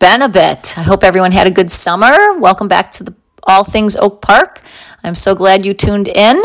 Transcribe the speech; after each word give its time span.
been 0.00 0.22
a 0.22 0.28
bit. 0.30 0.78
I 0.78 0.82
hope 0.82 1.04
everyone 1.04 1.30
had 1.30 1.46
a 1.46 1.50
good 1.50 1.70
summer. 1.70 2.32
Welcome 2.38 2.68
back 2.68 2.90
to 2.92 3.04
the 3.04 3.14
All 3.42 3.64
Things 3.64 3.96
Oak 3.96 4.22
Park. 4.22 4.62
I'm 5.04 5.14
so 5.14 5.34
glad 5.34 5.62
you 5.62 5.74
tuned 5.74 6.08
in. 6.08 6.42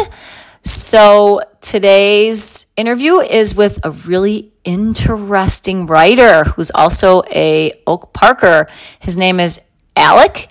So, 0.62 1.40
today's 1.62 2.66
interview 2.76 3.20
is 3.20 3.56
with 3.56 3.80
a 3.84 3.92
really 3.92 4.52
interesting 4.66 5.86
writer 5.86 6.44
who's 6.44 6.70
also 6.70 7.24
a 7.32 7.82
Oak 7.88 8.12
Parker. 8.12 8.68
His 9.00 9.16
name 9.16 9.40
is 9.40 9.62
Alec 9.96 10.50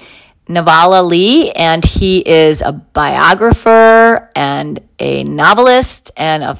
Nevala-Lee, 0.48 1.50
and 1.50 1.84
he 1.84 2.26
is 2.26 2.62
a 2.62 2.72
biographer 2.72 4.30
and 4.34 4.80
a 4.98 5.24
novelist 5.24 6.10
and 6.16 6.42
a 6.42 6.54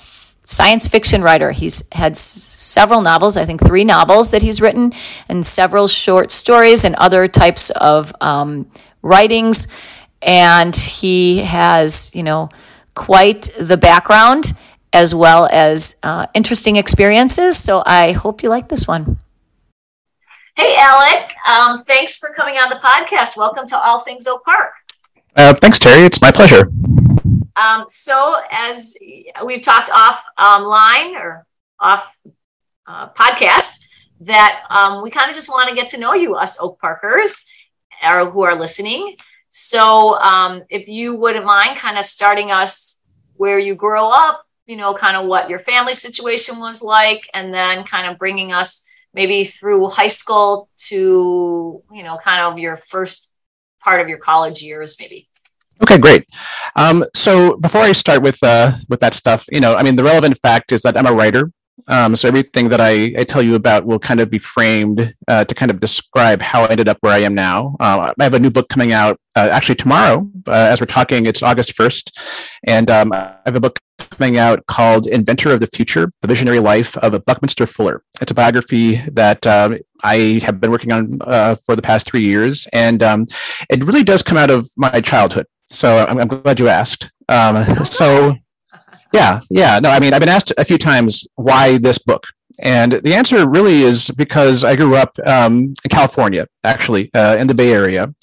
science 0.47 0.89
fiction 0.89 1.23
writer. 1.23 1.51
He's 1.53 1.83
had 1.93 2.13
s- 2.13 2.21
several 2.21 3.01
novels, 3.01 3.37
I 3.37 3.45
think 3.45 3.65
three 3.65 3.85
novels 3.85 4.31
that 4.31 4.43
he's 4.43 4.61
written, 4.61 4.93
and 5.29 5.45
several 5.45 5.89
short 5.89 6.31
stories 6.31 6.85
and 6.85 6.95
other 6.97 7.29
types 7.29 7.71
of 7.71 8.15
um, 8.21 8.71
writings. 9.03 9.69
And 10.23 10.75
he 10.75 11.39
has, 11.41 12.15
you 12.15 12.23
know, 12.23 12.49
quite 12.95 13.51
the 13.59 13.77
background 13.77 14.53
as 14.93 15.15
well 15.15 15.49
as 15.51 15.97
uh, 16.03 16.27
interesting 16.35 16.77
experiences. 16.77 17.57
So 17.59 17.83
I 17.85 18.13
hope 18.13 18.43
you 18.43 18.49
like 18.49 18.69
this 18.69 18.87
one. 18.87 19.19
Hey, 20.57 20.77
Alec. 20.77 21.33
Um, 21.49 21.83
thanks 21.83 22.17
for 22.17 22.31
coming 22.31 22.55
on 22.55 22.71
the 22.71 22.77
podcast. 22.77 23.37
Welcome 23.37 23.67
to 23.67 23.77
All 23.77 24.05
Things 24.05 24.27
Oak 24.29 24.45
Park. 24.45 24.71
Uh, 25.35 25.53
thanks, 25.61 25.81
Terry. 25.81 26.05
It's 26.05 26.21
my 26.21 26.31
pleasure. 26.31 26.71
Um, 27.57 27.85
so, 27.89 28.37
as 28.51 28.97
we've 29.45 29.63
talked 29.63 29.91
off 29.91 30.23
um, 30.39 30.65
or 30.65 31.47
off 31.79 32.13
uh, 32.87 33.09
podcast, 33.11 33.79
that 34.21 34.63
um, 34.71 35.03
we 35.03 35.11
kind 35.11 35.31
of 35.31 35.37
just 35.37 35.49
want 35.49 35.69
to 35.69 35.75
get 35.75 35.89
to 35.89 35.99
know 35.99 36.15
you, 36.15 36.35
us 36.35 36.61
Oak 36.61 36.81
Parkers, 36.81 37.47
or 38.03 38.31
who 38.31 38.43
are 38.43 38.59
listening. 38.59 39.17
So, 39.49 40.19
um, 40.19 40.63
if 40.69 40.89
you 40.89 41.15
wouldn't 41.15 41.45
mind 41.45 41.79
kind 41.79 41.99
of 41.99 42.05
starting 42.05 42.51
us 42.51 43.01
where 43.35 43.59
you 43.59 43.75
grow 43.75 44.11
up, 44.11 44.45
you 44.67 44.77
know, 44.77 44.95
kind 44.95 45.17
of 45.17 45.27
what 45.27 45.51
your 45.51 45.59
family 45.59 45.95
situation 45.95 46.59
was 46.59 46.83
like, 46.83 47.29
and 47.35 47.53
then 47.53 47.85
kind 47.85 48.11
of 48.11 48.19
bringing 48.19 48.53
us 48.53 48.85
maybe 49.13 49.45
through 49.45 49.89
high 49.89 50.09
school 50.09 50.69
to, 50.77 51.83
you 51.93 52.03
know, 52.03 52.19
kind 52.19 52.41
of 52.41 52.59
your 52.59 52.77
first 52.77 53.33
part 53.81 54.01
of 54.01 54.09
your 54.09 54.19
college 54.19 54.63
years, 54.63 54.97
maybe. 54.99 55.29
Okay, 55.83 55.99
great. 55.99 56.27
Um, 56.77 57.05
so 57.15 57.57
before 57.57 57.83
I 57.83 57.93
start 57.93 58.23
with 58.23 58.39
uh, 58.43 58.73
with 58.89 59.01
that 59.01 59.15
stuff, 59.15 59.47
you 59.51 59.61
know, 59.61 59.75
I 59.75 59.83
mean, 59.83 59.97
the 59.97 60.05
relevant 60.05 60.39
fact 60.41 60.73
is 60.73 60.83
that 60.83 60.97
I'm 60.97 61.07
a 61.07 61.13
writer. 61.13 61.51
Um, 61.89 62.15
so 62.17 62.29
everything 62.29 62.69
that 62.69 62.81
I, 62.81 63.13
I 63.19 63.25
tell 63.25 63.43
you 63.43 63.57
about 63.57 63.85
will 63.85 63.99
kind 63.99 64.21
of 64.21 64.31
be 64.31 64.39
framed 64.39 65.15
uh, 65.29 65.45
to 65.45 65.55
kind 65.55 65.71
of 65.71 65.81
describe 65.81 66.41
how 66.41 66.63
I 66.65 66.71
ended 66.71 66.89
up 66.89 66.99
where 67.01 67.13
I 67.13 67.19
am 67.19 67.35
now. 67.35 67.77
Uh, 67.81 68.13
I 68.19 68.25
have 68.25 68.35
a 68.35 68.39
new 68.39 68.51
book 68.51 68.69
coming 68.69 68.93
out 68.93 69.19
uh, 69.37 69.49
actually 69.51 69.75
tomorrow. 69.75 70.31
Uh, 70.47 70.53
as 70.53 70.81
we're 70.81 70.87
talking, 70.87 71.27
it's 71.27 71.43
August 71.43 71.77
1st. 71.77 72.13
And 72.67 72.91
um, 72.91 73.13
I 73.13 73.37
have 73.45 73.57
a 73.57 73.61
book 73.61 73.81
coming 73.99 74.39
out 74.39 74.65
called 74.67 75.07
Inventor 75.07 75.51
of 75.51 75.61
the 75.61 75.67
Future, 75.67 76.13
The 76.23 76.29
Visionary 76.29 76.61
Life 76.61 76.97
of 76.99 77.13
a 77.13 77.21
Buckminster 77.21 77.67
Fuller. 77.67 78.03
It's 78.21 78.31
a 78.31 78.35
biography 78.35 78.97
that 79.13 79.47
um, 79.47 79.79
I 80.03 80.41
have 80.45 80.61
been 80.61 80.71
working 80.71 80.93
on 80.93 81.19
uh, 81.23 81.57
for 81.57 81.75
the 81.75 81.83
past 81.83 82.09
three 82.09 82.23
years. 82.23 82.69
And 82.73 83.03
um, 83.03 83.27
it 83.69 83.85
really 83.85 84.05
does 84.05 84.23
come 84.23 84.39
out 84.39 84.51
of 84.51 84.71
my 84.77 85.01
childhood. 85.01 85.47
So 85.75 86.07
I'm, 86.09 86.19
I'm 86.19 86.29
glad 86.29 86.61
you 86.61 86.69
asked. 86.69 87.11
Um, 87.29 87.65
so 87.85 88.35
yeah, 89.13 89.41
yeah. 89.51 89.79
No, 89.81 89.91
I 89.91 90.01
mean, 90.01 90.15
I've 90.15 90.21
been 90.21 90.29
asked 90.29 90.53
a 90.57 90.65
few 90.65 90.79
times 90.79 91.27
why 91.37 91.79
this 91.79 91.99
book, 91.99 92.27
and 92.61 92.93
the 92.93 93.15
answer 93.15 93.49
really 93.49 93.83
is 93.83 94.11
because 94.11 94.65
I 94.65 94.77
grew 94.77 94.97
up 94.97 95.17
um, 95.27 95.75
in 95.85 95.91
California, 95.91 96.47
actually, 96.63 97.13
uh, 97.15 97.37
in 97.37 97.47
the 97.47 97.55
Bay 97.55 97.73
Area. 97.73 98.15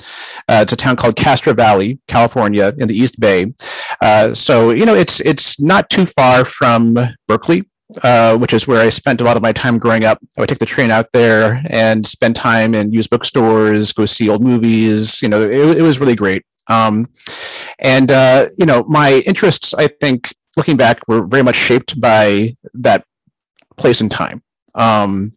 Uh, 0.48 0.60
it's 0.62 0.74
a 0.74 0.78
town 0.78 0.96
called 0.96 1.16
Castro 1.16 1.54
Valley, 1.54 2.00
California, 2.08 2.74
in 2.78 2.88
the 2.88 2.96
East 2.96 3.20
Bay. 3.20 3.54
Uh, 4.02 4.34
so 4.34 4.72
you 4.72 4.86
know, 4.86 4.96
it's 4.96 5.20
it's 5.22 5.60
not 5.60 5.90
too 5.90 6.06
far 6.06 6.46
from 6.46 6.98
Berkeley. 7.28 7.66
Uh, 8.04 8.38
which 8.38 8.54
is 8.54 8.70
where 8.70 8.80
I 8.80 8.88
spent 8.90 9.20
a 9.20 9.26
lot 9.26 9.36
of 9.36 9.44
my 9.44 9.52
time 9.52 9.78
growing 9.78 10.06
up. 10.06 10.18
I 10.38 10.42
would 10.42 10.48
take 10.48 10.60
the 10.60 10.66
train 10.66 10.92
out 10.92 11.12
there 11.12 11.62
and 11.70 12.08
spend 12.08 12.38
time 12.38 12.74
in 12.74 12.94
used 12.94 13.10
bookstores, 13.10 13.92
go 13.92 14.06
see 14.06 14.30
old 14.30 14.42
movies. 14.42 15.22
You 15.22 15.28
know, 15.28 15.42
it, 15.42 15.80
it 15.80 15.82
was 15.82 16.00
really 16.00 16.16
great. 16.16 16.46
Um, 16.68 17.10
and 17.82 18.12
uh, 18.12 18.48
you 18.58 18.66
know, 18.66 18.84
my 18.88 19.24
interests, 19.26 19.74
I 19.74 19.88
think, 19.88 20.34
looking 20.56 20.78
back, 20.78 21.00
were 21.08 21.26
very 21.26 21.44
much 21.44 21.56
shaped 21.56 22.00
by 22.00 22.56
that 22.74 23.06
place 23.78 24.02
and 24.02 24.12
time. 24.12 24.44
Um, 24.76 25.34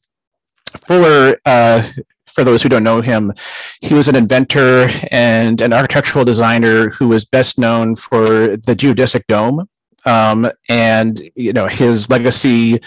Fuller, 0.86 1.36
uh, 1.46 1.82
for 2.26 2.44
those 2.44 2.62
who 2.62 2.68
don't 2.68 2.84
know 2.84 3.00
him, 3.00 3.32
he 3.80 3.94
was 3.94 4.08
an 4.08 4.16
inventor 4.16 4.88
and 5.10 5.60
an 5.60 5.72
architectural 5.72 6.24
designer 6.24 6.90
who 6.90 7.08
was 7.08 7.24
best 7.24 7.58
known 7.58 7.96
for 7.96 8.56
the 8.56 8.76
geodesic 8.76 9.22
dome. 9.28 9.68
Um, 10.06 10.50
and 10.68 11.18
you 11.34 11.54
know 11.54 11.66
his 11.66 12.10
legacy 12.10 12.78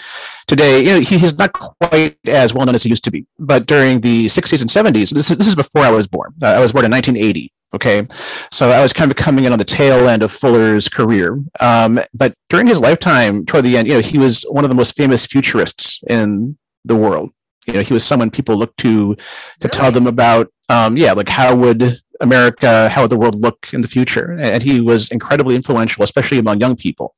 today, 0.46 0.78
you 0.78 0.92
know, 0.92 1.00
he, 1.00 1.18
he's 1.18 1.36
not 1.36 1.52
quite 1.52 2.16
as 2.26 2.54
well 2.54 2.64
known 2.64 2.76
as 2.76 2.84
he 2.84 2.90
used 2.90 3.02
to 3.04 3.10
be. 3.10 3.26
But 3.40 3.66
during 3.66 4.00
the 4.00 4.26
60s 4.26 4.60
and 4.60 4.70
70s, 4.70 5.10
this 5.10 5.28
is, 5.28 5.36
this 5.36 5.48
is 5.48 5.56
before 5.56 5.82
I 5.82 5.90
was 5.90 6.06
born. 6.06 6.32
Uh, 6.40 6.46
I 6.46 6.60
was 6.60 6.72
born 6.72 6.84
in 6.84 6.92
1980. 6.92 7.52
Okay, 7.74 8.06
so 8.50 8.70
I 8.70 8.80
was 8.80 8.94
kind 8.94 9.10
of 9.10 9.16
coming 9.18 9.44
in 9.44 9.52
on 9.52 9.58
the 9.58 9.64
tail 9.64 10.08
end 10.08 10.22
of 10.22 10.32
Fuller's 10.32 10.88
career. 10.88 11.38
Um, 11.60 12.00
but 12.14 12.32
during 12.48 12.66
his 12.66 12.80
lifetime, 12.80 13.44
toward 13.44 13.64
the 13.64 13.76
end, 13.76 13.88
you 13.88 13.94
know, 13.94 14.00
he 14.00 14.16
was 14.16 14.42
one 14.48 14.64
of 14.64 14.70
the 14.70 14.74
most 14.74 14.96
famous 14.96 15.26
futurists 15.26 16.02
in 16.08 16.56
the 16.86 16.96
world. 16.96 17.30
You 17.66 17.74
know, 17.74 17.80
he 17.80 17.92
was 17.92 18.04
someone 18.04 18.30
people 18.30 18.56
looked 18.56 18.78
to 18.78 19.14
to 19.14 19.20
really? 19.60 19.70
tell 19.70 19.92
them 19.92 20.06
about, 20.06 20.50
um, 20.70 20.96
yeah, 20.96 21.12
like 21.12 21.28
how 21.28 21.54
would 21.54 21.98
America, 22.20 22.88
how 22.88 23.02
would 23.02 23.10
the 23.10 23.18
world 23.18 23.40
look 23.42 23.68
in 23.74 23.82
the 23.82 23.88
future? 23.88 24.38
And 24.40 24.62
he 24.62 24.80
was 24.80 25.10
incredibly 25.10 25.54
influential, 25.54 26.02
especially 26.02 26.38
among 26.38 26.60
young 26.60 26.74
people. 26.74 27.14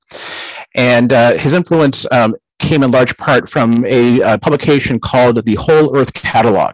And 0.75 1.13
uh, 1.13 1.35
his 1.35 1.53
influence 1.53 2.11
um, 2.11 2.35
came 2.59 2.83
in 2.83 2.91
large 2.91 3.17
part 3.17 3.49
from 3.49 3.85
a 3.87 4.21
uh, 4.23 4.39
publication 4.39 4.99
called 4.99 5.45
the 5.45 5.55
Whole 5.55 5.97
Earth 5.97 6.13
Catalog. 6.13 6.73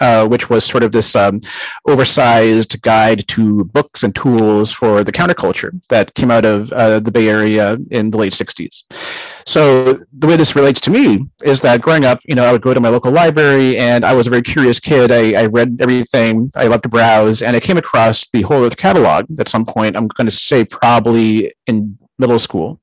Uh, 0.00 0.28
which 0.28 0.50
was 0.50 0.64
sort 0.64 0.82
of 0.82 0.92
this 0.92 1.16
um, 1.16 1.40
oversized 1.86 2.80
guide 2.82 3.26
to 3.26 3.64
books 3.64 4.02
and 4.02 4.14
tools 4.14 4.70
for 4.70 5.02
the 5.02 5.10
counterculture 5.10 5.80
that 5.88 6.12
came 6.12 6.30
out 6.30 6.44
of 6.44 6.70
uh, 6.72 7.00
the 7.00 7.10
Bay 7.10 7.26
Area 7.26 7.78
in 7.90 8.10
the 8.10 8.18
late 8.18 8.34
60s. 8.34 8.84
So 9.46 9.98
the 10.12 10.26
way 10.26 10.36
this 10.36 10.54
relates 10.54 10.78
to 10.82 10.90
me 10.90 11.26
is 11.42 11.62
that 11.62 11.80
growing 11.80 12.04
up, 12.04 12.20
you 12.26 12.34
know, 12.34 12.44
I 12.44 12.52
would 12.52 12.60
go 12.60 12.74
to 12.74 12.80
my 12.80 12.90
local 12.90 13.10
library 13.10 13.78
and 13.78 14.04
I 14.04 14.12
was 14.12 14.26
a 14.26 14.30
very 14.30 14.42
curious 14.42 14.78
kid. 14.78 15.10
I, 15.10 15.32
I 15.44 15.46
read 15.46 15.78
everything. 15.80 16.50
I 16.54 16.66
loved 16.66 16.82
to 16.82 16.90
browse 16.90 17.40
and 17.40 17.56
I 17.56 17.60
came 17.60 17.78
across 17.78 18.28
the 18.28 18.42
Whole 18.42 18.64
Earth 18.64 18.76
Catalog 18.76 19.24
at 19.40 19.48
some 19.48 19.64
point. 19.64 19.96
I'm 19.96 20.06
going 20.08 20.26
to 20.26 20.30
say 20.30 20.66
probably 20.66 21.50
in 21.66 21.96
middle 22.18 22.38
school. 22.38 22.78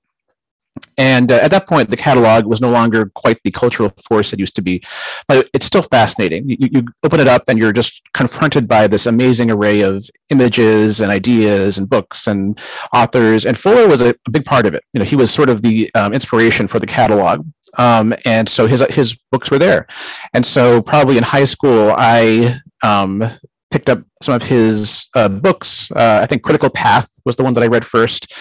And 0.98 1.32
uh, 1.32 1.36
at 1.36 1.52
that 1.52 1.68
point, 1.68 1.90
the 1.90 1.98
catalog 1.98 2.46
was 2.46 2.62
no 2.62 2.70
longer 2.70 3.12
quite 3.16 3.38
the 3.44 3.52
cultural 3.52 3.92
force 4.08 4.32
it 4.32 4.40
used 4.40 4.56
to 4.56 4.62
be, 4.62 4.82
but 5.28 5.50
it's 5.54 5.66
still 5.66 5.82
fascinating. 5.82 6.50
You, 6.50 6.58
you, 6.60 6.86
open 7.04 7.20
it 7.20 7.28
up 7.28 7.44
and 7.48 7.60
you're 7.60 7.74
just 7.74 8.02
confronted 8.14 8.68
by 8.68 8.88
this 8.88 9.06
amazing 9.06 9.52
array 9.52 9.82
of 9.82 10.10
images 10.30 11.02
and 11.02 11.12
ideas 11.12 11.78
and 11.78 11.90
books 11.90 12.28
and 12.28 12.60
authors. 12.94 13.46
And 13.46 13.58
Fuller 13.58 13.88
was 13.88 14.02
a, 14.02 14.16
a 14.26 14.32
big 14.32 14.46
part 14.46 14.66
of 14.66 14.74
it. 14.74 14.84
You 14.94 15.00
know, 15.00 15.06
he 15.06 15.16
was 15.16 15.32
sort 15.32 15.50
of 15.50 15.62
the 15.62 15.94
um, 15.96 16.14
inspiration 16.14 16.68
for 16.68 16.80
the 16.80 16.88
catalog. 16.88 17.46
Um, 17.78 18.14
and 18.24 18.48
so 18.48 18.68
his 18.68 18.82
his 18.90 19.18
books 19.32 19.52
were 19.52 19.60
there. 19.60 19.88
And 20.34 20.46
so 20.46 20.82
probably 20.82 21.18
in 21.18 21.24
high 21.24 21.44
school, 21.44 21.94
I 21.98 22.60
um, 22.84 23.24
picked 23.70 23.90
up 23.90 24.02
some 24.22 24.36
of 24.36 24.44
his 24.44 25.08
uh, 25.16 25.28
books. 25.28 25.92
Uh, 25.92 26.20
I 26.24 26.26
think 26.26 26.44
Critical 26.44 26.70
Path 26.70 27.10
was 27.26 27.36
the 27.36 27.44
one 27.44 27.54
that 27.54 27.64
I 27.64 27.68
read 27.68 27.86
first, 27.86 28.34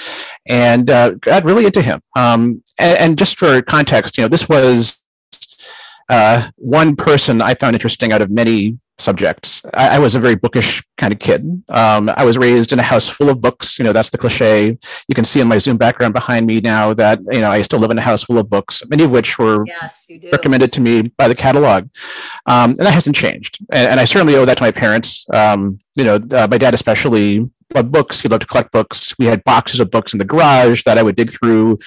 and 0.47 0.91
uh, 0.91 1.11
got 1.11 1.45
really 1.45 1.67
into 1.67 1.83
him. 1.83 2.01
Um, 2.17 2.63
and, 2.79 2.99
and, 2.99 3.19
just 3.19 3.39
for 3.39 3.63
context, 3.63 4.19
you 4.19 4.23
know, 4.23 4.29
this 4.29 4.49
was 4.49 5.01
uh, 6.09 6.49
one 6.57 6.97
person 6.97 7.41
I 7.41 7.55
found 7.55 7.75
interesting 7.75 8.13
out 8.13 8.23
of 8.23 8.31
many 8.31 8.79
subjects. 8.99 9.63
I, 9.75 9.97
I, 9.97 9.99
was 9.99 10.15
a 10.15 10.21
very 10.21 10.35
bookish 10.37 10.83
kind 10.99 11.13
of 11.13 11.19
kid. 11.19 11.45
Um, 11.69 12.11
I 12.17 12.25
was 12.25 12.39
raised 12.39 12.73
in 12.73 12.79
a 12.79 12.83
house 12.83 13.09
full 13.09 13.29
of 13.29 13.41
books. 13.41 13.79
You 13.79 13.85
know, 13.85 13.93
that's 13.93 14.11
the 14.11 14.19
cliche. 14.19 14.79
You 15.09 15.15
can 15.15 15.25
see 15.25 15.41
in 15.41 15.49
my 15.49 15.59
Zoom 15.59 15.77
background 15.77 16.15
behind 16.15 16.47
me 16.47 16.61
now 16.61 16.95
that 16.95 17.21
you 17.33 17.41
know 17.41 17.51
I 17.51 17.63
still 17.63 17.79
live 17.79 17.91
in 17.91 17.99
a 17.99 18.03
house 18.03 18.23
full 18.23 18.39
of 18.39 18.49
books, 18.49 18.83
many 18.89 19.05
of 19.05 19.11
which 19.11 19.39
were 19.39 19.65
yes, 19.67 20.09
recommended 20.33 20.73
to 20.75 20.81
me 20.81 21.03
by 21.17 21.29
the 21.29 21.35
catalog, 21.35 21.89
um, 22.47 22.71
and 22.71 22.79
that 22.79 22.95
hasn't 22.95 23.17
changed. 23.17 23.59
And, 23.71 23.89
and, 23.89 24.01
I 24.01 24.05
certainly 24.05 24.37
owe 24.37 24.45
that 24.45 24.59
to 24.59 24.63
my 24.63 24.71
parents. 24.71 25.27
Um, 25.33 25.81
you 25.97 26.05
know, 26.05 26.17
uh, 26.33 26.47
my 26.51 26.59
dad 26.59 26.75
especially 26.75 27.51
loved 27.75 27.93
books. 27.93 28.21
He 28.21 28.29
loved 28.29 28.43
to 28.43 28.47
collect 28.47 28.73
books. 28.73 29.15
We 29.19 29.27
had 29.27 29.45
boxes 29.45 29.81
of 29.81 29.91
books 29.91 30.13
in 30.13 30.19
the 30.19 30.25
garage 30.25 30.85
that 30.85 30.99
I 30.99 31.03
would 31.03 31.17
dig 31.17 31.31
through, 31.31 31.79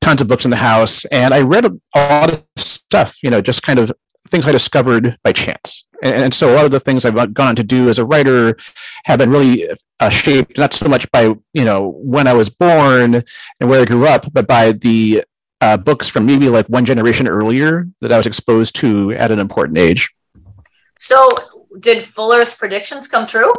tons 0.00 0.20
of 0.20 0.28
books 0.28 0.44
in 0.44 0.50
the 0.50 0.56
house, 0.56 1.04
and 1.06 1.32
I 1.32 1.42
read 1.42 1.64
a 1.64 1.78
lot 1.96 2.32
of 2.32 2.44
stuff. 2.56 3.16
You 3.22 3.30
know, 3.30 3.40
just 3.40 3.62
kind 3.62 3.78
of 3.78 3.92
things 4.28 4.46
I 4.46 4.52
discovered 4.52 5.16
by 5.22 5.32
chance. 5.32 5.84
And, 6.02 6.14
and, 6.14 6.34
so 6.34 6.52
a 6.52 6.54
lot 6.54 6.64
of 6.64 6.70
the 6.70 6.80
things 6.80 7.04
I've 7.04 7.34
gone 7.34 7.48
on 7.48 7.56
to 7.56 7.64
do 7.64 7.88
as 7.88 7.98
a 7.98 8.04
writer 8.04 8.56
have 9.04 9.18
been 9.18 9.30
really 9.30 9.68
uh, 9.98 10.10
shaped 10.10 10.58
not 10.58 10.74
so 10.74 10.86
much 10.86 11.10
by 11.10 11.34
you 11.52 11.64
know 11.64 11.94
when 12.04 12.26
I 12.26 12.34
was 12.34 12.50
born 12.50 13.14
and 13.60 13.70
where 13.70 13.82
I 13.82 13.84
grew 13.84 14.06
up, 14.06 14.32
but 14.32 14.46
by 14.46 14.72
the 14.72 15.24
uh, 15.60 15.76
books 15.76 16.08
from 16.08 16.26
maybe 16.26 16.48
like 16.48 16.66
one 16.68 16.84
generation 16.84 17.26
earlier 17.26 17.88
that 18.00 18.12
I 18.12 18.16
was 18.16 18.26
exposed 18.26 18.76
to 18.76 19.12
at 19.12 19.30
an 19.30 19.38
important 19.38 19.78
age. 19.78 20.10
So, 21.00 21.28
did 21.80 22.02
Fuller's 22.02 22.56
predictions 22.56 23.08
come 23.08 23.26
true? 23.26 23.52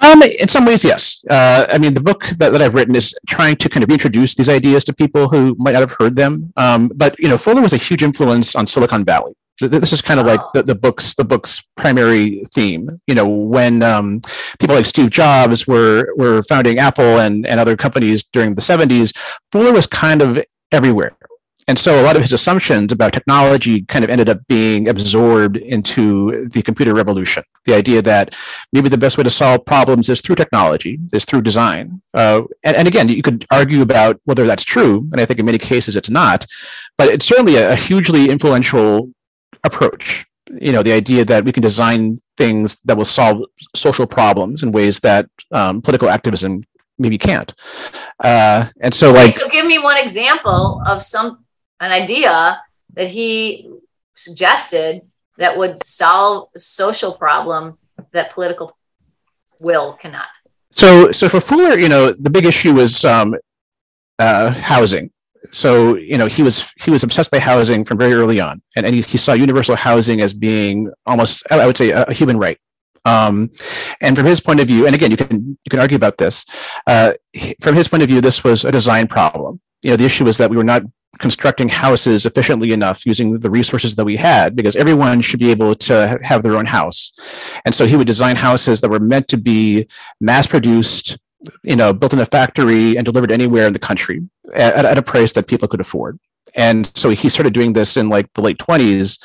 Um, 0.00 0.22
in 0.22 0.48
some 0.48 0.64
ways, 0.64 0.82
yes. 0.82 1.22
Uh, 1.28 1.66
I 1.68 1.78
mean, 1.78 1.94
the 1.94 2.00
book 2.00 2.24
that, 2.38 2.52
that 2.52 2.62
I've 2.62 2.74
written 2.74 2.96
is 2.96 3.14
trying 3.28 3.56
to 3.56 3.68
kind 3.68 3.84
of 3.84 3.90
introduce 3.90 4.34
these 4.34 4.48
ideas 4.48 4.84
to 4.84 4.94
people 4.94 5.28
who 5.28 5.54
might 5.58 5.72
not 5.72 5.80
have 5.80 5.92
heard 5.98 6.16
them. 6.16 6.52
Um, 6.56 6.90
but 6.94 7.18
you 7.18 7.28
know, 7.28 7.36
Fuller 7.36 7.60
was 7.60 7.72
a 7.72 7.76
huge 7.76 8.02
influence 8.02 8.54
on 8.54 8.66
Silicon 8.66 9.04
Valley 9.04 9.34
this 9.68 9.92
is 9.92 10.00
kind 10.00 10.18
of 10.18 10.26
like 10.26 10.40
the, 10.54 10.62
the 10.62 10.74
book's 10.74 11.14
the 11.14 11.24
book's 11.24 11.62
primary 11.76 12.42
theme 12.54 13.00
you 13.06 13.14
know 13.14 13.28
when 13.28 13.82
um, 13.82 14.20
people 14.58 14.74
like 14.74 14.86
steve 14.86 15.10
jobs 15.10 15.66
were 15.66 16.12
were 16.16 16.42
founding 16.44 16.78
apple 16.78 17.18
and 17.18 17.46
and 17.46 17.60
other 17.60 17.76
companies 17.76 18.24
during 18.32 18.54
the 18.54 18.62
70s 18.62 19.16
fuller 19.52 19.72
was 19.72 19.86
kind 19.86 20.22
of 20.22 20.42
everywhere 20.72 21.16
and 21.70 21.78
so 21.78 22.02
a 22.02 22.02
lot 22.02 22.16
of 22.16 22.22
his 22.22 22.32
assumptions 22.32 22.90
about 22.90 23.12
technology 23.12 23.82
kind 23.82 24.02
of 24.04 24.10
ended 24.10 24.28
up 24.28 24.40
being 24.48 24.88
absorbed 24.88 25.56
into 25.56 26.48
the 26.48 26.62
computer 26.62 26.94
revolution. 26.94 27.44
The 27.64 27.74
idea 27.74 28.02
that 28.02 28.34
maybe 28.72 28.88
the 28.88 28.98
best 28.98 29.16
way 29.16 29.22
to 29.22 29.30
solve 29.30 29.64
problems 29.64 30.08
is 30.08 30.20
through 30.20 30.34
technology 30.34 30.98
is 31.12 31.24
through 31.24 31.42
design. 31.42 32.02
Uh, 32.12 32.42
and, 32.64 32.76
and 32.76 32.88
again 32.88 33.08
you 33.08 33.22
could 33.22 33.46
argue 33.52 33.82
about 33.82 34.18
whether 34.24 34.44
that's 34.48 34.64
true 34.64 35.08
and 35.12 35.20
i 35.20 35.24
think 35.24 35.38
in 35.38 35.46
many 35.46 35.58
cases 35.58 35.94
it's 35.94 36.10
not 36.10 36.44
but 36.98 37.06
it's 37.08 37.24
certainly 37.24 37.54
a, 37.54 37.72
a 37.74 37.76
hugely 37.76 38.28
influential 38.34 39.08
approach. 39.62 40.26
You 40.66 40.72
know 40.72 40.82
the 40.82 40.92
idea 40.92 41.24
that 41.26 41.44
we 41.44 41.52
can 41.52 41.62
design 41.62 42.18
things 42.36 42.80
that 42.86 42.96
will 42.96 43.10
solve 43.20 43.36
social 43.76 44.08
problems 44.08 44.64
in 44.64 44.72
ways 44.72 44.98
that 45.00 45.28
um, 45.52 45.80
political 45.82 46.08
activism 46.08 46.64
maybe 46.98 47.18
can't. 47.18 47.54
Uh, 48.30 48.66
and 48.80 48.92
so 48.92 49.12
like 49.12 49.34
so 49.34 49.48
give 49.48 49.66
me 49.66 49.78
one 49.78 49.98
example 49.98 50.82
of 50.84 51.00
some 51.00 51.44
an 51.80 51.92
idea 51.92 52.60
that 52.94 53.08
he 53.08 53.70
suggested 54.14 55.02
that 55.38 55.56
would 55.56 55.82
solve 55.82 56.48
a 56.54 56.58
social 56.58 57.12
problem 57.12 57.78
that 58.12 58.30
political 58.30 58.76
will 59.60 59.94
cannot. 59.94 60.28
So 60.70 61.10
so 61.12 61.28
for 61.28 61.40
fuller 61.40 61.78
you 61.78 61.88
know 61.88 62.12
the 62.12 62.30
big 62.30 62.46
issue 62.46 62.74
was 62.74 63.04
um, 63.04 63.34
uh, 64.18 64.50
housing. 64.50 65.10
So 65.52 65.96
you 65.96 66.18
know 66.18 66.26
he 66.26 66.42
was 66.42 66.72
he 66.82 66.90
was 66.90 67.02
obsessed 67.02 67.30
by 67.30 67.38
housing 67.38 67.84
from 67.84 67.98
very 67.98 68.12
early 68.12 68.40
on 68.40 68.60
and, 68.76 68.86
and 68.86 68.94
he, 68.94 69.02
he 69.02 69.18
saw 69.18 69.32
universal 69.32 69.74
housing 69.74 70.20
as 70.20 70.34
being 70.34 70.92
almost 71.06 71.42
i 71.50 71.66
would 71.66 71.76
say 71.76 71.90
a, 71.90 72.04
a 72.04 72.12
human 72.12 72.38
right. 72.38 72.58
Um, 73.06 73.50
and 74.02 74.14
from 74.14 74.26
his 74.26 74.40
point 74.40 74.60
of 74.60 74.66
view 74.66 74.84
and 74.86 74.94
again 74.94 75.10
you 75.10 75.16
can 75.16 75.58
you 75.64 75.70
can 75.70 75.80
argue 75.80 75.96
about 75.96 76.18
this 76.18 76.44
uh, 76.86 77.14
from 77.62 77.74
his 77.74 77.88
point 77.88 78.02
of 78.02 78.10
view 78.10 78.20
this 78.20 78.44
was 78.44 78.64
a 78.64 78.70
design 78.70 79.08
problem. 79.08 79.60
You 79.82 79.90
know 79.90 79.96
the 79.96 80.04
issue 80.04 80.26
was 80.26 80.36
that 80.36 80.50
we 80.50 80.56
were 80.58 80.64
not 80.64 80.82
constructing 81.20 81.68
houses 81.68 82.26
efficiently 82.26 82.72
enough 82.72 83.06
using 83.06 83.38
the 83.38 83.50
resources 83.50 83.94
that 83.94 84.04
we 84.04 84.16
had 84.16 84.56
because 84.56 84.74
everyone 84.74 85.20
should 85.20 85.38
be 85.38 85.50
able 85.50 85.74
to 85.74 86.18
have 86.22 86.42
their 86.42 86.56
own 86.56 86.66
house 86.66 87.12
and 87.64 87.74
so 87.74 87.86
he 87.86 87.96
would 87.96 88.06
design 88.06 88.36
houses 88.36 88.80
that 88.80 88.90
were 88.90 88.98
meant 88.98 89.28
to 89.28 89.36
be 89.36 89.86
mass 90.20 90.46
produced 90.46 91.18
you 91.62 91.76
know, 91.76 91.92
built 91.92 92.12
in 92.12 92.18
a 92.18 92.26
factory 92.26 92.96
and 92.96 93.04
delivered 93.04 93.32
anywhere 93.32 93.66
in 93.66 93.72
the 93.72 93.78
country 93.78 94.28
at, 94.54 94.84
at, 94.84 94.98
a 94.98 95.02
price 95.02 95.32
that 95.32 95.46
people 95.46 95.68
could 95.68 95.80
afford. 95.80 96.18
And 96.54 96.90
so 96.94 97.10
he 97.10 97.28
started 97.28 97.52
doing 97.52 97.72
this 97.72 97.96
in 97.96 98.08
like 98.08 98.32
the 98.34 98.42
late 98.42 98.58
20s. 98.58 99.18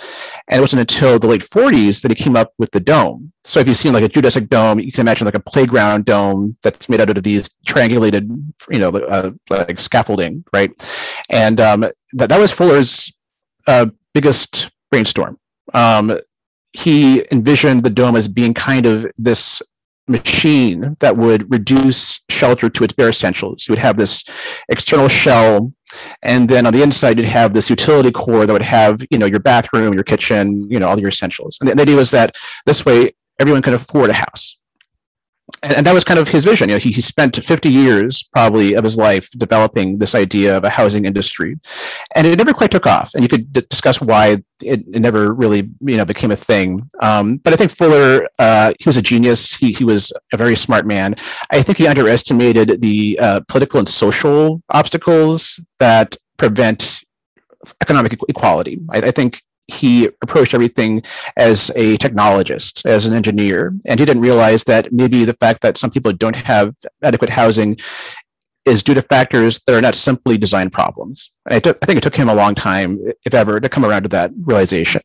And 0.47 0.59
it 0.59 0.61
wasn't 0.61 0.81
until 0.81 1.19
the 1.19 1.27
late 1.27 1.41
40s 1.41 2.01
that 2.01 2.11
he 2.11 2.15
came 2.15 2.35
up 2.35 2.53
with 2.57 2.71
the 2.71 2.79
dome. 2.79 3.31
So 3.43 3.59
if 3.59 3.67
you've 3.67 3.77
seen 3.77 3.93
like 3.93 4.03
a 4.03 4.09
geodesic 4.09 4.49
dome, 4.49 4.79
you 4.79 4.91
can 4.91 5.01
imagine 5.01 5.25
like 5.25 5.35
a 5.35 5.39
playground 5.39 6.05
dome 6.05 6.57
that's 6.63 6.89
made 6.89 7.01
out 7.01 7.15
of 7.15 7.23
these 7.23 7.49
triangulated, 7.67 8.29
you 8.69 8.79
know, 8.79 8.89
uh, 8.89 9.31
like 9.49 9.79
scaffolding, 9.79 10.43
right? 10.53 10.71
And 11.29 11.59
um, 11.59 11.81
that, 12.13 12.29
that 12.29 12.39
was 12.39 12.51
Fuller's 12.51 13.15
uh, 13.67 13.87
biggest 14.13 14.71
brainstorm. 14.91 15.37
Um, 15.73 16.19
he 16.73 17.25
envisioned 17.31 17.83
the 17.83 17.89
dome 17.89 18.15
as 18.15 18.27
being 18.27 18.53
kind 18.53 18.85
of 18.85 19.09
this 19.17 19.61
machine 20.07 20.95
that 20.99 21.17
would 21.17 21.49
reduce 21.51 22.23
shelter 22.29 22.69
to 22.69 22.83
its 22.83 22.93
bare 22.93 23.09
essentials. 23.09 23.67
You 23.67 23.73
would 23.73 23.79
have 23.79 23.97
this 23.97 24.23
external 24.69 25.07
shell, 25.07 25.73
and 26.21 26.49
then 26.49 26.65
on 26.65 26.73
the 26.73 26.83
inside 26.83 27.17
you'd 27.17 27.27
have 27.27 27.53
this 27.53 27.69
utility 27.69 28.11
core 28.11 28.45
that 28.45 28.53
would 28.53 28.61
have, 28.61 29.01
you 29.09 29.17
know, 29.17 29.25
your 29.25 29.39
bathroom, 29.39 29.93
your 29.93 30.03
kitchen, 30.03 30.69
you 30.69 30.79
know, 30.79 30.87
all 30.87 30.99
your 30.99 31.09
essentials. 31.09 31.57
And 31.59 31.69
the 31.69 31.81
idea 31.81 31.95
was 31.95 32.11
that 32.11 32.35
this 32.65 32.85
way 32.85 33.15
everyone 33.39 33.61
could 33.61 33.73
afford 33.73 34.09
a 34.09 34.13
house 34.13 34.57
and, 35.65 35.85
that 35.85 35.93
was 35.93 36.03
kind 36.03 36.19
of 36.19 36.27
his 36.27 36.45
vision. 36.45 36.69
You 36.69 36.75
know, 36.75 36.79
he, 36.79 36.91
he 36.91 37.01
spent 37.01 37.43
50 37.43 37.69
years 37.69 38.23
probably 38.23 38.73
of 38.73 38.83
his 38.83 38.97
life 38.97 39.29
developing 39.31 39.97
this 39.97 40.15
idea 40.15 40.57
of 40.57 40.63
a 40.63 40.69
housing 40.69 41.05
industry, 41.05 41.57
and 42.15 42.27
it 42.27 42.37
never 42.37 42.53
quite 42.53 42.71
took 42.71 42.85
off. 42.85 43.13
And 43.13 43.23
you 43.23 43.29
could 43.29 43.51
d- 43.51 43.65
discuss 43.69 44.01
why 44.01 44.27
it, 44.27 44.43
it, 44.61 44.87
never 44.87 45.33
really 45.33 45.69
you 45.81 45.97
know 45.97 46.05
became 46.05 46.31
a 46.31 46.35
thing. 46.35 46.87
Um, 47.01 47.37
but 47.37 47.53
I 47.53 47.55
think 47.55 47.71
Fuller, 47.71 48.27
uh, 48.39 48.73
he 48.79 48.87
was 48.87 48.97
a 48.97 49.01
genius. 49.01 49.53
He 49.53 49.71
he 49.71 49.83
was 49.83 50.11
a 50.33 50.37
very 50.37 50.55
smart 50.55 50.85
man. 50.85 51.15
I 51.51 51.61
think 51.61 51.77
he 51.77 51.87
underestimated 51.87 52.81
the 52.81 53.19
uh, 53.21 53.41
political 53.47 53.79
and 53.79 53.89
social 53.89 54.61
obstacles 54.69 55.59
that 55.79 56.15
prevent 56.37 57.01
economic 57.81 58.17
equality. 58.29 58.79
I, 58.89 58.97
I 58.97 59.11
think 59.11 59.41
he 59.67 60.07
approached 60.21 60.53
everything 60.53 61.01
as 61.37 61.71
a 61.75 61.97
technologist, 61.97 62.85
as 62.85 63.05
an 63.05 63.13
engineer, 63.13 63.73
and 63.85 63.99
he 63.99 64.05
didn't 64.05 64.21
realize 64.21 64.63
that 64.65 64.91
maybe 64.91 65.25
the 65.25 65.33
fact 65.33 65.61
that 65.61 65.77
some 65.77 65.89
people 65.89 66.13
don't 66.13 66.35
have 66.35 66.75
adequate 67.01 67.31
housing 67.31 67.77
is 68.65 68.83
due 68.83 68.93
to 68.95 69.01
factors 69.01 69.59
that 69.65 69.75
are 69.75 69.81
not 69.81 69.95
simply 69.95 70.37
design 70.37 70.69
problems. 70.69 71.31
I, 71.45 71.59
t- 71.59 71.69
I 71.69 71.85
think 71.85 71.97
it 71.97 72.01
took 72.01 72.15
him 72.15 72.29
a 72.29 72.35
long 72.35 72.55
time, 72.55 72.99
if 73.25 73.33
ever, 73.33 73.59
to 73.59 73.69
come 73.69 73.85
around 73.85 74.03
to 74.03 74.09
that 74.09 74.31
realization. 74.43 75.01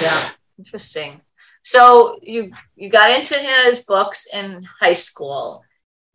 Yeah, 0.00 0.30
interesting. 0.58 1.20
So 1.62 2.18
you 2.22 2.52
you 2.76 2.88
got 2.88 3.10
into 3.10 3.34
his 3.34 3.84
books 3.84 4.32
in 4.32 4.66
high 4.80 4.94
school, 4.94 5.62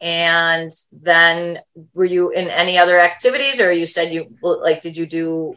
and 0.01 0.71
then 0.91 1.59
were 1.93 2.05
you 2.05 2.31
in 2.31 2.47
any 2.47 2.77
other 2.77 2.99
activities, 2.99 3.61
or 3.61 3.71
you 3.71 3.85
said 3.85 4.11
you 4.11 4.35
like 4.41 4.81
did 4.81 4.97
you 4.97 5.05
do 5.05 5.55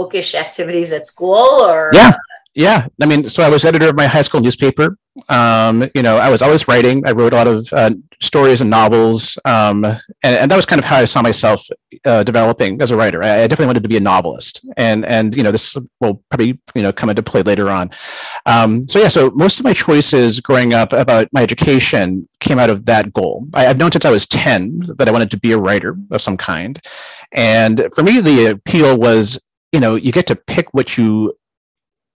bookish 0.00 0.34
activities 0.34 0.90
at 0.92 1.06
school 1.06 1.48
or? 1.68 1.90
Yeah 1.92 2.12
yeah. 2.54 2.86
I 3.00 3.06
mean 3.06 3.28
so 3.28 3.42
i 3.42 3.48
was 3.48 3.64
editor 3.64 3.88
of 3.88 3.96
my 3.96 4.06
high 4.06 4.22
school 4.22 4.40
newspaper. 4.40 4.96
Um, 5.28 5.88
you 5.94 6.02
know 6.02 6.16
i 6.18 6.30
was 6.30 6.42
always 6.42 6.66
writing. 6.66 7.06
I 7.06 7.12
wrote 7.12 7.32
a 7.32 7.36
lot 7.36 7.46
of 7.46 7.72
uh, 7.72 7.90
stories 8.20 8.60
and 8.60 8.70
novels. 8.70 9.38
Um, 9.44 9.84
and, 9.84 10.00
and, 10.22 10.50
that 10.50 10.56
was 10.56 10.66
kind 10.66 10.78
of 10.78 10.84
how 10.84 10.96
i 10.96 11.04
saw 11.04 11.22
myself 11.22 11.66
uh, 12.04 12.22
developing 12.24 12.80
as 12.82 12.90
a 12.90 12.96
writer. 12.96 13.22
I, 13.22 13.42
I, 13.42 13.46
definitely 13.46 13.66
wanted 13.66 13.82
to 13.84 13.88
be 13.88 13.96
a 13.96 14.00
novelist. 14.00 14.64
And 14.76 15.04
and 15.06 15.36
you 15.36 15.42
know 15.42 15.52
this 15.52 15.76
will 16.00 16.22
probably 16.28 16.60
you 16.74 16.82
know 16.82 16.92
come 16.92 17.10
into 17.10 17.22
play 17.22 17.42
later 17.42 17.70
on. 17.70 17.90
Um, 18.46 18.84
so 18.84 18.98
yeah 18.98 19.08
so 19.08 19.30
most 19.30 19.60
of 19.60 19.64
my 19.64 19.72
choices 19.72 20.40
growing 20.40 20.74
up 20.74 20.92
about 20.92 21.28
my 21.32 21.42
education 21.42 22.28
came 22.40 22.58
out 22.58 22.70
of 22.70 22.84
that 22.86 23.12
goal. 23.12 23.46
I, 23.54 23.66
i've 23.68 23.78
known 23.78 23.92
since 23.92 24.04
i 24.04 24.10
was 24.10 24.26
10 24.26 24.80
that 24.96 25.08
i 25.08 25.12
wanted 25.12 25.30
to 25.30 25.38
be 25.38 25.52
a 25.52 25.58
writer 25.58 25.96
of 26.10 26.20
some 26.20 26.36
kind. 26.36 26.80
And 27.32 27.86
for 27.94 28.02
me 28.02 28.20
the 28.20 28.46
appeal 28.46 28.98
was 28.98 29.38
you 29.72 29.80
know 29.80 29.96
you 29.96 30.12
get 30.12 30.26
to 30.28 30.36
pick 30.36 30.72
what 30.72 30.96
you 30.98 31.36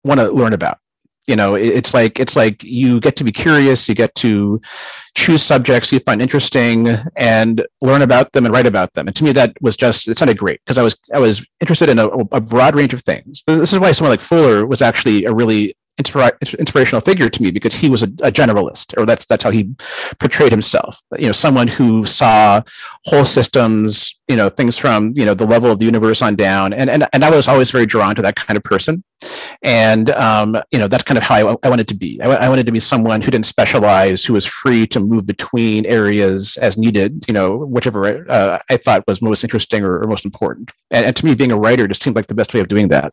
want 0.04 0.20
to 0.20 0.30
learn 0.30 0.52
about. 0.52 0.78
You 1.28 1.36
know 1.36 1.54
it's 1.54 1.94
like 1.94 2.18
it's 2.18 2.34
like 2.34 2.64
you 2.64 2.98
get 2.98 3.14
to 3.16 3.24
be 3.24 3.30
curious 3.30 3.88
you 3.88 3.94
get 3.94 4.12
to 4.16 4.60
choose 5.14 5.40
subjects 5.40 5.92
you 5.92 6.00
find 6.00 6.20
interesting 6.20 6.88
and 7.16 7.64
learn 7.80 8.02
about 8.02 8.32
them 8.32 8.44
and 8.44 8.52
write 8.52 8.66
about 8.66 8.92
them. 8.94 9.06
And 9.06 9.14
to 9.14 9.22
me 9.22 9.30
that 9.32 9.54
was 9.60 9.76
just 9.76 10.08
it 10.08 10.18
sounded 10.18 10.36
great 10.36 10.60
because 10.64 10.78
i 10.78 10.82
was 10.82 10.98
i 11.14 11.20
was 11.20 11.46
interested 11.60 11.88
in 11.88 12.00
a, 12.00 12.08
a, 12.08 12.40
broad 12.40 12.74
range 12.74 12.92
of 12.92 13.02
things. 13.02 13.44
This 13.46 13.72
is 13.72 13.78
why 13.78 13.92
someone 13.92 14.10
like 14.10 14.20
fuller 14.20 14.66
was 14.66 14.82
actually 14.82 15.24
a 15.24 15.32
really 15.32 15.76
inspira- 16.00 16.58
inspirational 16.58 17.00
figure 17.00 17.28
to 17.28 17.42
me 17.42 17.50
because 17.50 17.74
he 17.74 17.90
was 17.90 18.02
a, 18.02 18.06
a, 18.22 18.32
generalist, 18.32 18.96
or 18.96 19.04
that's 19.04 19.26
that's 19.26 19.44
how 19.44 19.50
he 19.50 19.74
portrayed 20.18 20.50
himself. 20.50 21.02
You 21.18 21.26
know, 21.26 21.32
someone 21.32 21.68
who 21.68 22.06
saw 22.06 22.62
whole 23.06 23.24
systems, 23.24 24.18
you 24.28 24.36
know, 24.36 24.48
things 24.48 24.78
from 24.78 25.12
you 25.16 25.24
know 25.24 25.34
the 25.34 25.46
level 25.46 25.70
of 25.70 25.78
the 25.78 25.84
universe 25.84 26.22
on 26.22 26.36
down, 26.36 26.72
and 26.72 26.88
and 26.88 27.06
and 27.12 27.24
I 27.24 27.30
was 27.30 27.48
always 27.48 27.70
very 27.70 27.86
drawn 27.86 28.14
to 28.16 28.22
that 28.22 28.36
kind 28.36 28.56
of 28.56 28.62
person, 28.62 29.04
and 29.62 30.10
um, 30.10 30.56
you 30.70 30.78
know 30.78 30.88
that's 30.88 31.04
kind 31.04 31.18
of 31.18 31.24
how 31.24 31.34
I, 31.34 31.56
I 31.62 31.68
wanted 31.68 31.88
to 31.88 31.94
be. 31.94 32.20
I, 32.22 32.28
I, 32.28 32.48
wanted 32.48 32.66
to 32.66 32.72
be 32.72 32.80
someone 32.80 33.20
who 33.20 33.30
didn't 33.30 33.46
specialize, 33.46 34.24
who 34.24 34.32
was 34.32 34.46
free 34.46 34.86
to 34.88 35.00
move 35.00 35.26
between 35.26 35.84
areas 35.86 36.56
as 36.56 36.78
needed. 36.78 37.24
You 37.28 37.34
know, 37.34 37.56
whichever 37.56 38.30
uh, 38.30 38.58
I 38.70 38.76
thought 38.78 39.04
was 39.06 39.20
most 39.20 39.44
interesting 39.44 39.84
or, 39.84 40.00
or 40.00 40.06
most 40.06 40.24
important. 40.24 40.70
And, 40.90 41.06
and 41.06 41.16
to 41.16 41.26
me, 41.26 41.34
being 41.34 41.52
a 41.52 41.58
writer 41.58 41.86
just 41.86 42.02
seemed 42.02 42.16
like 42.16 42.28
the 42.28 42.34
best 42.34 42.54
way 42.54 42.60
of 42.60 42.68
doing 42.68 42.88
that. 42.88 43.12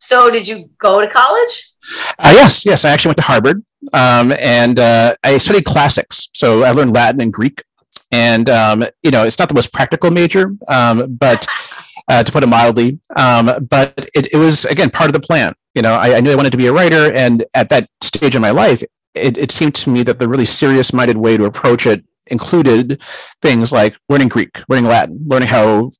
So, 0.00 0.30
did 0.30 0.48
you 0.48 0.68
go 0.78 1.00
to 1.00 1.06
college? 1.06 1.71
Uh, 2.18 2.32
yes, 2.34 2.64
yes. 2.64 2.84
I 2.84 2.90
actually 2.90 3.10
went 3.10 3.18
to 3.18 3.24
Harvard, 3.24 3.64
um, 3.92 4.32
and 4.32 4.78
uh, 4.78 5.16
I 5.22 5.38
studied 5.38 5.64
classics. 5.64 6.28
So 6.34 6.62
I 6.62 6.70
learned 6.70 6.92
Latin 6.94 7.20
and 7.20 7.32
Greek, 7.32 7.62
and 8.10 8.48
um, 8.48 8.84
you 9.02 9.10
know, 9.10 9.24
it's 9.24 9.38
not 9.38 9.48
the 9.48 9.54
most 9.54 9.72
practical 9.72 10.10
major, 10.10 10.54
um, 10.68 11.14
but 11.14 11.46
uh, 12.08 12.22
to 12.22 12.32
put 12.32 12.42
it 12.42 12.48
mildly, 12.48 12.98
um, 13.16 13.66
but 13.68 14.08
it, 14.14 14.32
it, 14.32 14.36
was 14.36 14.64
again 14.66 14.90
part 14.90 15.08
of 15.08 15.14
the 15.14 15.20
plan. 15.20 15.54
You 15.74 15.82
know, 15.82 15.94
I, 15.94 16.16
I, 16.16 16.20
knew 16.20 16.30
I 16.30 16.34
wanted 16.34 16.52
to 16.52 16.58
be 16.58 16.66
a 16.66 16.72
writer, 16.72 17.12
and 17.12 17.44
at 17.54 17.68
that 17.70 17.88
stage 18.02 18.36
in 18.36 18.42
my 18.42 18.50
life, 18.50 18.82
it, 19.14 19.38
it 19.38 19.50
seemed 19.50 19.74
to 19.76 19.90
me 19.90 20.02
that 20.04 20.18
the 20.18 20.28
really 20.28 20.46
serious-minded 20.46 21.16
way 21.16 21.36
to 21.36 21.44
approach 21.44 21.86
it 21.86 22.04
included 22.28 23.02
things 23.40 23.72
like 23.72 23.96
learning 24.08 24.28
Greek, 24.28 24.60
learning 24.68 24.86
Latin, 24.86 25.18
learning 25.26 25.48
how 25.48 25.90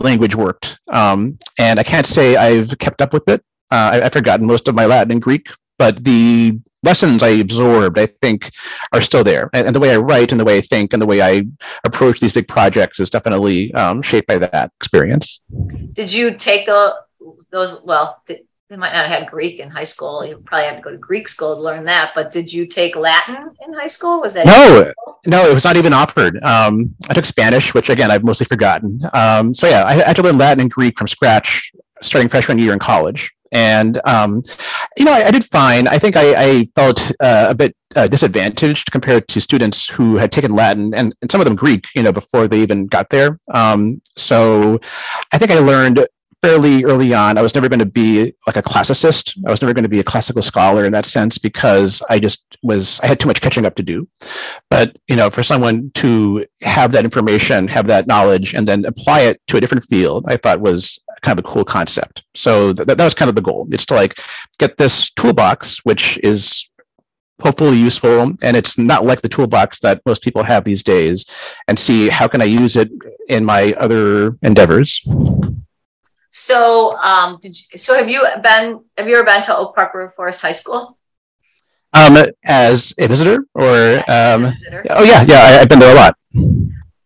language 0.00 0.34
worked. 0.34 0.78
Um, 0.92 1.38
and 1.58 1.80
I 1.80 1.82
can't 1.82 2.06
say 2.06 2.36
I've 2.36 2.78
kept 2.78 3.00
up 3.00 3.12
with 3.12 3.28
it. 3.28 3.42
Uh, 3.74 3.90
I, 3.94 4.00
have 4.02 4.12
forgotten 4.12 4.46
most 4.46 4.68
of 4.68 4.76
my 4.76 4.86
Latin 4.86 5.10
and 5.10 5.20
Greek, 5.20 5.48
but 5.78 6.04
the 6.04 6.60
lessons 6.84 7.24
I 7.24 7.30
absorbed, 7.30 7.98
I 7.98 8.06
think, 8.22 8.50
are 8.92 9.00
still 9.00 9.24
there. 9.24 9.50
And, 9.52 9.66
and, 9.66 9.74
the 9.74 9.80
way 9.80 9.92
I 9.92 9.96
write 9.96 10.30
and 10.30 10.38
the 10.38 10.44
way 10.44 10.58
I 10.58 10.60
think 10.60 10.92
and 10.92 11.02
the 11.02 11.06
way 11.06 11.20
I 11.20 11.42
approach 11.82 12.20
these 12.20 12.32
big 12.32 12.46
projects 12.46 13.00
is 13.00 13.10
definitely 13.10 13.74
um, 13.74 14.00
shaped 14.00 14.28
by 14.28 14.38
that 14.38 14.70
experience. 14.78 15.40
Did 15.92 16.12
you 16.12 16.34
take 16.34 16.66
the 16.66 16.94
those? 17.50 17.82
Well, 17.84 18.22
they 18.28 18.76
might 18.76 18.92
not 18.92 19.06
have 19.06 19.18
had 19.20 19.28
Greek 19.28 19.58
in 19.58 19.70
high 19.70 19.90
school. 19.94 20.24
You 20.24 20.36
probably 20.44 20.66
had 20.66 20.76
to 20.76 20.82
go 20.82 20.90
to 20.92 20.96
Greek 20.96 21.26
school 21.26 21.56
to 21.56 21.60
learn 21.60 21.84
that. 21.86 22.12
But 22.14 22.30
did 22.30 22.52
you 22.52 22.66
take 22.66 22.94
Latin 22.94 23.50
in 23.66 23.72
high 23.72 23.88
school? 23.88 24.20
Was 24.20 24.34
that 24.34 24.46
no, 24.46 24.92
no? 25.26 25.50
It 25.50 25.52
was 25.52 25.64
not 25.64 25.76
even 25.76 25.92
offered. 25.92 26.40
Um, 26.44 26.94
I 27.10 27.14
took 27.14 27.24
Spanish, 27.24 27.74
which 27.74 27.88
again 27.88 28.12
I've 28.12 28.22
mostly 28.22 28.46
forgotten. 28.46 29.00
Um, 29.14 29.52
so 29.52 29.66
yeah, 29.66 29.84
I 29.84 29.94
had 29.94 30.14
to 30.16 30.22
learn 30.22 30.38
Latin 30.38 30.60
and 30.60 30.70
Greek 30.70 30.96
from 30.96 31.08
scratch 31.08 31.72
starting 32.00 32.28
freshman 32.28 32.58
year 32.58 32.72
in 32.72 32.78
college. 32.78 33.32
And 33.54 34.00
um, 34.04 34.42
you 34.96 35.04
know, 35.04 35.12
I, 35.12 35.28
I, 35.28 35.30
did 35.30 35.44
fine. 35.44 35.86
I 35.88 35.98
think 35.98 36.16
I, 36.16 36.34
I 36.36 36.64
felt 36.74 37.12
uh, 37.20 37.46
a 37.48 37.54
bit 37.54 37.76
uh, 37.94 38.08
disadvantaged 38.08 38.90
compared 38.90 39.28
to 39.28 39.40
students 39.40 39.88
who 39.88 40.16
had 40.16 40.32
taken 40.32 40.54
Latin 40.54 40.92
and, 40.94 41.14
and 41.22 41.30
some 41.30 41.40
of 41.40 41.46
them 41.46 41.54
Greek, 41.54 41.86
you 41.94 42.02
know, 42.02 42.12
before 42.12 42.48
they 42.48 42.60
even 42.60 42.86
got 42.86 43.10
there. 43.10 43.38
Um, 43.52 44.02
so 44.16 44.80
I 45.32 45.38
think 45.38 45.52
I 45.52 45.60
learned 45.60 46.04
fairly 46.44 46.84
early 46.84 47.14
on, 47.14 47.38
I 47.38 47.42
was 47.42 47.54
never 47.54 47.70
going 47.70 47.78
to 47.78 47.86
be 47.86 48.34
like 48.46 48.56
a 48.56 48.62
classicist. 48.62 49.34
I 49.46 49.50
was 49.50 49.62
never 49.62 49.72
going 49.72 49.84
to 49.84 49.88
be 49.88 50.00
a 50.00 50.04
classical 50.04 50.42
scholar 50.42 50.84
in 50.84 50.92
that 50.92 51.06
sense 51.06 51.38
because 51.38 52.02
I 52.10 52.18
just 52.18 52.44
was, 52.62 53.00
I 53.00 53.06
had 53.06 53.18
too 53.18 53.28
much 53.28 53.40
catching 53.40 53.64
up 53.64 53.76
to 53.76 53.82
do. 53.82 54.06
But, 54.68 54.94
you 55.08 55.16
know, 55.16 55.30
for 55.30 55.42
someone 55.42 55.90
to 55.94 56.44
have 56.60 56.92
that 56.92 57.04
information, 57.04 57.66
have 57.68 57.86
that 57.86 58.06
knowledge, 58.06 58.52
and 58.52 58.68
then 58.68 58.84
apply 58.84 59.20
it 59.20 59.40
to 59.46 59.56
a 59.56 59.60
different 59.60 59.84
field, 59.84 60.26
I 60.28 60.36
thought 60.36 60.60
was 60.60 60.98
kind 61.24 61.38
of 61.38 61.44
a 61.44 61.48
cool 61.48 61.64
concept. 61.64 62.24
So 62.34 62.72
th- 62.72 62.86
that 62.86 63.04
was 63.04 63.14
kind 63.14 63.28
of 63.28 63.34
the 63.34 63.42
goal. 63.42 63.66
It's 63.70 63.86
to 63.86 63.94
like 63.94 64.14
get 64.58 64.76
this 64.76 65.10
toolbox, 65.10 65.80
which 65.84 66.18
is 66.22 66.68
hopefully 67.42 67.76
useful 67.76 68.32
and 68.42 68.56
it's 68.56 68.78
not 68.78 69.04
like 69.04 69.20
the 69.20 69.28
toolbox 69.28 69.80
that 69.80 70.00
most 70.06 70.22
people 70.22 70.44
have 70.44 70.62
these 70.62 70.84
days 70.84 71.26
and 71.66 71.76
see 71.76 72.08
how 72.08 72.28
can 72.28 72.40
i 72.40 72.44
use 72.44 72.76
it 72.76 72.88
in 73.28 73.44
my 73.44 73.74
other 73.76 74.38
endeavors 74.42 75.00
so, 76.36 76.96
um, 76.96 77.38
did 77.40 77.56
you, 77.56 77.78
so 77.78 77.94
have 77.94 78.10
you 78.10 78.26
been? 78.42 78.80
Have 78.98 79.08
you 79.08 79.14
ever 79.14 79.24
been 79.24 79.40
to 79.42 79.56
Oak 79.56 79.76
Park 79.76 79.94
River 79.94 80.12
Forest 80.16 80.42
High 80.42 80.50
School? 80.50 80.98
Um, 81.92 82.16
as 82.44 82.92
a 82.98 83.06
visitor, 83.06 83.46
or 83.54 84.02
um, 84.10 84.46
visitor. 84.46 84.84
oh 84.90 85.04
yeah, 85.04 85.22
yeah, 85.22 85.36
I, 85.36 85.50
have 85.60 85.68
been 85.68 85.78
there 85.78 85.92
a 85.92 85.94
lot. 85.94 86.16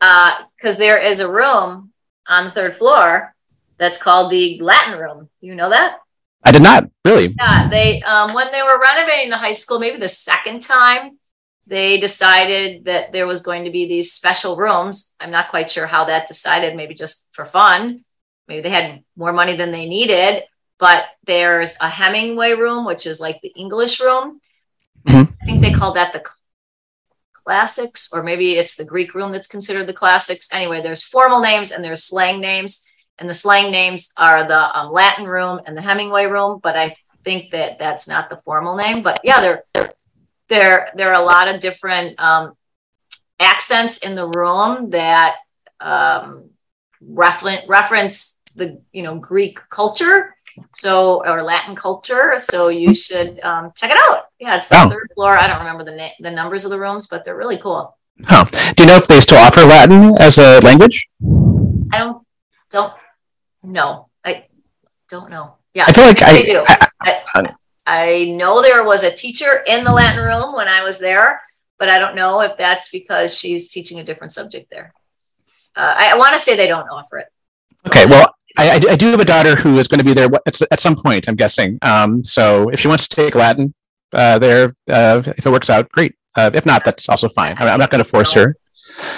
Uh 0.00 0.44
because 0.56 0.78
there 0.78 0.96
is 0.96 1.20
a 1.20 1.30
room 1.30 1.92
on 2.26 2.46
the 2.46 2.50
third 2.50 2.72
floor 2.72 3.34
that's 3.78 4.00
called 4.00 4.30
the 4.30 4.60
Latin 4.60 4.98
Room. 4.98 5.28
You 5.40 5.54
know 5.54 5.70
that? 5.70 5.98
I 6.44 6.52
did 6.52 6.62
not 6.62 6.90
really. 7.04 7.34
Yeah, 7.38 7.68
they 7.68 8.02
um, 8.02 8.34
when 8.34 8.50
they 8.52 8.62
were 8.62 8.80
renovating 8.80 9.30
the 9.30 9.36
high 9.36 9.52
school, 9.52 9.78
maybe 9.78 9.98
the 9.98 10.08
second 10.08 10.62
time, 10.62 11.18
they 11.66 11.98
decided 11.98 12.84
that 12.84 13.12
there 13.12 13.26
was 13.26 13.42
going 13.42 13.64
to 13.64 13.70
be 13.70 13.86
these 13.86 14.12
special 14.12 14.56
rooms. 14.56 15.16
I'm 15.20 15.30
not 15.30 15.50
quite 15.50 15.70
sure 15.70 15.86
how 15.86 16.04
that 16.04 16.28
decided. 16.28 16.76
Maybe 16.76 16.94
just 16.94 17.28
for 17.32 17.44
fun 17.44 18.04
maybe 18.48 18.62
they 18.62 18.70
had 18.70 19.04
more 19.16 19.32
money 19.32 19.54
than 19.54 19.70
they 19.70 19.86
needed 19.86 20.42
but 20.78 21.04
there's 21.24 21.76
a 21.80 21.88
hemingway 21.88 22.54
room 22.54 22.84
which 22.84 23.06
is 23.06 23.20
like 23.20 23.40
the 23.42 23.52
english 23.54 24.00
room 24.00 24.40
mm-hmm. 25.06 25.32
i 25.40 25.44
think 25.44 25.60
they 25.60 25.72
call 25.72 25.92
that 25.92 26.12
the 26.12 26.24
classics 27.44 28.08
or 28.12 28.22
maybe 28.22 28.52
it's 28.52 28.76
the 28.76 28.84
greek 28.84 29.14
room 29.14 29.30
that's 29.30 29.46
considered 29.46 29.86
the 29.86 29.92
classics 29.92 30.52
anyway 30.52 30.82
there's 30.82 31.02
formal 31.02 31.40
names 31.40 31.70
and 31.70 31.84
there's 31.84 32.04
slang 32.04 32.40
names 32.40 32.87
and 33.18 33.28
the 33.28 33.34
slang 33.34 33.70
names 33.70 34.12
are 34.16 34.46
the 34.46 34.78
um, 34.78 34.92
latin 34.92 35.26
room 35.26 35.60
and 35.66 35.76
the 35.76 35.82
hemingway 35.82 36.26
room 36.26 36.60
but 36.62 36.76
i 36.76 36.94
think 37.24 37.50
that 37.50 37.78
that's 37.78 38.08
not 38.08 38.30
the 38.30 38.36
formal 38.38 38.76
name 38.76 39.02
but 39.02 39.20
yeah 39.24 39.40
there 39.40 39.64
there 40.48 40.90
there 40.94 41.12
are 41.12 41.22
a 41.22 41.24
lot 41.24 41.48
of 41.48 41.60
different 41.60 42.18
um, 42.20 42.54
accents 43.38 43.98
in 43.98 44.14
the 44.14 44.28
room 44.28 44.90
that 44.90 45.36
um, 45.80 46.50
reference 47.00 47.68
reference 47.68 48.40
the 48.54 48.80
you 48.92 49.02
know 49.02 49.18
Greek 49.18 49.60
culture, 49.70 50.34
so 50.72 51.24
or 51.24 51.42
Latin 51.42 51.76
culture. 51.76 52.34
So 52.38 52.68
you 52.68 52.94
should 52.94 53.40
um, 53.40 53.72
check 53.76 53.90
it 53.90 53.98
out. 54.08 54.24
Yeah, 54.38 54.56
it's 54.56 54.68
the 54.68 54.82
oh. 54.82 54.90
third 54.90 55.10
floor. 55.14 55.38
I 55.38 55.46
don't 55.46 55.58
remember 55.58 55.84
the 55.84 55.96
na- 55.96 56.18
the 56.20 56.30
numbers 56.30 56.64
of 56.64 56.70
the 56.70 56.80
rooms, 56.80 57.06
but 57.06 57.24
they're 57.24 57.36
really 57.36 57.58
cool. 57.58 57.96
Oh, 58.30 58.44
do 58.76 58.82
you 58.82 58.88
know 58.88 58.96
if 58.96 59.06
they 59.06 59.20
still 59.20 59.38
offer 59.38 59.60
Latin 59.60 60.16
as 60.18 60.38
a 60.38 60.58
language? 60.60 61.08
I 61.92 61.98
don't 61.98 62.26
don't 62.70 62.92
know. 63.62 64.08
I 64.24 64.46
don't 65.08 65.30
know. 65.30 65.54
Yeah, 65.74 65.84
I 65.86 65.92
feel 65.92 66.04
like 66.04 66.22
I, 66.22 66.42
do. 66.42 66.64
I, 66.66 67.22
I, 67.34 67.54
I 67.86 68.24
know 68.24 68.62
there 68.62 68.84
was 68.84 69.04
a 69.04 69.10
teacher 69.10 69.62
in 69.66 69.84
the 69.84 69.92
Latin 69.92 70.24
room 70.24 70.54
when 70.54 70.68
I 70.68 70.82
was 70.82 70.98
there, 70.98 71.40
but 71.78 71.88
I 71.88 71.98
don't 71.98 72.14
know 72.14 72.40
if 72.40 72.56
that's 72.56 72.90
because 72.90 73.36
she's 73.36 73.68
teaching 73.68 74.00
a 74.00 74.04
different 74.04 74.32
subject 74.32 74.70
there. 74.70 74.92
Uh, 75.76 75.94
I, 75.96 76.12
I 76.12 76.16
want 76.16 76.32
to 76.34 76.40
say 76.40 76.56
they 76.56 76.66
don't 76.66 76.88
offer 76.88 77.18
it. 77.18 77.28
Okay, 77.86 78.06
well, 78.06 78.34
I, 78.58 78.72
I, 78.90 78.96
do 78.96 79.06
have 79.06 79.20
a 79.20 79.24
daughter 79.24 79.54
who 79.54 79.78
is 79.78 79.86
going 79.86 80.00
to 80.00 80.04
be 80.04 80.12
there 80.12 80.28
at, 80.46 80.60
at 80.72 80.80
some 80.80 80.96
point. 80.96 81.28
I'm 81.28 81.36
guessing. 81.36 81.78
Um, 81.82 82.24
so 82.24 82.68
if 82.70 82.80
she 82.80 82.88
wants 82.88 83.06
to 83.06 83.14
take 83.14 83.36
Latin 83.36 83.72
uh, 84.12 84.38
there, 84.40 84.74
uh, 84.90 85.22
if 85.24 85.46
it 85.46 85.50
works 85.50 85.70
out, 85.70 85.88
great. 85.90 86.16
Uh, 86.36 86.50
if 86.52 86.66
not, 86.66 86.84
that's 86.84 87.08
also 87.08 87.28
fine. 87.28 87.54
I'm, 87.58 87.68
I'm 87.68 87.78
not 87.78 87.90
going 87.90 88.02
to 88.02 88.08
force 88.08 88.32
her. 88.32 88.56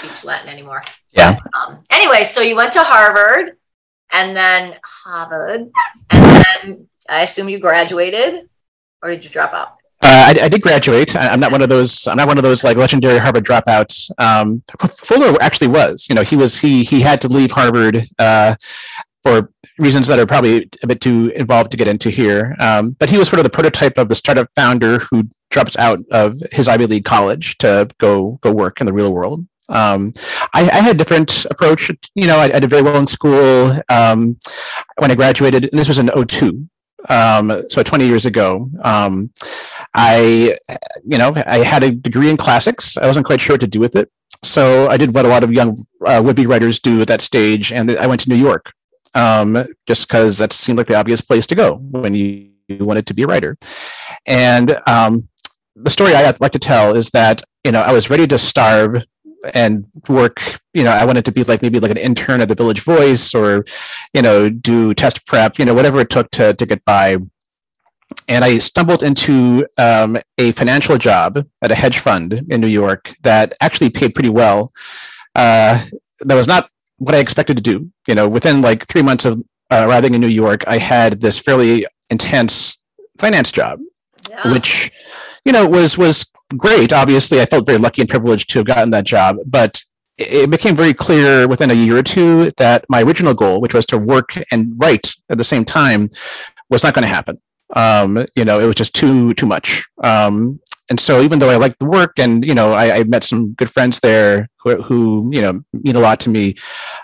Teach 0.00 0.24
Latin 0.24 0.48
anymore. 0.48 0.84
Yeah. 1.12 1.38
Um, 1.58 1.84
anyway, 1.90 2.22
so 2.24 2.42
you 2.42 2.54
went 2.54 2.72
to 2.74 2.82
Harvard, 2.82 3.56
and 4.12 4.36
then 4.36 4.76
Harvard, 4.84 5.70
and 6.10 6.44
then 6.64 6.88
I 7.08 7.22
assume 7.22 7.48
you 7.48 7.58
graduated, 7.58 8.48
or 9.02 9.10
did 9.10 9.24
you 9.24 9.30
drop 9.30 9.52
out? 9.52 9.76
Uh, 10.02 10.32
I, 10.34 10.44
I, 10.44 10.48
did 10.48 10.62
graduate. 10.62 11.14
I, 11.14 11.32
am 11.32 11.40
not 11.40 11.52
one 11.52 11.60
of 11.60 11.68
those. 11.68 12.06
I'm 12.06 12.16
not 12.16 12.26
one 12.26 12.38
of 12.38 12.42
those 12.42 12.64
like 12.64 12.78
legendary 12.78 13.18
Harvard 13.18 13.44
dropouts. 13.44 14.10
Um, 14.18 14.62
Fuller 14.78 15.36
actually 15.42 15.68
was. 15.68 16.06
You 16.08 16.14
know, 16.14 16.22
he 16.22 16.36
was. 16.36 16.58
He 16.58 16.84
he 16.84 17.02
had 17.02 17.20
to 17.20 17.28
leave 17.28 17.50
Harvard 17.50 18.02
uh, 18.18 18.54
for 19.22 19.52
reasons 19.78 20.06
that 20.08 20.18
are 20.18 20.26
probably 20.26 20.70
a 20.82 20.86
bit 20.86 21.02
too 21.02 21.30
involved 21.36 21.70
to 21.72 21.76
get 21.76 21.86
into 21.86 22.08
here. 22.08 22.56
Um, 22.60 22.92
but 22.98 23.10
he 23.10 23.18
was 23.18 23.28
sort 23.28 23.40
of 23.40 23.44
the 23.44 23.50
prototype 23.50 23.98
of 23.98 24.08
the 24.08 24.14
startup 24.14 24.48
founder 24.56 25.00
who 25.00 25.28
drops 25.50 25.76
out 25.76 26.00
of 26.10 26.36
his 26.50 26.68
Ivy 26.68 26.86
League 26.86 27.04
college 27.04 27.58
to 27.58 27.88
go 27.98 28.38
go 28.42 28.52
work 28.52 28.80
in 28.80 28.86
the 28.86 28.92
real 28.94 29.12
world. 29.12 29.44
Um, 29.70 30.12
I, 30.54 30.62
I, 30.68 30.80
had 30.80 30.96
a 30.96 30.98
different 30.98 31.46
approach. 31.46 31.90
You 32.14 32.26
know, 32.26 32.38
I, 32.38 32.44
I 32.44 32.58
did 32.58 32.70
very 32.70 32.82
well 32.82 32.96
in 32.96 33.06
school. 33.06 33.80
Um, 33.88 34.38
when 34.98 35.10
I 35.10 35.14
graduated, 35.14 35.70
and 35.70 35.78
this 35.78 35.88
was 35.88 35.98
in 35.98 36.08
02, 36.08 36.68
um, 37.08 37.62
so 37.68 37.82
20 37.82 38.06
years 38.06 38.26
ago. 38.26 38.68
Um, 38.82 39.32
I, 39.94 40.56
you 41.04 41.18
know, 41.18 41.32
I 41.46 41.58
had 41.58 41.82
a 41.82 41.90
degree 41.90 42.30
in 42.30 42.36
classics. 42.36 42.96
I 42.96 43.06
wasn't 43.06 43.26
quite 43.26 43.40
sure 43.40 43.54
what 43.54 43.60
to 43.60 43.66
do 43.66 43.80
with 43.80 43.96
it. 43.96 44.10
So 44.42 44.88
I 44.88 44.96
did 44.96 45.14
what 45.14 45.24
a 45.24 45.28
lot 45.28 45.44
of 45.44 45.52
young 45.52 45.76
uh, 46.04 46.20
would-be 46.24 46.46
writers 46.46 46.78
do 46.78 47.00
at 47.00 47.08
that 47.08 47.20
stage, 47.20 47.72
and 47.72 47.90
I 47.90 48.06
went 48.06 48.20
to 48.22 48.28
New 48.28 48.36
York 48.36 48.72
um, 49.14 49.66
just 49.86 50.08
because 50.08 50.38
that 50.38 50.52
seemed 50.52 50.78
like 50.78 50.86
the 50.86 50.94
obvious 50.96 51.20
place 51.20 51.46
to 51.48 51.54
go 51.54 51.76
when 51.76 52.14
you, 52.14 52.48
wanted 52.78 53.04
to 53.04 53.14
be 53.14 53.24
a 53.24 53.26
writer. 53.26 53.58
And 54.26 54.80
um, 54.86 55.28
the 55.74 55.90
story 55.90 56.14
I'd 56.14 56.40
like 56.40 56.52
to 56.52 56.60
tell 56.60 56.94
is 56.94 57.10
that 57.10 57.42
you 57.64 57.72
know 57.72 57.80
I 57.80 57.90
was 57.90 58.08
ready 58.08 58.28
to 58.28 58.38
starve 58.38 59.04
and 59.54 59.86
work. 60.08 60.40
You 60.74 60.84
know, 60.84 60.90
I 60.90 61.04
wanted 61.04 61.24
to 61.26 61.32
be 61.32 61.44
like 61.44 61.62
maybe 61.62 61.80
like 61.80 61.90
an 61.90 61.96
intern 61.96 62.40
at 62.40 62.48
the 62.48 62.54
Village 62.54 62.82
Voice 62.82 63.34
or 63.34 63.64
you 64.14 64.22
know 64.22 64.48
do 64.50 64.94
test 64.94 65.26
prep. 65.26 65.58
You 65.58 65.64
know, 65.64 65.74
whatever 65.74 66.00
it 66.00 66.10
took 66.10 66.30
to 66.32 66.54
to 66.54 66.66
get 66.66 66.84
by. 66.84 67.16
and 68.28 68.44
I 68.44 68.58
stumbled 68.58 69.02
into 69.02 69.66
um, 69.78 70.18
a 70.38 70.52
financial 70.52 70.98
job 70.98 71.46
at 71.62 71.70
a 71.70 71.74
hedge 71.74 71.98
fund 72.00 72.44
in 72.50 72.60
New 72.60 72.68
York 72.68 73.12
that 73.22 73.54
actually 73.60 73.90
paid 73.90 74.14
pretty 74.14 74.30
well. 74.30 74.70
Uh, 75.34 75.84
that 76.20 76.34
was 76.34 76.46
not 76.46 76.70
what 76.98 77.14
I 77.14 77.18
expected 77.18 77.56
to 77.56 77.62
do. 77.62 77.90
You 78.06 78.14
know, 78.14 78.28
within 78.28 78.62
like 78.62 78.86
three 78.86 79.02
months 79.02 79.24
of 79.24 79.40
uh, 79.70 79.84
arriving 79.88 80.14
in 80.14 80.20
New 80.20 80.26
York, 80.26 80.64
I 80.66 80.78
had 80.78 81.20
this 81.20 81.38
fairly 81.38 81.86
intense 82.10 82.78
finance 83.18 83.52
job, 83.52 83.80
yeah. 84.28 84.52
which 84.52 84.90
you 85.44 85.52
know 85.52 85.66
was 85.66 85.96
was 85.98 86.30
great. 86.56 86.92
Obviously, 86.92 87.40
I 87.40 87.46
felt 87.46 87.66
very 87.66 87.78
lucky 87.78 88.02
and 88.02 88.10
privileged 88.10 88.50
to 88.50 88.58
have 88.58 88.66
gotten 88.66 88.90
that 88.90 89.04
job, 89.04 89.36
but 89.46 89.82
it 90.18 90.50
became 90.50 90.76
very 90.76 90.92
clear 90.92 91.48
within 91.48 91.70
a 91.70 91.74
year 91.74 91.96
or 91.96 92.02
two 92.02 92.50
that 92.58 92.84
my 92.88 93.02
original 93.02 93.32
goal, 93.32 93.60
which 93.60 93.72
was 93.72 93.86
to 93.86 93.98
work 93.98 94.34
and 94.50 94.72
write 94.76 95.14
at 95.30 95.38
the 95.38 95.44
same 95.44 95.64
time, 95.64 96.10
was 96.68 96.82
not 96.82 96.92
going 96.94 97.02
to 97.02 97.08
happen. 97.08 97.38
Um, 97.74 98.26
you 98.36 98.44
know, 98.44 98.60
it 98.60 98.66
was 98.66 98.76
just 98.76 98.94
too 98.94 99.32
too 99.34 99.46
much. 99.46 99.86
Um, 100.02 100.60
and 100.90 100.98
so, 100.98 101.22
even 101.22 101.38
though 101.38 101.50
I 101.50 101.56
liked 101.56 101.78
the 101.78 101.86
work, 101.86 102.18
and 102.18 102.44
you 102.44 102.54
know, 102.54 102.72
I, 102.72 102.98
I 102.98 103.04
met 103.04 103.24
some 103.24 103.52
good 103.52 103.70
friends 103.70 104.00
there 104.00 104.48
who, 104.58 104.82
who, 104.82 105.30
you 105.32 105.40
know 105.40 105.62
mean 105.72 105.96
a 105.96 106.00
lot 106.00 106.20
to 106.20 106.28
me. 106.28 106.56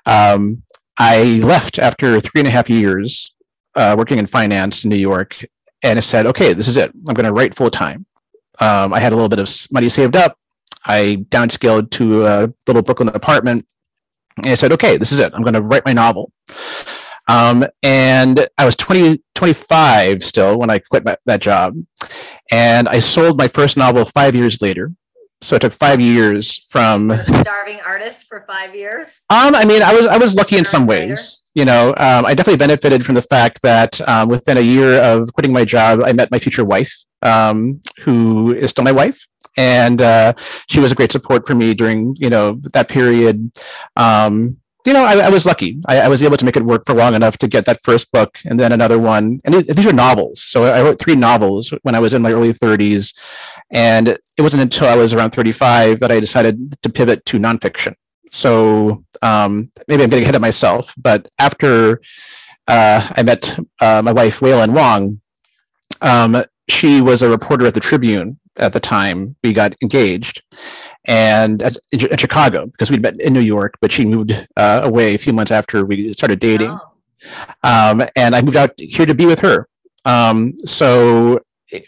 Um, 0.06 0.62
I 0.98 1.40
left 1.44 1.78
after 1.78 2.20
three 2.20 2.40
and 2.40 2.48
a 2.48 2.50
half 2.50 2.68
years 2.68 3.34
uh, 3.76 3.94
working 3.96 4.18
in 4.18 4.26
finance 4.26 4.84
in 4.84 4.90
New 4.90 4.96
York, 4.96 5.36
and 5.82 5.98
I 5.98 6.00
said, 6.00 6.26
"Okay, 6.26 6.52
this 6.52 6.66
is 6.68 6.76
it. 6.76 6.90
I'm 7.08 7.14
going 7.14 7.26
to 7.26 7.32
write 7.32 7.54
full 7.54 7.70
time." 7.70 8.06
Um, 8.60 8.92
I 8.92 9.00
had 9.00 9.12
a 9.12 9.16
little 9.16 9.28
bit 9.28 9.38
of 9.38 9.50
money 9.70 9.88
saved 9.88 10.16
up. 10.16 10.38
I 10.84 11.25
downscaled 11.30 11.90
to 11.92 12.26
a 12.26 12.52
little 12.66 12.82
Brooklyn 12.82 13.08
apartment. 13.08 13.66
And 14.38 14.48
I 14.48 14.54
said, 14.54 14.72
okay, 14.72 14.96
this 14.96 15.12
is 15.12 15.18
it. 15.18 15.32
I'm 15.34 15.42
going 15.42 15.54
to 15.54 15.62
write 15.62 15.84
my 15.84 15.92
novel. 15.92 16.32
Um, 17.28 17.64
and 17.82 18.48
I 18.56 18.64
was 18.64 18.76
20, 18.76 19.20
25 19.34 20.22
still 20.22 20.58
when 20.58 20.70
I 20.70 20.78
quit 20.78 21.04
my, 21.04 21.16
that 21.26 21.40
job. 21.40 21.76
And 22.50 22.88
I 22.88 23.00
sold 23.00 23.36
my 23.36 23.48
first 23.48 23.76
novel 23.76 24.04
five 24.04 24.34
years 24.34 24.62
later. 24.62 24.92
So 25.42 25.56
it 25.56 25.60
took 25.60 25.72
five 25.72 26.00
years 26.00 26.56
from 26.70 27.12
starving 27.22 27.80
artist 27.84 28.25
for 28.26 28.44
five 28.46 28.75
years. 28.75 29.25
Um, 29.28 29.54
I 29.54 29.66
mean, 29.66 29.82
I 29.82 29.92
was 29.94 30.06
I 30.06 30.16
was 30.16 30.34
lucky 30.34 30.56
in 30.56 30.64
some 30.64 30.86
ways. 30.86 31.42
You 31.54 31.66
know, 31.66 31.90
um, 31.98 32.25
I 32.25 32.34
definitely 32.34 32.56
benefited 32.56 33.04
from 33.04 33.14
the 33.14 33.22
fact 33.22 33.60
that 33.62 34.00
um, 34.08 34.28
within 34.28 34.56
a 34.56 34.62
year 34.62 34.98
of 35.00 35.30
quitting 35.34 35.52
my 35.52 35.64
job, 35.64 36.00
I 36.02 36.14
met 36.14 36.30
my 36.30 36.38
future 36.38 36.64
wife, 36.64 36.92
um, 37.26 37.80
who 38.04 38.54
is 38.54 38.71
still 38.71 38.85
my 38.85 38.92
wife 38.92 39.18
and 39.56 40.02
uh, 40.02 40.35
she 40.68 40.80
was 40.80 40.92
a 40.92 40.95
great 40.95 41.12
support 41.12 41.47
for 41.47 41.54
me 41.54 41.75
during 41.75 42.14
you 42.18 42.30
know 42.30 42.61
that 42.73 42.88
period. 42.88 43.50
Um, 43.97 44.59
you 44.85 44.92
know, 44.92 45.04
I, 45.04 45.16
I 45.16 45.30
was 45.30 45.45
lucky. 45.47 45.80
I, 45.88 46.02
I, 46.02 46.09
was 46.09 46.23
able 46.23 46.37
to 46.37 46.45
make 46.45 46.56
it 46.56 46.62
work 46.62 46.85
for 46.87 46.95
long 46.95 47.14
enough 47.14 47.38
to 47.38 47.49
get 47.49 47.64
that 47.66 47.83
first 47.83 48.12
book 48.12 48.38
and 48.45 48.61
then 48.61 48.71
another 48.71 49.00
one. 49.00 49.40
And 49.45 49.52
these 49.52 49.85
are 49.85 49.92
novels. 49.92 50.40
So 50.40 50.62
I 50.62 50.80
wrote 50.80 51.00
three 51.00 51.16
novels 51.16 51.75
when 51.83 51.97
I 51.97 51.99
was 51.99 52.14
in 52.14 52.23
my 52.23 52.30
early 52.30 52.52
30s. 52.52 53.12
And 53.73 54.11
it 54.11 54.40
wasn't 54.40 54.62
until 54.62 54.87
I 54.87 54.95
was 54.95 55.12
around 55.12 55.33
35 55.33 55.99
that 55.99 56.12
I 56.12 56.21
decided 56.21 56.80
to 56.83 56.88
pivot 56.88 57.26
to 57.26 57.38
nonfiction. 57.40 57.97
So 58.30 59.04
um, 59.23 59.73
maybe 59.88 60.04
I'm 60.04 60.09
getting 60.09 60.23
ahead 60.23 60.37
of 60.37 60.40
myself, 60.40 60.95
but 60.97 61.26
after 61.40 62.00
uh, 62.68 63.09
I 63.11 63.25
met 63.25 63.59
uh, 63.80 64.02
my 64.02 64.12
wife, 64.12 64.38
Wailin 64.38 64.73
Wong, 64.73 65.21
um, 66.00 66.45
she 66.68 67.00
was 67.00 67.23
a 67.23 67.28
reporter 67.28 67.66
at 67.66 67.75
the 67.75 67.80
Tribune 67.80 68.38
at 68.56 68.73
the 68.73 68.80
time 68.80 69.37
we 69.42 69.52
got 69.52 69.75
engaged 69.82 70.42
and 71.04 71.62
at, 71.62 71.76
at 71.92 72.20
Chicago 72.20 72.66
because 72.66 72.90
we'd 72.90 73.02
met 73.02 73.20
in 73.20 73.32
New 73.32 73.40
York, 73.40 73.75
but 73.80 73.92
she 73.92 74.04
moved 74.04 74.32
uh, 74.56 74.80
away 74.82 75.14
a 75.14 75.18
few 75.18 75.32
months 75.32 75.52
after 75.52 75.85
we 75.85 76.12
started 76.12 76.40
dating. 76.40 76.70
Oh. 76.70 76.80
Um, 77.62 78.06
and 78.16 78.35
I 78.35 78.42
moved 78.42 78.56
out 78.56 78.73
here 78.78 79.06
to 79.06 79.14
be 79.14 79.26
with 79.26 79.40
her. 79.40 79.68
Um, 80.04 80.56
so 80.58 81.40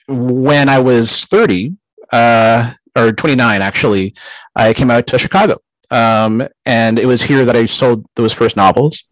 when 0.08 0.68
I 0.68 0.78
was 0.78 1.24
30, 1.26 1.74
uh, 2.12 2.72
or 2.96 3.12
29 3.12 3.62
actually, 3.62 4.14
I 4.56 4.74
came 4.74 4.90
out 4.90 5.06
to 5.08 5.18
Chicago. 5.18 5.60
Um, 5.90 6.46
and 6.66 6.98
it 6.98 7.06
was 7.06 7.22
here 7.22 7.44
that 7.44 7.56
I 7.56 7.66
sold 7.66 8.04
those 8.14 8.32
first 8.32 8.56
novels. 8.56 9.04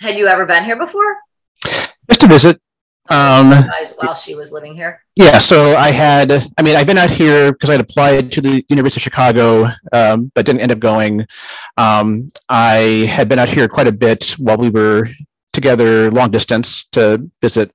Had 0.00 0.16
you 0.16 0.26
ever 0.26 0.46
been 0.46 0.64
here 0.64 0.76
before? 0.76 1.16
Just 1.64 2.20
to 2.20 2.26
visit. 2.26 2.60
Um, 3.10 3.50
while 3.96 4.14
she 4.14 4.34
was 4.34 4.52
living 4.52 4.74
here. 4.74 5.02
Yeah, 5.16 5.38
so 5.38 5.76
I 5.76 5.90
had, 5.90 6.30
I 6.58 6.62
mean, 6.62 6.76
I've 6.76 6.86
been 6.86 6.98
out 6.98 7.10
here 7.10 7.52
because 7.52 7.70
I 7.70 7.72
had 7.72 7.80
applied 7.80 8.30
to 8.32 8.40
the 8.40 8.64
University 8.68 9.00
of 9.00 9.02
Chicago, 9.02 9.68
um, 9.92 10.30
but 10.34 10.44
didn't 10.44 10.60
end 10.60 10.72
up 10.72 10.78
going. 10.78 11.26
Um, 11.76 12.28
I 12.48 13.06
had 13.10 13.28
been 13.28 13.38
out 13.38 13.48
here 13.48 13.66
quite 13.66 13.86
a 13.86 13.92
bit 13.92 14.32
while 14.38 14.58
we 14.58 14.68
were 14.68 15.08
together 15.52 16.10
long 16.10 16.30
distance 16.30 16.84
to 16.92 17.28
visit, 17.40 17.72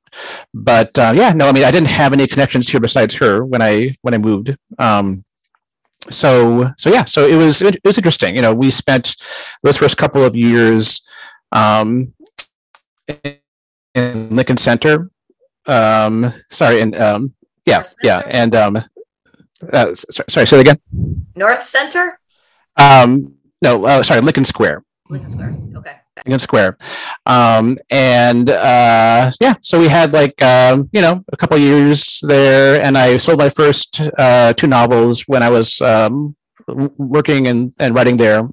but 0.53 0.97
uh, 0.97 1.13
yeah, 1.15 1.33
no, 1.33 1.47
I 1.47 1.51
mean, 1.51 1.63
I 1.63 1.71
didn't 1.71 1.89
have 1.89 2.13
any 2.13 2.27
connections 2.27 2.69
here 2.69 2.79
besides 2.79 3.15
her 3.15 3.43
when 3.43 3.61
I 3.61 3.95
when 4.03 4.13
I 4.13 4.19
moved. 4.19 4.55
Um, 4.77 5.25
so 6.09 6.71
so 6.77 6.89
yeah, 6.89 7.05
so 7.05 7.27
it 7.27 7.35
was 7.35 7.62
it, 7.62 7.79
was 7.84 7.97
interesting. 7.97 8.36
You 8.36 8.41
know, 8.41 8.53
we 8.53 8.69
spent 8.71 9.15
those 9.63 9.77
first 9.77 9.97
couple 9.97 10.23
of 10.23 10.36
years 10.36 11.01
um, 11.51 12.13
in 13.95 14.29
Lincoln 14.29 14.58
Center 14.58 15.10
um, 15.67 16.32
sorry, 16.49 16.82
and 16.82 16.95
um, 16.95 17.34
yeah, 17.65 17.84
yeah, 18.02 18.21
and 18.28 18.56
um, 18.56 18.78
uh, 19.71 19.95
sorry, 19.95 20.26
sorry, 20.30 20.47
say 20.47 20.58
that 20.58 20.62
again. 20.62 21.26
North 21.36 21.63
Center. 21.63 22.19
Um, 22.78 23.36
no, 23.62 23.84
uh, 23.84 24.04
sorry, 24.04 24.21
Lincoln 24.21 24.45
Square. 24.45 24.84
Lincoln 25.10 25.32
Square. 25.32 25.56
Okay. 25.78 25.95
Lincoln 26.26 26.39
Square, 26.39 26.78
um, 27.26 27.78
and 27.89 28.49
uh, 28.49 29.32
yeah, 29.39 29.56
so 29.62 29.80
we 29.80 29.88
had 29.88 30.13
like 30.13 30.41
um, 30.41 30.89
you 30.93 31.02
know 31.02 31.23
a 31.32 31.38
couple 31.38 31.58
years 31.58 32.19
there, 32.23 32.82
and 32.82 32.97
I 32.97 33.17
sold 33.17 33.39
my 33.39 33.49
first 33.49 34.02
uh, 34.17 34.54
two 34.54 34.67
novels 34.67 35.23
when 35.28 35.43
I 35.43 35.49
was 35.49 35.82
um, 35.82 36.36
working 36.67 37.47
and, 37.47 37.73
and 37.80 37.95
writing 37.95 38.17
there. 38.17 38.47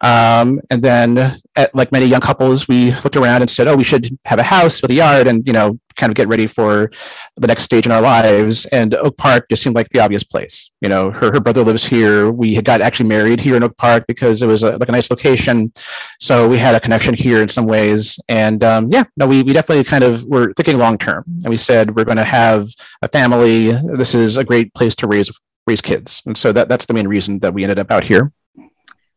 Um, 0.00 0.60
and 0.70 0.82
then, 0.82 1.34
at, 1.56 1.74
like 1.74 1.90
many 1.90 2.06
young 2.06 2.20
couples, 2.20 2.68
we 2.68 2.92
looked 3.02 3.16
around 3.16 3.40
and 3.40 3.50
said, 3.50 3.66
"Oh, 3.66 3.76
we 3.76 3.84
should 3.84 4.18
have 4.26 4.38
a 4.38 4.42
house 4.42 4.82
with 4.82 4.90
a 4.90 4.94
yard, 4.94 5.26
and 5.26 5.46
you 5.46 5.54
know, 5.54 5.78
kind 5.96 6.10
of 6.10 6.16
get 6.16 6.28
ready 6.28 6.46
for 6.46 6.90
the 7.36 7.46
next 7.46 7.62
stage 7.62 7.86
in 7.86 7.92
our 7.92 8.02
lives." 8.02 8.66
And 8.66 8.94
Oak 8.94 9.16
Park 9.16 9.48
just 9.48 9.62
seemed 9.62 9.74
like 9.74 9.88
the 9.88 10.00
obvious 10.00 10.22
place. 10.22 10.70
You 10.82 10.90
know, 10.90 11.10
her 11.10 11.32
her 11.32 11.40
brother 11.40 11.64
lives 11.64 11.84
here. 11.84 12.30
We 12.30 12.54
had 12.54 12.66
got 12.66 12.82
actually 12.82 13.08
married 13.08 13.40
here 13.40 13.56
in 13.56 13.62
Oak 13.62 13.76
Park 13.78 14.04
because 14.06 14.42
it 14.42 14.46
was 14.46 14.62
a, 14.62 14.76
like 14.76 14.88
a 14.90 14.92
nice 14.92 15.10
location, 15.10 15.72
so 16.20 16.46
we 16.46 16.58
had 16.58 16.74
a 16.74 16.80
connection 16.80 17.14
here 17.14 17.40
in 17.40 17.48
some 17.48 17.64
ways. 17.64 18.20
And 18.28 18.62
um, 18.62 18.90
yeah, 18.92 19.04
no, 19.16 19.26
we 19.26 19.42
we 19.42 19.54
definitely 19.54 19.84
kind 19.84 20.04
of 20.04 20.24
were 20.26 20.52
thinking 20.52 20.76
long 20.76 20.98
term, 20.98 21.24
and 21.42 21.48
we 21.48 21.56
said 21.56 21.96
we're 21.96 22.04
going 22.04 22.18
to 22.18 22.24
have 22.24 22.68
a 23.00 23.08
family. 23.08 23.72
This 23.72 24.14
is 24.14 24.36
a 24.36 24.44
great 24.44 24.74
place 24.74 24.94
to 24.96 25.06
raise 25.06 25.30
raise 25.66 25.80
kids, 25.80 26.22
and 26.26 26.36
so 26.36 26.52
that 26.52 26.68
that's 26.68 26.84
the 26.84 26.92
main 26.92 27.08
reason 27.08 27.38
that 27.38 27.54
we 27.54 27.64
ended 27.64 27.78
up 27.78 27.90
out 27.90 28.04
here. 28.04 28.30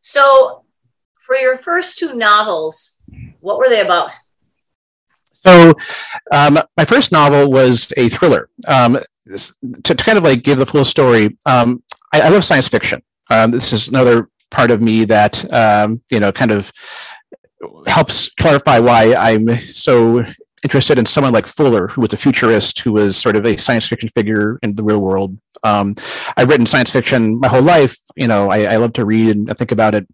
So 0.01 0.63
for 1.29 1.37
your 1.37 1.57
first 1.57 1.99
two 1.99 2.15
novels, 2.15 3.03
what 3.39 3.59
were 3.59 3.69
they 3.69 3.81
about? 3.81 4.11
So, 5.33 5.73
um, 6.31 6.57
my 6.75 6.85
first 6.85 7.11
novel 7.11 7.51
was 7.51 7.93
a 7.97 8.09
thriller. 8.09 8.49
Um, 8.67 8.97
to, 9.27 9.53
to, 9.83 9.95
kind 9.95 10.17
of 10.17 10.23
like 10.23 10.43
give 10.43 10.57
the 10.57 10.65
full 10.65 10.83
story, 10.83 11.37
um, 11.45 11.83
I, 12.11 12.21
I, 12.21 12.29
love 12.29 12.43
science 12.43 12.67
fiction. 12.67 13.03
Um, 13.29 13.51
this 13.51 13.71
is 13.71 13.89
another 13.89 14.27
part 14.49 14.71
of 14.71 14.81
me 14.81 15.05
that 15.05 15.53
um, 15.53 16.01
you 16.09 16.19
know 16.19 16.31
kind 16.31 16.49
of 16.49 16.71
helps 17.85 18.27
clarify 18.39 18.79
why 18.79 19.13
I'm 19.13 19.49
so 19.59 20.23
interested 20.63 20.97
in 20.97 21.05
someone 21.05 21.31
like 21.31 21.45
Fuller, 21.45 21.87
who 21.89 22.01
was 22.01 22.11
a 22.11 22.17
futurist, 22.17 22.79
who 22.79 22.93
was 22.93 23.15
sort 23.15 23.35
of 23.35 23.45
a 23.45 23.55
science 23.55 23.85
fiction 23.85 24.09
figure 24.09 24.57
in 24.63 24.75
the 24.75 24.83
real 24.83 24.99
world. 24.99 25.37
Um, 25.63 25.93
I've 26.35 26.49
written 26.49 26.65
science 26.65 26.89
fiction 26.89 27.39
my 27.39 27.47
whole 27.47 27.61
life. 27.61 27.95
You 28.15 28.27
know, 28.27 28.49
I, 28.49 28.63
I 28.63 28.75
love 28.77 28.93
to 28.93 29.05
read 29.05 29.35
and 29.35 29.57
think 29.57 29.71
about 29.71 29.93
it. 29.93 30.07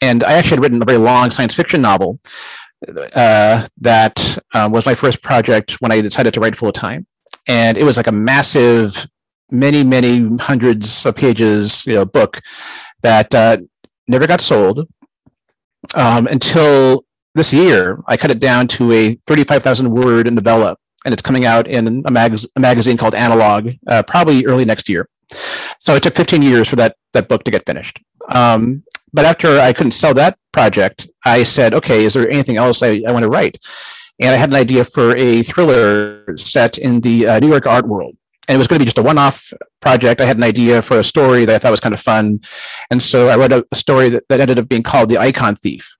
And 0.00 0.24
I 0.24 0.32
actually 0.32 0.56
had 0.56 0.62
written 0.62 0.82
a 0.82 0.86
very 0.86 0.98
long 0.98 1.30
science 1.30 1.54
fiction 1.54 1.82
novel 1.82 2.18
uh, 3.14 3.66
that 3.78 4.38
uh, 4.54 4.68
was 4.70 4.86
my 4.86 4.94
first 4.94 5.22
project 5.22 5.80
when 5.80 5.92
I 5.92 6.00
decided 6.00 6.34
to 6.34 6.40
write 6.40 6.56
full 6.56 6.72
time. 6.72 7.06
And 7.46 7.76
it 7.76 7.84
was 7.84 7.96
like 7.96 8.06
a 8.06 8.12
massive, 8.12 9.06
many, 9.50 9.82
many 9.84 10.36
hundreds 10.38 11.04
of 11.04 11.16
pages, 11.16 11.84
you 11.86 11.94
know, 11.94 12.04
book 12.04 12.40
that 13.02 13.34
uh, 13.34 13.58
never 14.08 14.26
got 14.26 14.40
sold 14.40 14.88
um, 15.94 16.26
until 16.26 17.04
this 17.34 17.52
year. 17.52 18.00
I 18.06 18.16
cut 18.16 18.30
it 18.30 18.40
down 18.40 18.68
to 18.68 18.92
a 18.92 19.14
35,000 19.26 19.90
word 19.90 20.32
novella, 20.32 20.76
and 21.04 21.12
it's 21.12 21.22
coming 21.22 21.44
out 21.44 21.66
in 21.66 22.02
a, 22.06 22.10
mag- 22.10 22.38
a 22.56 22.60
magazine 22.60 22.96
called 22.96 23.14
Analog, 23.14 23.70
uh, 23.88 24.02
probably 24.02 24.46
early 24.46 24.64
next 24.64 24.88
year. 24.88 25.08
So 25.80 25.94
it 25.94 26.02
took 26.02 26.14
15 26.14 26.42
years 26.42 26.68
for 26.68 26.76
that 26.76 26.96
that 27.12 27.28
book 27.28 27.44
to 27.44 27.50
get 27.50 27.64
finished. 27.66 28.00
Um, 28.28 28.84
but 29.12 29.24
after 29.24 29.58
I 29.58 29.72
couldn't 29.72 29.92
sell 29.92 30.14
that 30.14 30.38
project, 30.52 31.08
I 31.24 31.42
said, 31.42 31.74
okay, 31.74 32.04
is 32.04 32.14
there 32.14 32.28
anything 32.28 32.56
else 32.56 32.82
I, 32.82 33.02
I 33.06 33.12
want 33.12 33.24
to 33.24 33.28
write? 33.28 33.58
And 34.20 34.30
I 34.30 34.36
had 34.36 34.50
an 34.50 34.56
idea 34.56 34.84
for 34.84 35.16
a 35.16 35.42
thriller 35.42 36.36
set 36.36 36.78
in 36.78 37.00
the 37.00 37.26
uh, 37.26 37.38
New 37.38 37.48
York 37.48 37.66
art 37.66 37.86
world. 37.86 38.16
And 38.48 38.56
it 38.56 38.58
was 38.58 38.66
going 38.66 38.78
to 38.78 38.82
be 38.82 38.86
just 38.86 38.98
a 38.98 39.02
one 39.02 39.18
off 39.18 39.52
project. 39.80 40.20
I 40.20 40.26
had 40.26 40.36
an 40.36 40.42
idea 40.42 40.82
for 40.82 40.98
a 40.98 41.04
story 41.04 41.44
that 41.44 41.54
I 41.54 41.58
thought 41.58 41.70
was 41.70 41.80
kind 41.80 41.94
of 41.94 42.00
fun. 42.00 42.40
And 42.90 43.02
so 43.02 43.28
I 43.28 43.36
wrote 43.36 43.52
a, 43.52 43.64
story 43.74 44.08
that, 44.10 44.24
that 44.28 44.40
ended 44.40 44.58
up 44.58 44.68
being 44.68 44.82
called 44.82 45.08
The 45.08 45.18
Icon 45.18 45.54
Thief. 45.54 45.96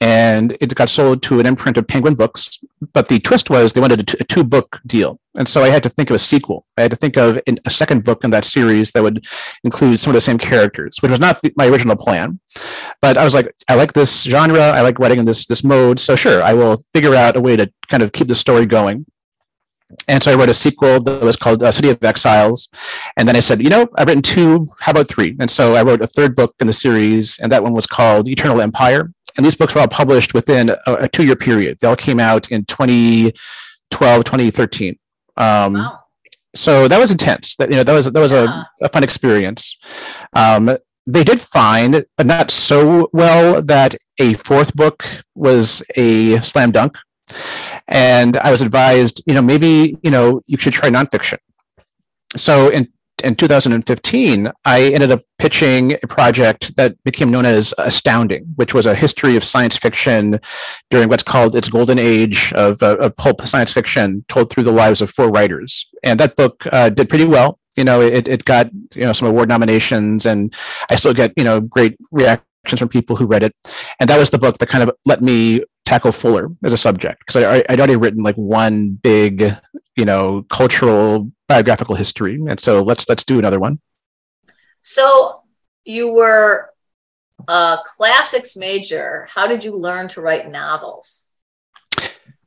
And 0.00 0.56
it 0.60 0.74
got 0.74 0.88
sold 0.88 1.22
to 1.24 1.40
an 1.40 1.46
imprint 1.46 1.76
of 1.76 1.86
Penguin 1.86 2.14
Books. 2.14 2.62
But 2.92 3.08
the 3.08 3.18
twist 3.18 3.50
was 3.50 3.72
they 3.72 3.80
wanted 3.80 4.00
a, 4.00 4.02
t- 4.04 4.18
a 4.20 4.24
two 4.24 4.44
book 4.44 4.80
deal. 4.86 5.18
And 5.36 5.48
so 5.48 5.64
I 5.64 5.68
had 5.68 5.82
to 5.82 5.88
think 5.88 6.10
of 6.10 6.16
a 6.16 6.18
sequel. 6.18 6.64
I 6.76 6.82
had 6.82 6.90
to 6.92 6.96
think 6.96 7.16
of 7.16 7.40
a 7.46 7.70
second 7.70 8.04
book 8.04 8.24
in 8.24 8.30
that 8.30 8.44
series 8.44 8.92
that 8.92 9.02
would 9.02 9.26
include 9.64 9.98
some 9.98 10.10
of 10.10 10.14
the 10.14 10.20
same 10.20 10.38
characters, 10.38 10.98
which 11.00 11.10
was 11.10 11.20
not 11.20 11.40
my 11.56 11.66
original 11.66 11.96
plan. 11.96 12.38
But 13.00 13.16
I 13.18 13.24
was 13.24 13.34
like, 13.34 13.52
I 13.68 13.74
like 13.74 13.92
this 13.92 14.24
genre. 14.24 14.60
I 14.60 14.82
like 14.82 14.98
writing 14.98 15.18
in 15.18 15.24
this 15.24 15.46
this 15.46 15.64
mode. 15.64 15.98
So 15.98 16.14
sure, 16.14 16.42
I 16.42 16.52
will 16.52 16.76
figure 16.92 17.14
out 17.14 17.36
a 17.36 17.40
way 17.40 17.56
to 17.56 17.70
kind 17.88 18.02
of 18.02 18.12
keep 18.12 18.28
the 18.28 18.34
story 18.34 18.66
going. 18.66 19.06
And 20.08 20.22
so 20.22 20.32
I 20.32 20.34
wrote 20.34 20.48
a 20.48 20.54
sequel 20.54 21.02
that 21.02 21.22
was 21.22 21.36
called 21.36 21.62
uh, 21.62 21.70
City 21.70 21.90
of 21.90 22.02
Exiles. 22.02 22.68
And 23.16 23.28
then 23.28 23.36
I 23.36 23.40
said, 23.40 23.62
you 23.62 23.70
know, 23.70 23.86
I've 23.96 24.08
written 24.08 24.22
two, 24.22 24.66
how 24.80 24.92
about 24.92 25.08
three? 25.08 25.36
And 25.38 25.50
so 25.50 25.74
I 25.74 25.82
wrote 25.82 26.00
a 26.00 26.06
third 26.06 26.34
book 26.34 26.54
in 26.60 26.66
the 26.66 26.72
series, 26.72 27.38
and 27.38 27.52
that 27.52 27.62
one 27.62 27.74
was 27.74 27.86
called 27.86 28.26
Eternal 28.28 28.60
Empire 28.60 29.12
and 29.36 29.44
these 29.44 29.54
books 29.54 29.74
were 29.74 29.80
all 29.80 29.88
published 29.88 30.34
within 30.34 30.70
a, 30.70 30.78
a 30.86 31.08
two 31.08 31.24
year 31.24 31.36
period. 31.36 31.78
They 31.80 31.88
all 31.88 31.96
came 31.96 32.20
out 32.20 32.50
in 32.50 32.64
2012, 32.66 34.24
2013. 34.24 34.98
Um, 35.36 35.74
wow. 35.74 36.00
So 36.54 36.86
that 36.86 36.98
was 36.98 37.10
intense. 37.10 37.56
That 37.56 37.70
you 37.70 37.76
know 37.76 37.82
that 37.82 37.92
was 37.92 38.10
that 38.10 38.20
was 38.20 38.32
yeah. 38.32 38.64
a, 38.80 38.84
a, 38.84 38.88
fun 38.88 39.02
experience. 39.02 39.76
Um, 40.34 40.76
they 41.06 41.24
did 41.24 41.40
fine, 41.40 42.04
but 42.16 42.26
not 42.26 42.50
so 42.50 43.10
well 43.12 43.60
that 43.62 43.96
a 44.18 44.34
fourth 44.34 44.74
book 44.74 45.04
was 45.34 45.82
a 45.96 46.40
slam 46.42 46.70
dunk. 46.70 46.96
And 47.88 48.36
I 48.36 48.50
was 48.50 48.62
advised, 48.62 49.22
you 49.26 49.34
know, 49.34 49.42
maybe 49.42 49.98
you 50.02 50.10
know 50.10 50.40
you 50.46 50.56
should 50.56 50.72
try 50.72 50.90
nonfiction. 50.90 51.38
So 52.36 52.68
in 52.68 52.88
in 53.24 53.34
2015, 53.34 54.52
I 54.64 54.82
ended 54.82 55.10
up 55.10 55.20
pitching 55.38 55.94
a 56.02 56.06
project 56.06 56.76
that 56.76 57.02
became 57.04 57.30
known 57.30 57.46
as 57.46 57.72
Astounding, 57.78 58.44
which 58.56 58.74
was 58.74 58.86
a 58.86 58.94
history 58.94 59.36
of 59.36 59.42
science 59.42 59.76
fiction 59.76 60.38
during 60.90 61.08
what's 61.08 61.22
called 61.22 61.56
its 61.56 61.68
golden 61.68 61.98
age 61.98 62.52
of, 62.54 62.82
uh, 62.82 62.96
of 62.98 63.16
pulp 63.16 63.40
science 63.42 63.72
fiction, 63.72 64.24
told 64.28 64.50
through 64.50 64.64
the 64.64 64.72
lives 64.72 65.00
of 65.00 65.10
four 65.10 65.28
writers. 65.28 65.88
And 66.02 66.20
that 66.20 66.36
book 66.36 66.64
uh, 66.70 66.90
did 66.90 67.08
pretty 67.08 67.24
well. 67.24 67.58
You 67.76 67.84
know, 67.84 68.00
it, 68.00 68.28
it 68.28 68.44
got 68.44 68.70
you 68.94 69.02
know 69.02 69.12
some 69.12 69.26
award 69.26 69.48
nominations, 69.48 70.26
and 70.26 70.54
I 70.90 70.94
still 70.94 71.12
get 71.12 71.32
you 71.36 71.42
know 71.42 71.60
great 71.60 71.96
reactions 72.12 72.78
from 72.78 72.88
people 72.88 73.16
who 73.16 73.26
read 73.26 73.42
it. 73.42 73.52
And 73.98 74.08
that 74.08 74.18
was 74.18 74.30
the 74.30 74.38
book 74.38 74.58
that 74.58 74.68
kind 74.68 74.88
of 74.88 74.94
let 75.04 75.22
me 75.22 75.64
tackle 75.84 76.12
Fuller 76.12 76.48
as 76.62 76.72
a 76.72 76.76
subject 76.76 77.20
because 77.20 77.42
I, 77.42 77.64
I'd 77.68 77.78
already 77.78 77.96
written 77.96 78.22
like 78.22 78.36
one 78.36 78.90
big, 78.90 79.56
you 79.96 80.04
know, 80.04 80.44
cultural 80.50 81.30
biographical 81.48 81.94
history, 81.94 82.40
and 82.48 82.58
so 82.58 82.82
let's 82.82 83.08
let's 83.08 83.24
do 83.24 83.38
another 83.38 83.60
one. 83.60 83.80
So 84.82 85.42
you 85.84 86.12
were 86.12 86.70
a 87.48 87.78
classics 87.84 88.56
major. 88.56 89.26
How 89.30 89.46
did 89.46 89.64
you 89.64 89.76
learn 89.76 90.08
to 90.08 90.20
write 90.20 90.50
novels? 90.50 91.28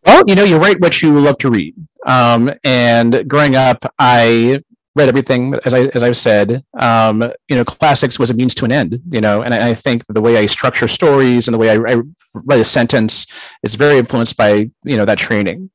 Well, 0.06 0.24
you 0.28 0.36
know, 0.36 0.44
you 0.44 0.58
write 0.58 0.80
what 0.80 1.02
you 1.02 1.20
love 1.20 1.38
to 1.40 1.50
read. 1.50 1.76
Um, 2.06 2.52
and 2.64 3.28
growing 3.28 3.56
up, 3.56 3.80
I 4.00 4.64
read 4.98 5.10
everything 5.10 5.54
as 5.66 5.74
I 5.74 5.82
as 5.94 6.04
I've 6.04 6.18
said. 6.18 6.64
Um, 6.80 7.22
you 7.48 7.56
know, 7.56 7.64
classics 7.64 8.20
was 8.20 8.30
a 8.30 8.34
means 8.34 8.56
to 8.56 8.66
an 8.66 8.72
end. 8.72 9.00
You 9.10 9.22
know, 9.22 9.42
and 9.44 9.54
I, 9.54 9.70
I 9.70 9.74
think 9.74 10.04
the 10.08 10.22
way 10.22 10.38
I 10.38 10.46
structure 10.48 10.88
stories 10.88 11.48
and 11.48 11.54
the 11.54 11.60
way 11.60 11.70
I, 11.70 11.76
I, 11.76 12.02
write 12.34 12.60
a 12.60 12.64
sentence 12.64 13.26
is 13.64 13.76
very 13.76 13.98
influenced 13.98 14.38
by 14.38 14.70
you 14.84 14.98
know 14.98 15.06
that 15.06 15.18
training. 15.18 15.70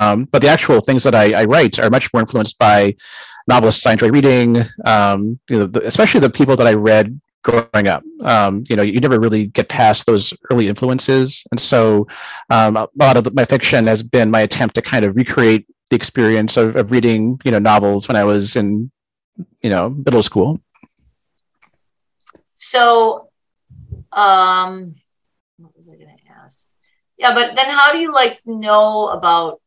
Um, 0.00 0.24
but 0.24 0.40
the 0.40 0.48
actual 0.48 0.80
things 0.80 1.02
that 1.04 1.14
I, 1.14 1.42
I, 1.42 1.44
write 1.44 1.78
are 1.78 1.90
much 1.90 2.12
more 2.12 2.22
influenced 2.22 2.58
by 2.58 2.96
novelists 3.46 3.84
I 3.84 3.92
enjoy 3.92 4.10
reading, 4.10 4.62
um, 4.86 5.38
you 5.50 5.58
know, 5.58 5.66
the, 5.66 5.86
especially 5.86 6.20
the 6.20 6.30
people 6.30 6.56
that 6.56 6.66
I 6.66 6.72
read 6.72 7.20
growing 7.42 7.86
up. 7.86 8.02
Um, 8.22 8.64
you 8.70 8.76
know, 8.76 8.82
you 8.82 8.98
never 8.98 9.20
really 9.20 9.48
get 9.48 9.68
past 9.68 10.06
those 10.06 10.32
early 10.50 10.68
influences, 10.68 11.44
and 11.50 11.60
so 11.60 12.06
um, 12.48 12.76
a 12.76 12.88
lot 12.96 13.18
of 13.18 13.32
my 13.34 13.44
fiction 13.44 13.86
has 13.86 14.02
been 14.02 14.30
my 14.30 14.40
attempt 14.40 14.74
to 14.76 14.82
kind 14.82 15.04
of 15.04 15.16
recreate 15.16 15.66
the 15.90 15.96
experience 15.96 16.56
of, 16.56 16.76
of 16.76 16.90
reading, 16.90 17.40
you 17.44 17.50
know, 17.50 17.58
novels 17.58 18.08
when 18.08 18.16
I 18.16 18.24
was 18.24 18.56
in, 18.56 18.90
you 19.62 19.70
know, 19.70 19.90
middle 19.90 20.22
school. 20.22 20.60
So, 22.54 23.30
um, 24.12 24.94
what 25.56 25.76
was 25.76 25.86
I 25.88 25.96
going 25.96 26.16
to 26.16 26.32
ask? 26.44 26.72
Yeah, 27.18 27.34
but 27.34 27.56
then 27.56 27.66
how 27.66 27.92
do 27.92 27.98
you 27.98 28.12
like 28.12 28.40
know 28.46 29.08
about 29.08 29.60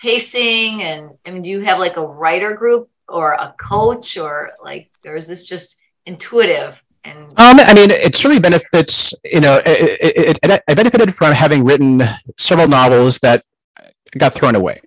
pacing 0.00 0.82
and 0.82 1.10
I 1.24 1.30
mean, 1.30 1.42
do 1.42 1.50
you 1.50 1.60
have 1.60 1.78
like 1.78 1.96
a 1.96 2.06
writer 2.06 2.54
group 2.54 2.90
or 3.08 3.32
a 3.32 3.54
coach 3.58 4.18
or 4.18 4.52
like, 4.62 4.90
or 5.04 5.16
is 5.16 5.26
this 5.26 5.46
just 5.46 5.76
intuitive? 6.06 6.82
And 7.04 7.28
um, 7.38 7.60
I 7.60 7.74
mean, 7.74 7.90
it 7.90 8.16
certainly 8.16 8.40
benefits. 8.40 9.12
You 9.24 9.40
know, 9.40 9.60
it, 9.64 9.98
it, 10.00 10.38
it, 10.42 10.62
I 10.66 10.74
benefited 10.74 11.14
from 11.14 11.32
having 11.34 11.62
written 11.64 12.02
several 12.38 12.66
novels 12.66 13.18
that 13.18 13.44
got 14.16 14.32
thrown 14.32 14.54
away. 14.54 14.80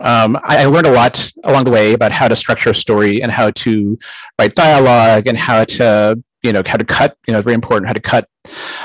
Um, 0.00 0.36
I, 0.42 0.62
I, 0.62 0.64
learned 0.66 0.86
a 0.86 0.92
lot 0.92 1.30
along 1.44 1.64
the 1.64 1.70
way 1.70 1.92
about 1.92 2.12
how 2.12 2.28
to 2.28 2.36
structure 2.36 2.70
a 2.70 2.74
story 2.74 3.22
and 3.22 3.30
how 3.30 3.50
to 3.50 3.98
write 4.38 4.54
dialogue 4.54 5.26
and 5.26 5.36
how 5.36 5.64
to 5.64 6.22
you 6.42 6.52
know 6.52 6.62
how 6.64 6.76
to 6.76 6.84
cut 6.84 7.16
you 7.26 7.32
know 7.32 7.42
very 7.42 7.54
important 7.54 7.86
how 7.86 7.92
to 7.92 8.00
cut. 8.00 8.28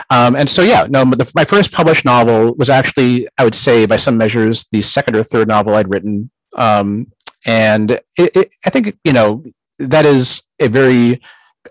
Um, 0.09 0.35
and 0.35 0.49
so 0.49 0.61
yeah 0.61 0.87
no 0.89 1.05
the, 1.05 1.31
my 1.35 1.45
first 1.45 1.71
published 1.71 2.05
novel 2.05 2.55
was 2.55 2.69
actually 2.69 3.27
i 3.37 3.43
would 3.43 3.55
say 3.55 3.85
by 3.85 3.97
some 3.97 4.17
measures 4.17 4.65
the 4.71 4.81
second 4.81 5.15
or 5.15 5.23
third 5.23 5.47
novel 5.47 5.75
i'd 5.75 5.89
written. 5.93 6.31
Um, 6.57 7.11
and 7.45 7.91
it, 8.17 8.35
it, 8.35 8.53
i 8.65 8.69
think 8.69 8.97
you 9.03 9.13
know 9.13 9.43
that 9.79 10.05
is 10.05 10.43
a 10.59 10.67
very 10.67 11.21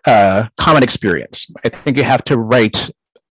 uh, 0.06 0.46
common 0.56 0.82
experience. 0.82 1.50
I 1.64 1.68
think 1.68 1.96
you 1.96 2.04
have 2.04 2.24
to 2.24 2.38
write 2.38 2.90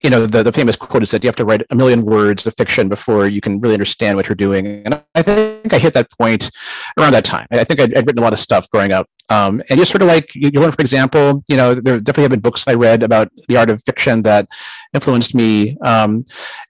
you 0.06 0.12
know 0.12 0.28
the, 0.28 0.44
the 0.44 0.52
famous 0.52 0.76
quote 0.76 1.02
is 1.02 1.10
that 1.10 1.24
you 1.24 1.28
have 1.28 1.36
to 1.36 1.46
write 1.46 1.64
a 1.72 1.76
million 1.76 2.06
words 2.06 2.46
of 2.46 2.54
fiction 2.56 2.88
before 2.88 3.28
you 3.28 3.42
can 3.42 3.60
really 3.60 3.74
understand 3.74 4.16
what 4.16 4.30
you're 4.30 4.36
doing. 4.36 4.84
And 4.86 5.02
i 5.16 5.22
think 5.24 5.74
i 5.74 5.80
hit 5.80 5.94
that 5.96 6.08
point 6.20 6.52
around 6.98 7.14
that 7.14 7.26
time. 7.26 7.48
I 7.52 7.64
think 7.64 7.80
i'd, 7.80 7.98
I'd 7.98 8.06
written 8.06 8.20
a 8.20 8.22
lot 8.22 8.34
of 8.34 8.40
stuff 8.40 8.70
growing 8.70 8.94
up. 8.94 9.08
Um, 9.30 9.64
and 9.70 9.80
just 9.80 9.90
sort 9.90 10.04
of 10.04 10.08
like 10.08 10.30
you, 10.36 10.52
learn 10.52 10.72
for 10.72 10.82
example 10.82 11.44
you 11.50 11.58
know 11.58 11.74
there 11.74 12.00
definitely 12.00 12.26
have 12.26 12.36
been 12.36 12.48
books 12.48 12.64
i 12.68 12.76
read 12.76 13.02
about 13.02 13.28
the 13.48 13.58
art 13.58 13.72
of 13.72 13.82
fiction 13.84 14.22
that 14.22 14.48
influenced 14.94 15.34
me. 15.34 15.76
Um, 15.82 16.24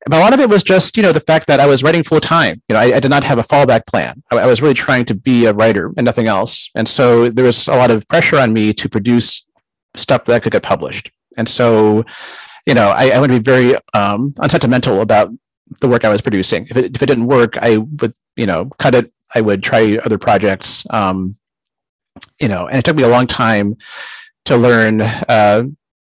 but 0.05 0.17
a 0.17 0.23
lot 0.25 0.33
of 0.33 0.39
it 0.39 0.49
was 0.49 0.63
just 0.63 0.95
you 0.95 1.03
know 1.03 1.11
the 1.11 1.27
fact 1.31 1.47
that 1.47 1.59
i 1.59 1.65
was 1.65 1.83
writing 1.83 2.03
full 2.03 2.21
time 2.21 2.61
you 2.69 2.73
know 2.73 2.79
I, 2.79 2.95
I, 2.95 2.99
did 3.01 3.11
not 3.11 3.25
have 3.25 3.37
a 3.37 3.43
fallback 3.43 3.85
plan. 3.85 4.23
I, 4.31 4.37
I 4.37 4.45
was 4.45 4.61
really 4.61 4.79
trying 4.87 5.05
to 5.05 5.13
be 5.13 5.45
a 5.45 5.53
writer 5.53 5.91
and 5.97 6.05
nothing 6.05 6.27
else. 6.27 6.69
And 6.75 6.87
so 6.87 7.27
there 7.27 7.45
was 7.45 7.67
a 7.67 7.75
lot 7.75 7.91
of 7.91 8.07
pressure 8.07 8.37
on 8.37 8.53
me 8.53 8.73
to 8.73 8.87
produce 8.87 9.45
stuff 9.95 10.23
that 10.25 10.43
could 10.43 10.53
get 10.53 10.63
published. 10.63 11.11
And 11.37 11.49
so 11.49 12.05
you 12.65 12.73
know, 12.73 12.89
I, 12.89 13.09
I 13.09 13.19
would 13.19 13.29
be 13.29 13.39
very 13.39 13.75
um, 13.93 14.33
unsentimental 14.39 15.01
about 15.01 15.31
the 15.81 15.87
work 15.87 16.05
I 16.05 16.09
was 16.09 16.21
producing. 16.21 16.67
If 16.69 16.77
it, 16.77 16.95
if 16.95 17.01
it 17.01 17.05
didn't 17.05 17.27
work, 17.27 17.57
I 17.57 17.77
would, 17.77 18.13
you 18.35 18.45
know, 18.45 18.65
cut 18.77 18.95
it. 18.95 19.11
I 19.33 19.41
would 19.41 19.63
try 19.63 19.97
other 20.03 20.17
projects. 20.17 20.85
Um, 20.89 21.33
you 22.39 22.47
know, 22.47 22.67
and 22.67 22.77
it 22.77 22.85
took 22.85 22.95
me 22.95 23.03
a 23.03 23.09
long 23.09 23.27
time 23.27 23.77
to 24.45 24.57
learn, 24.57 25.01
uh, 25.01 25.63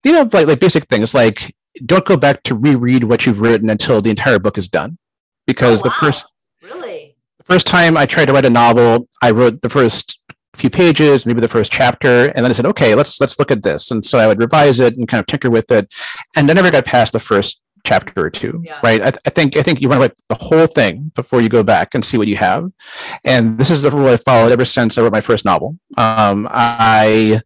you 0.05 0.13
know, 0.13 0.29
like, 0.33 0.47
like 0.47 0.61
basic 0.61 0.85
things 0.85 1.15
like 1.15 1.55
don't 1.87 2.05
go 2.05 2.17
back 2.17 2.43
to 2.45 2.55
reread 2.55 3.05
what 3.05 3.27
you've 3.27 3.41
written 3.41 3.71
until 3.71 4.01
the 4.01 4.11
entire 4.11 4.39
book 4.39 4.59
is 4.59 4.69
done. 4.69 4.99
Because 5.47 5.81
oh, 5.85 5.89
wow. 5.89 5.95
the 5.95 6.07
first, 6.07 6.27
really, 6.63 7.17
the 7.39 7.45
first 7.45 7.67
time 7.67 7.97
I 7.97 8.07
tried 8.07 8.27
to 8.27 8.33
write 8.33 8.47
a 8.47 8.51
novel, 8.51 9.07
I 9.23 9.31
wrote 9.31 9.63
the 9.63 9.69
first 9.69 10.21
few 10.55 10.71
pages, 10.71 11.27
maybe 11.27 11.41
the 11.41 11.49
first 11.49 11.73
chapter, 11.73 12.27
and 12.27 12.39
then 12.39 12.47
I 12.47 12.53
said, 12.53 12.67
okay, 12.67 12.95
let's 12.95 13.21
let's 13.21 13.39
look 13.39 13.51
at 13.51 13.63
this. 13.63 13.91
And 13.91 14.05
so 14.05 14.19
I 14.19 14.27
would 14.27 14.41
revise 14.41 14.81
it 14.81 14.97
and 14.97 15.09
kind 15.09 15.21
of 15.21 15.27
tinker 15.27 15.51
with 15.51 15.71
it, 15.71 15.93
and 16.37 16.51
I 16.51 16.55
never 16.55 16.71
got 16.71 16.85
past 16.85 17.13
the 17.13 17.21
first 17.21 17.61
chapter 17.87 18.13
or 18.17 18.31
two 18.31 18.63
yeah. 18.65 18.81
right 18.83 19.03
I, 19.03 19.11
th- 19.11 19.21
I, 19.27 19.31
think 19.31 19.59
i 19.59 19.63
think 19.63 19.81
you 19.81 19.91
want 19.91 19.99
to 19.99 20.09
write 20.09 20.23
the 20.29 20.43
whole 20.43 20.67
thing 20.67 21.13
before 21.15 21.43
you 21.43 21.51
go 21.51 21.63
back 21.63 21.95
and 21.95 22.03
see 22.03 22.17
what 22.17 22.29
you 22.29 22.37
have 22.37 22.73
and 23.25 23.59
this 23.59 23.71
is 23.71 23.83
the 23.83 23.91
rule 23.91 24.09
i 24.09 24.17
followed 24.17 24.53
ever 24.53 24.65
since 24.65 24.97
i 24.97 25.03
wrote 25.03 25.13
my 25.13 25.21
first 25.21 25.45
novel 25.45 25.77
um, 25.99 26.49
i 26.51 27.43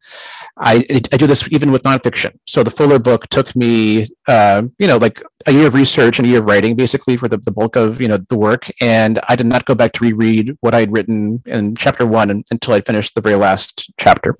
I, 0.60 0.84
I 1.12 1.16
do 1.16 1.26
this 1.26 1.50
even 1.52 1.70
with 1.70 1.82
nonfiction. 1.82 2.32
So 2.46 2.62
the 2.62 2.70
Fuller 2.70 2.98
book 2.98 3.28
took 3.28 3.54
me, 3.54 4.08
uh, 4.26 4.62
you 4.78 4.86
know, 4.86 4.96
like 4.96 5.22
a 5.46 5.52
year 5.52 5.68
of 5.68 5.74
research 5.74 6.18
and 6.18 6.26
a 6.26 6.30
year 6.30 6.40
of 6.40 6.46
writing, 6.46 6.74
basically 6.74 7.16
for 7.16 7.28
the, 7.28 7.38
the 7.38 7.52
bulk 7.52 7.76
of 7.76 8.00
you 8.00 8.08
know 8.08 8.16
the 8.16 8.36
work. 8.36 8.68
And 8.80 9.20
I 9.28 9.36
did 9.36 9.46
not 9.46 9.64
go 9.64 9.74
back 9.74 9.92
to 9.94 10.04
reread 10.04 10.56
what 10.60 10.74
I 10.74 10.80
had 10.80 10.92
written 10.92 11.42
in 11.46 11.76
chapter 11.76 12.04
one 12.06 12.30
until 12.50 12.74
I 12.74 12.80
finished 12.80 13.14
the 13.14 13.20
very 13.20 13.36
last 13.36 13.90
chapter. 13.98 14.36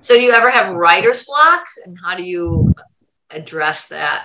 So 0.00 0.14
do 0.14 0.22
you 0.22 0.32
ever 0.32 0.50
have 0.50 0.74
writer's 0.74 1.24
block, 1.24 1.66
and 1.84 1.96
how 2.02 2.16
do 2.16 2.22
you 2.22 2.74
address 3.30 3.88
that? 3.88 4.24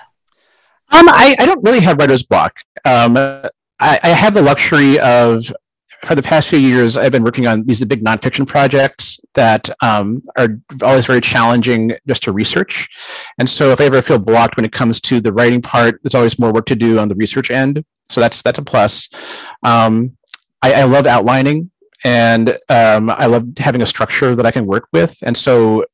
Um, 0.92 1.08
I, 1.08 1.36
I 1.38 1.46
don't 1.46 1.62
really 1.62 1.80
have 1.80 1.98
writer's 1.98 2.22
block. 2.22 2.56
Um, 2.84 3.16
I, 3.16 4.00
I 4.02 4.08
have 4.08 4.34
the 4.34 4.42
luxury 4.42 4.98
of 4.98 5.52
for 6.06 6.14
the 6.14 6.22
past 6.22 6.48
few 6.48 6.58
years, 6.58 6.96
I've 6.96 7.12
been 7.12 7.24
working 7.24 7.46
on 7.46 7.64
these 7.64 7.84
big 7.84 8.04
nonfiction 8.04 8.46
projects 8.46 9.18
that 9.34 9.68
um, 9.82 10.22
are 10.38 10.58
always 10.82 11.04
very 11.04 11.20
challenging 11.20 11.96
just 12.06 12.22
to 12.24 12.32
research. 12.32 12.88
And 13.38 13.50
so, 13.50 13.72
if 13.72 13.80
I 13.80 13.84
ever 13.84 14.00
feel 14.02 14.18
blocked 14.18 14.56
when 14.56 14.64
it 14.64 14.72
comes 14.72 15.00
to 15.02 15.20
the 15.20 15.32
writing 15.32 15.60
part, 15.60 16.00
there's 16.02 16.14
always 16.14 16.38
more 16.38 16.52
work 16.52 16.66
to 16.66 16.76
do 16.76 16.98
on 16.98 17.08
the 17.08 17.16
research 17.16 17.50
end. 17.50 17.84
So 18.08 18.20
that's 18.20 18.40
that's 18.42 18.58
a 18.58 18.62
plus. 18.62 19.08
Um, 19.64 20.16
I, 20.62 20.74
I 20.74 20.82
love 20.84 21.06
outlining, 21.06 21.70
and 22.04 22.50
um, 22.68 23.10
I 23.10 23.26
love 23.26 23.48
having 23.58 23.82
a 23.82 23.86
structure 23.86 24.36
that 24.36 24.46
I 24.46 24.52
can 24.52 24.66
work 24.66 24.86
with. 24.92 25.18
And 25.22 25.36
so, 25.36 25.84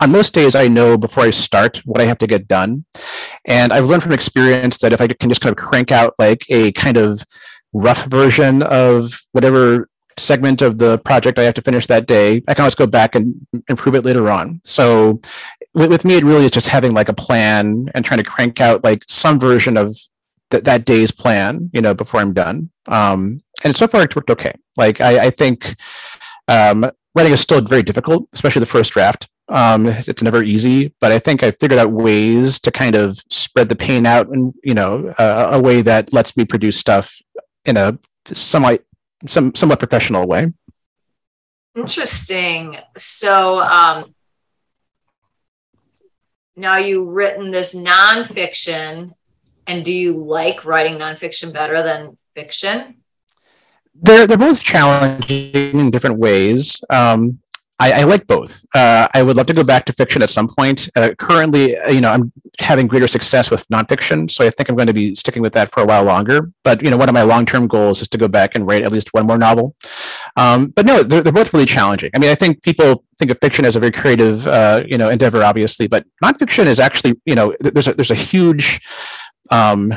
on 0.00 0.12
most 0.12 0.34
days, 0.34 0.54
I 0.54 0.68
know 0.68 0.96
before 0.96 1.24
I 1.24 1.30
start 1.30 1.78
what 1.84 2.00
I 2.00 2.04
have 2.04 2.18
to 2.18 2.28
get 2.28 2.46
done, 2.46 2.84
And 3.44 3.72
I've 3.72 3.86
learned 3.86 4.04
from 4.04 4.12
experience 4.12 4.78
that 4.78 4.92
if 4.92 5.00
I 5.00 5.08
can 5.08 5.28
just 5.28 5.40
kind 5.40 5.50
of 5.52 5.62
crank 5.62 5.90
out 5.90 6.14
like 6.18 6.44
a 6.48 6.70
kind 6.72 6.96
of 6.96 7.20
rough 7.72 8.04
version 8.06 8.62
of 8.62 9.20
whatever 9.32 9.88
segment 10.16 10.62
of 10.62 10.78
the 10.78 10.98
project 10.98 11.38
I 11.38 11.44
have 11.44 11.54
to 11.54 11.62
finish 11.62 11.86
that 11.86 12.06
day, 12.06 12.42
I 12.48 12.54
can 12.54 12.62
always 12.62 12.74
go 12.74 12.86
back 12.86 13.14
and 13.14 13.34
improve 13.68 13.94
it 13.94 14.04
later 14.04 14.30
on. 14.30 14.60
So 14.64 15.20
with, 15.74 15.90
with 15.90 16.04
me, 16.04 16.16
it 16.16 16.24
really 16.24 16.44
is 16.44 16.50
just 16.50 16.68
having 16.68 16.92
like 16.92 17.08
a 17.08 17.14
plan 17.14 17.88
and 17.94 18.04
trying 18.04 18.18
to 18.18 18.24
crank 18.24 18.60
out 18.60 18.84
like 18.84 19.04
some 19.06 19.38
version 19.38 19.76
of 19.76 19.96
th- 20.50 20.64
that 20.64 20.84
day's 20.84 21.10
plan, 21.10 21.70
you 21.72 21.80
know, 21.80 21.94
before 21.94 22.20
I'm 22.20 22.34
done. 22.34 22.70
Um, 22.88 23.42
and 23.64 23.76
so 23.76 23.86
far 23.86 24.02
it's 24.02 24.16
worked 24.16 24.30
okay. 24.30 24.52
Like 24.76 25.00
I, 25.00 25.26
I 25.26 25.30
think 25.30 25.74
um, 26.48 26.90
writing 27.14 27.32
is 27.32 27.40
still 27.40 27.60
very 27.60 27.82
difficult, 27.82 28.28
especially 28.32 28.60
the 28.60 28.66
first 28.66 28.92
draft. 28.92 29.28
Um, 29.50 29.86
it's 29.86 30.22
never 30.22 30.42
easy, 30.42 30.94
but 31.00 31.10
I 31.10 31.18
think 31.18 31.42
I 31.42 31.52
figured 31.52 31.78
out 31.78 31.90
ways 31.90 32.58
to 32.60 32.70
kind 32.70 32.94
of 32.94 33.18
spread 33.30 33.70
the 33.70 33.76
pain 33.76 34.04
out 34.04 34.28
and 34.28 34.52
you 34.62 34.74
know 34.74 35.14
uh, 35.18 35.48
a 35.52 35.60
way 35.60 35.80
that 35.80 36.12
lets 36.12 36.36
me 36.36 36.44
produce 36.44 36.76
stuff 36.76 37.18
in 37.64 37.76
a 37.76 37.98
somewhat 38.32 38.84
some 39.26 39.54
somewhat 39.54 39.78
professional 39.78 40.26
way. 40.26 40.52
Interesting. 41.74 42.78
So 42.96 43.60
um, 43.60 44.14
now 46.56 46.78
you've 46.78 47.08
written 47.08 47.50
this 47.50 47.74
nonfiction, 47.74 49.12
and 49.66 49.84
do 49.84 49.94
you 49.94 50.16
like 50.16 50.64
writing 50.64 50.98
nonfiction 50.98 51.52
better 51.52 51.82
than 51.82 52.16
fiction? 52.34 52.96
They're 53.94 54.26
they're 54.26 54.38
both 54.38 54.62
challenging 54.62 55.52
in 55.78 55.90
different 55.90 56.18
ways. 56.18 56.82
Um, 56.90 57.40
I, 57.80 58.00
I, 58.00 58.04
like 58.04 58.26
both. 58.26 58.64
Uh, 58.74 59.06
I 59.14 59.22
would 59.22 59.36
love 59.36 59.46
to 59.46 59.54
go 59.54 59.62
back 59.62 59.84
to 59.86 59.92
fiction 59.92 60.20
at 60.20 60.30
some 60.30 60.48
point. 60.48 60.88
Uh, 60.96 61.10
currently, 61.16 61.76
uh, 61.76 61.90
you 61.90 62.00
know, 62.00 62.10
I'm 62.10 62.32
having 62.58 62.88
greater 62.88 63.06
success 63.06 63.52
with 63.52 63.68
nonfiction, 63.68 64.28
so 64.28 64.44
I 64.44 64.50
think 64.50 64.68
I'm 64.68 64.74
going 64.74 64.88
to 64.88 64.94
be 64.94 65.14
sticking 65.14 65.42
with 65.42 65.52
that 65.52 65.70
for 65.70 65.82
a 65.82 65.86
while 65.86 66.02
longer. 66.02 66.50
But 66.64 66.82
you 66.82 66.90
know, 66.90 66.96
one 66.96 67.08
of 67.08 67.12
my 67.12 67.22
long-term 67.22 67.68
goals 67.68 68.02
is 68.02 68.08
to 68.08 68.18
go 68.18 68.26
back 68.26 68.56
and 68.56 68.66
write 68.66 68.82
at 68.82 68.90
least 68.90 69.14
one 69.14 69.26
more 69.26 69.38
novel. 69.38 69.76
Um, 70.36 70.68
but 70.68 70.86
no, 70.86 71.04
they're, 71.04 71.22
they're 71.22 71.32
both 71.32 71.54
really 71.54 71.66
challenging. 71.66 72.10
I 72.14 72.18
mean, 72.18 72.30
I 72.30 72.34
think 72.34 72.62
people 72.62 73.04
think 73.18 73.30
of 73.30 73.38
fiction 73.40 73.64
as 73.64 73.76
a 73.76 73.80
very 73.80 73.92
creative, 73.92 74.46
uh, 74.46 74.82
you 74.86 74.98
know, 74.98 75.08
endeavor, 75.08 75.44
obviously, 75.44 75.86
but 75.86 76.04
nonfiction 76.22 76.66
is 76.66 76.80
actually, 76.80 77.20
you 77.26 77.36
know, 77.36 77.54
there's 77.60 77.86
a, 77.86 77.94
there's 77.94 78.10
a 78.10 78.16
huge 78.16 78.80
um, 79.52 79.94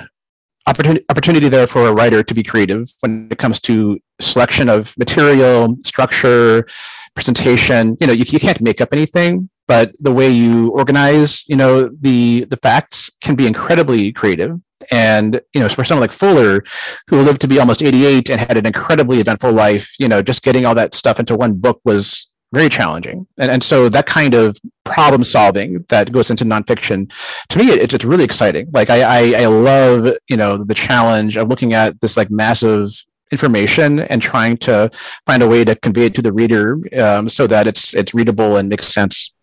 opportunity 0.67 1.03
opportunity 1.09 1.49
there 1.49 1.65
for 1.65 1.87
a 1.87 1.93
writer 1.93 2.21
to 2.21 2.33
be 2.33 2.43
creative 2.43 2.87
when 2.99 3.27
it 3.31 3.39
comes 3.39 3.59
to 3.61 3.99
selection 4.19 4.69
of 4.69 4.95
material, 4.97 5.77
structure 5.83 6.67
presentation 7.15 7.97
you 7.99 8.07
know 8.07 8.13
you, 8.13 8.25
you 8.27 8.39
can't 8.39 8.61
make 8.61 8.81
up 8.81 8.89
anything 8.91 9.49
but 9.71 9.93
the 9.99 10.11
way 10.11 10.29
you 10.29 10.69
organize 10.71 11.47
you 11.47 11.55
know 11.55 11.87
the 11.87 12.43
the 12.49 12.57
facts 12.57 13.09
can 13.21 13.35
be 13.35 13.47
incredibly 13.47 14.11
creative. 14.11 14.59
And 14.91 15.39
you 15.53 15.61
know 15.61 15.69
for 15.69 15.85
someone 15.85 16.01
like 16.01 16.11
fuller 16.11 16.61
who 17.07 17.21
lived 17.21 17.39
to 17.41 17.47
be 17.47 17.57
almost 17.57 17.81
88 17.81 18.29
and 18.29 18.41
had 18.41 18.57
an 18.57 18.65
incredibly 18.65 19.21
eventful 19.21 19.53
life 19.53 19.87
you 19.97 20.09
know 20.09 20.21
just 20.21 20.43
getting 20.43 20.65
all 20.65 20.75
that 20.75 20.93
stuff 20.93 21.19
into 21.21 21.37
one 21.37 21.53
book 21.53 21.79
was 21.85 22.29
very 22.53 22.67
challenging. 22.67 23.27
And, 23.37 23.49
and 23.49 23.63
so 23.63 23.87
that 23.87 24.07
kind 24.07 24.33
of 24.33 24.57
problem 24.83 25.23
solving 25.23 25.85
that 25.87 26.11
goes 26.11 26.29
into 26.31 26.43
nonfiction 26.43 27.09
to 27.47 27.57
me 27.57 27.69
it's, 27.69 27.93
it's 27.93 28.03
really 28.03 28.25
exciting. 28.25 28.67
Like 28.73 28.89
I, 28.89 28.99
I 29.03 29.43
i 29.43 29.45
love 29.45 30.11
you 30.27 30.35
know 30.35 30.65
the 30.65 30.79
challenge 30.87 31.37
of 31.37 31.47
looking 31.47 31.73
at 31.73 32.01
this 32.01 32.17
like 32.17 32.29
massive 32.29 32.89
information 33.31 33.99
and 33.99 34.21
trying 34.21 34.57
to 34.57 34.89
find 35.25 35.43
a 35.43 35.47
way 35.47 35.63
to 35.63 35.75
convey 35.75 36.05
it 36.05 36.15
to 36.15 36.21
the 36.21 36.33
reader 36.33 36.79
um, 36.99 37.29
so 37.29 37.47
that 37.47 37.67
it's 37.67 37.93
it's 37.93 38.13
readable 38.13 38.57
and 38.57 38.69
makes 38.69 38.87
sense. 38.87 39.33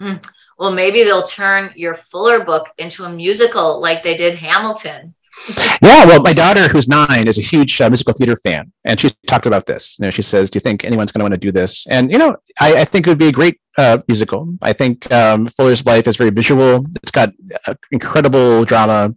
Mm. 0.00 0.24
Well, 0.58 0.72
maybe 0.72 1.02
they'll 1.02 1.22
turn 1.22 1.72
your 1.74 1.94
Fuller 1.94 2.44
book 2.44 2.68
into 2.78 3.04
a 3.04 3.10
musical 3.10 3.80
like 3.80 4.02
they 4.02 4.16
did 4.16 4.36
Hamilton. 4.36 5.14
yeah, 5.82 6.04
well, 6.04 6.22
my 6.22 6.32
daughter, 6.32 6.68
who's 6.68 6.86
nine, 6.86 7.26
is 7.26 7.38
a 7.38 7.42
huge 7.42 7.80
uh, 7.80 7.88
musical 7.88 8.12
theater 8.12 8.36
fan, 8.36 8.70
and 8.84 9.00
she 9.00 9.10
talked 9.26 9.46
about 9.46 9.66
this. 9.66 9.96
You 9.98 10.04
know, 10.04 10.10
she 10.10 10.22
says, 10.22 10.50
"Do 10.50 10.58
you 10.58 10.60
think 10.60 10.84
anyone's 10.84 11.10
going 11.10 11.20
to 11.20 11.24
want 11.24 11.32
to 11.32 11.38
do 11.38 11.50
this?" 11.50 11.86
And 11.88 12.12
you 12.12 12.18
know, 12.18 12.36
I, 12.60 12.82
I 12.82 12.84
think 12.84 13.06
it 13.06 13.10
would 13.10 13.18
be 13.18 13.28
a 13.28 13.32
great 13.32 13.58
uh, 13.78 13.98
musical. 14.06 14.54
I 14.60 14.72
think 14.72 15.10
um, 15.10 15.46
Fuller's 15.46 15.86
life 15.86 16.06
is 16.06 16.16
very 16.16 16.30
visual. 16.30 16.84
It's 17.02 17.10
got 17.10 17.32
uh, 17.66 17.74
incredible 17.90 18.64
drama, 18.64 19.14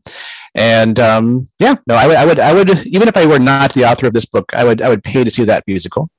and 0.56 0.98
um, 1.00 1.50
yeah, 1.60 1.76
no, 1.86 1.96
I 1.96 2.08
would, 2.08 2.16
I 2.16 2.26
would, 2.26 2.40
I 2.40 2.54
would, 2.54 2.88
even 2.88 3.10
if 3.10 3.18
I 3.18 3.26
were 3.26 3.40
not 3.40 3.74
the 3.74 3.84
author 3.84 4.08
of 4.08 4.14
this 4.14 4.26
book, 4.26 4.54
I 4.54 4.64
would, 4.64 4.82
I 4.82 4.88
would 4.88 5.04
pay 5.04 5.24
to 5.24 5.30
see 5.30 5.44
that 5.44 5.66
musical. 5.68 6.10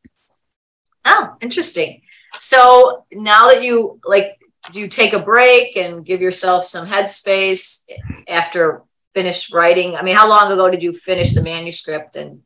Oh, 1.06 1.36
interesting. 1.40 2.02
So 2.38 3.06
now 3.12 3.48
that 3.48 3.62
you 3.62 3.98
like, 4.04 4.36
do 4.72 4.80
you 4.80 4.88
take 4.88 5.14
a 5.14 5.18
break 5.18 5.76
and 5.76 6.04
give 6.04 6.20
yourself 6.20 6.64
some 6.64 6.86
headspace 6.86 7.84
after 8.28 8.82
finished 9.14 9.54
writing? 9.54 9.96
I 9.96 10.02
mean, 10.02 10.16
how 10.16 10.28
long 10.28 10.52
ago 10.52 10.68
did 10.68 10.82
you 10.82 10.92
finish 10.92 11.32
the 11.32 11.42
manuscript 11.42 12.16
and 12.16 12.42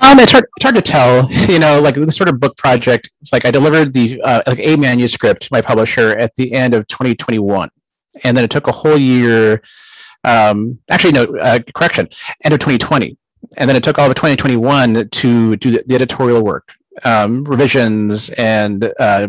um, 0.00 0.18
it's 0.18 0.32
hard, 0.32 0.46
it's 0.56 0.64
hard 0.64 0.74
to 0.74 0.82
tell. 0.82 1.28
You 1.46 1.60
know, 1.60 1.80
like 1.80 1.94
this 1.94 2.16
sort 2.16 2.28
of 2.28 2.40
book 2.40 2.56
project. 2.56 3.08
It's 3.20 3.32
like 3.32 3.44
I 3.44 3.52
delivered 3.52 3.92
the 3.92 4.20
uh, 4.20 4.42
like 4.44 4.58
a 4.58 4.74
manuscript 4.74 5.42
to 5.42 5.48
my 5.52 5.60
publisher 5.60 6.10
at 6.10 6.34
the 6.34 6.52
end 6.52 6.74
of 6.74 6.88
2021, 6.88 7.68
and 8.24 8.36
then 8.36 8.42
it 8.42 8.50
took 8.50 8.66
a 8.66 8.72
whole 8.72 8.98
year 8.98 9.62
um, 10.26 10.78
actually, 10.90 11.12
no, 11.12 11.24
uh, 11.38 11.60
correction, 11.74 12.08
end 12.44 12.52
of 12.52 12.60
2020. 12.60 13.16
And 13.56 13.70
then 13.70 13.76
it 13.76 13.82
took 13.84 13.98
all 13.98 14.08
of 14.08 14.14
2021 14.16 15.08
to 15.08 15.56
do 15.56 15.70
the, 15.86 15.94
editorial 15.94 16.42
work, 16.42 16.74
um, 17.04 17.44
revisions, 17.44 18.30
and 18.30 18.92
uh, 18.98 19.28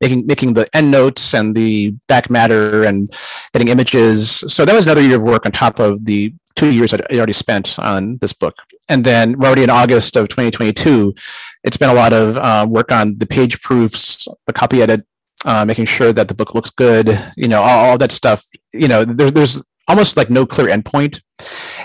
making 0.00 0.26
making 0.26 0.54
the 0.54 0.66
endnotes 0.74 1.34
and 1.34 1.54
the 1.54 1.90
back 2.08 2.30
matter 2.30 2.84
and 2.84 3.12
getting 3.52 3.68
images. 3.68 4.42
So 4.48 4.64
that 4.64 4.74
was 4.74 4.86
another 4.86 5.02
year 5.02 5.16
of 5.16 5.22
work 5.22 5.44
on 5.44 5.52
top 5.52 5.78
of 5.80 6.04
the 6.06 6.32
two 6.56 6.72
years 6.72 6.92
I 6.92 6.98
already 7.12 7.34
spent 7.34 7.78
on 7.78 8.18
this 8.18 8.32
book. 8.32 8.56
And 8.88 9.04
then 9.04 9.38
we're 9.38 9.46
already 9.46 9.62
in 9.62 9.70
August 9.70 10.16
of 10.16 10.28
2022, 10.28 11.14
it's 11.62 11.76
been 11.76 11.90
a 11.90 11.94
lot 11.94 12.12
of 12.12 12.36
uh, 12.38 12.66
work 12.68 12.90
on 12.90 13.18
the 13.18 13.26
page 13.26 13.60
proofs, 13.60 14.26
the 14.46 14.52
copy 14.52 14.82
edit, 14.82 15.06
uh, 15.44 15.64
making 15.64 15.84
sure 15.84 16.12
that 16.12 16.26
the 16.26 16.34
book 16.34 16.54
looks 16.54 16.70
good, 16.70 17.16
you 17.36 17.46
know, 17.46 17.62
all, 17.62 17.90
all 17.90 17.98
that 17.98 18.10
stuff. 18.10 18.44
You 18.72 18.88
know, 18.88 19.04
there's 19.04 19.32
there's 19.32 19.62
almost 19.88 20.16
like 20.16 20.30
no 20.30 20.46
clear 20.46 20.68
endpoint. 20.68 21.20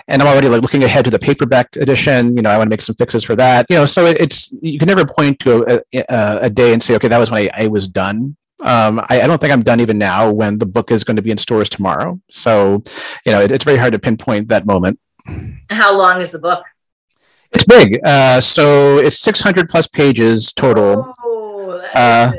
And 0.07 0.21
I'm 0.21 0.27
already 0.27 0.49
like 0.49 0.61
looking 0.61 0.83
ahead 0.83 1.05
to 1.05 1.11
the 1.11 1.19
paperback 1.19 1.75
edition. 1.77 2.35
You 2.35 2.43
know, 2.43 2.49
I 2.49 2.57
want 2.57 2.67
to 2.67 2.69
make 2.69 2.81
some 2.81 2.95
fixes 2.95 3.23
for 3.23 3.35
that. 3.35 3.65
You 3.69 3.77
know, 3.77 3.85
so 3.85 4.05
it, 4.05 4.19
it's 4.19 4.51
you 4.61 4.77
can 4.77 4.87
never 4.87 5.05
point 5.05 5.39
to 5.39 5.63
a, 5.67 6.03
a, 6.09 6.39
a, 6.43 6.49
day 6.49 6.73
and 6.73 6.83
say, 6.83 6.95
okay, 6.95 7.07
that 7.07 7.17
was 7.17 7.31
when 7.31 7.49
I, 7.53 7.63
I 7.63 7.67
was 7.67 7.87
done. 7.87 8.35
Um, 8.63 8.99
I, 9.09 9.21
I, 9.21 9.27
don't 9.27 9.39
think 9.39 9.51
I'm 9.51 9.63
done 9.63 9.79
even 9.79 9.97
now 9.97 10.31
when 10.31 10.57
the 10.57 10.65
book 10.65 10.91
is 10.91 11.03
going 11.03 11.15
to 11.15 11.21
be 11.21 11.31
in 11.31 11.37
stores 11.37 11.69
tomorrow. 11.69 12.19
So, 12.29 12.83
you 13.25 13.31
know, 13.31 13.41
it, 13.41 13.51
it's 13.51 13.65
very 13.65 13.77
hard 13.77 13.93
to 13.93 13.99
pinpoint 13.99 14.47
that 14.49 14.65
moment. 14.65 14.99
How 15.69 15.97
long 15.97 16.21
is 16.21 16.31
the 16.31 16.39
book? 16.39 16.63
It's 17.51 17.65
big. 17.65 17.99
Uh, 18.05 18.39
so 18.39 18.99
it's 18.99 19.19
600 19.19 19.69
plus 19.69 19.87
pages 19.87 20.53
total. 20.53 21.13
Oh, 21.23 21.81
uh, 21.93 22.31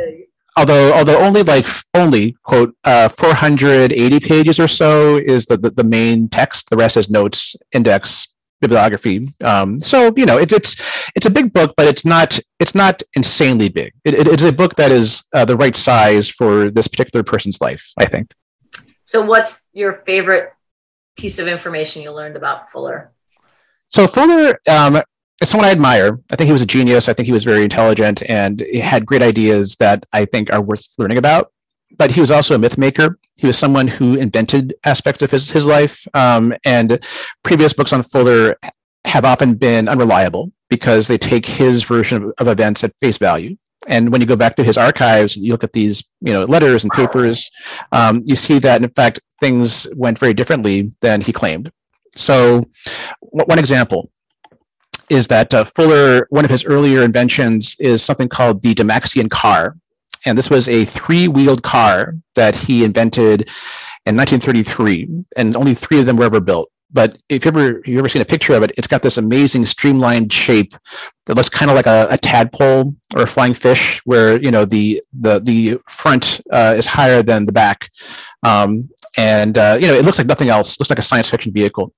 although 0.57 0.93
although 0.93 1.19
only 1.19 1.43
like 1.43 1.67
only 1.95 2.37
quote 2.43 2.75
uh, 2.85 3.09
480 3.09 4.21
pages 4.21 4.59
or 4.59 4.69
so 4.69 5.17
is 5.17 5.47
the, 5.47 5.57
the, 5.57 5.71
the 5.71 5.85
main 5.85 6.29
text. 6.29 6.71
The 6.71 6.77
rest 6.77 6.97
is 6.97 7.11
notes 7.11 7.57
index 7.73 8.29
bibliography. 8.61 9.29
Um, 9.43 9.81
so 9.81 10.12
you 10.17 10.27
know 10.27 10.38
it's 10.38 10.53
it's 10.53 11.11
it's 11.14 11.27
a 11.27 11.31
big 11.31 11.53
book 11.53 11.75
but 11.77 11.87
it's 11.87 12.05
not 12.05 12.38
it's 12.61 12.75
not 12.75 13.03
insanely 13.14 13.69
big. 13.69 13.93
It, 14.05 14.14
it, 14.14 14.29
it's 14.29 14.45
a 14.45 14.53
book 14.53 14.75
that 14.77 14.90
is 14.90 15.25
uh, 15.35 15.45
the 15.45 15.57
right 15.57 15.77
size 15.77 16.29
for 16.29 16.71
this 16.71 16.88
particular 16.88 17.23
person's 17.23 17.61
life 17.61 17.93
i 17.99 18.07
think. 18.07 18.33
So 19.05 19.25
what's 19.25 19.69
your 19.73 19.93
favorite 20.07 20.53
piece 21.17 21.38
of 21.38 21.47
information 21.47 22.03
you 22.03 22.11
learned 22.11 22.37
about 22.37 22.71
fuller? 22.71 23.12
So 23.88 24.07
fuller 24.07 24.59
um, 24.69 25.03
is 25.40 25.49
someone 25.49 25.68
I 25.68 25.73
admire. 25.73 26.20
I 26.31 26.37
think 26.37 26.47
he 26.47 26.53
was 26.53 26.62
a 26.62 26.66
genius. 26.66 27.09
I 27.09 27.12
think 27.12 27.27
he 27.27 27.33
was 27.33 27.44
very 27.44 27.64
intelligent 27.64 28.23
and 28.29 28.61
he 28.61 28.81
had 28.81 29.07
great 29.07 29.23
ideas 29.23 29.77
that 29.77 30.05
I 30.12 30.25
think 30.25 30.53
are 30.53 30.61
worth 30.61 30.83
learning 30.99 31.18
about. 31.18 31.53
But 31.97 32.11
he 32.11 32.20
was 32.20 32.31
also 32.31 32.55
a 32.55 32.59
myth 32.59 32.77
maker. 32.77 33.18
He 33.38 33.47
was 33.47 33.59
someone 33.59 33.87
who 33.87 34.14
invented 34.14 34.75
aspects 34.85 35.23
of 35.23 35.31
his, 35.31 35.51
his 35.51 35.66
life. 35.66 36.07
Um, 36.14 36.55
and 36.64 37.05
previous 37.42 37.73
books 37.73 37.92
on 37.92 38.03
Fuller 38.03 38.57
have 39.05 39.25
often 39.25 39.55
been 39.55 39.88
unreliable 39.88 40.51
because 40.68 41.07
they 41.07 41.18
take 41.18 41.47
his 41.47 41.85
version 41.85 42.23
of, 42.23 42.33
of 42.38 42.49
events 42.49 42.83
at 42.83 42.94
face 43.01 43.18
value. 43.18 43.57
And 43.87 44.11
when 44.11 44.20
you 44.20 44.27
go 44.27 44.37
back 44.37 44.57
to 44.57 44.64
his 44.64 44.79
archives, 44.79 45.37
you 45.37 45.53
look 45.53 45.64
at 45.64 45.73
these, 45.73 46.09
you 46.20 46.33
know, 46.33 46.44
letters 46.44 46.85
and 46.85 46.92
papers, 46.92 47.51
um, 47.92 48.23
you 48.25 48.35
see 48.35 48.59
that 48.61 48.83
in 48.83 48.90
fact 48.90 49.20
things 49.40 49.87
went 49.94 50.18
very 50.18 50.33
differently 50.33 50.92
than 51.01 51.20
he 51.20 51.33
claimed. 51.33 51.70
So, 52.14 52.68
one 53.20 53.59
example: 53.59 54.11
is 55.09 55.29
that 55.29 55.53
uh, 55.53 55.64
Fuller, 55.64 56.27
one 56.31 56.45
of 56.45 56.51
his 56.51 56.64
earlier 56.64 57.03
inventions 57.03 57.77
is 57.79 58.03
something 58.03 58.29
called 58.29 58.62
the 58.62 58.75
Dymaxion 58.75 59.31
car. 59.31 59.77
And 60.27 60.38
this 60.38 60.51
was 60.51 60.69
a 60.69 60.85
three 60.85 61.29
wheeled 61.29 61.62
car 61.62 62.14
that 62.35 62.57
he 62.57 62.85
invented 62.85 63.49
in 64.07 64.17
1933, 64.17 65.09
and 65.37 65.57
only 65.57 65.75
three 65.75 66.01
of 66.01 66.07
them 66.07 66.17
were 66.17 66.25
ever 66.25 66.40
built. 66.40 66.71
But 66.95 67.21
if 67.29 67.45
you 67.45 67.49
ever 67.49 67.83
you 67.85 67.99
ever 67.99 68.09
seen 68.09 68.23
a 68.23 68.25
picture 68.25 68.55
of 68.55 68.62
it, 68.62 68.71
it's 68.79 68.87
got 68.87 69.03
this 69.03 69.19
amazing 69.19 69.67
streamlined 69.67 70.33
shape 70.33 70.73
that 71.27 71.35
looks 71.35 71.49
kind 71.49 71.71
of 71.71 71.75
like 71.75 71.87
a, 71.87 72.07
a 72.09 72.17
tadpole 72.17 72.95
or 73.17 73.23
a 73.23 73.27
flying 73.27 73.53
fish, 73.53 74.01
where 74.05 74.40
you 74.40 74.53
know 74.53 74.64
the 74.64 75.03
the 75.12 75.40
the 75.40 75.79
front 75.88 76.40
uh, 76.53 76.75
is 76.77 76.87
higher 76.87 77.23
than 77.23 77.47
the 77.47 77.53
back. 77.53 77.90
Um, 78.45 78.88
and 79.17 79.59
uh, 79.59 79.77
you 79.81 79.88
know 79.88 79.95
it 79.95 80.05
looks 80.05 80.19
like 80.19 80.29
nothing 80.29 80.51
else. 80.51 80.75
It 80.75 80.81
looks 80.81 80.90
like 80.90 81.01
a 81.01 81.03
science 81.03 81.29
fiction 81.29 81.53
vehicle. 81.53 81.93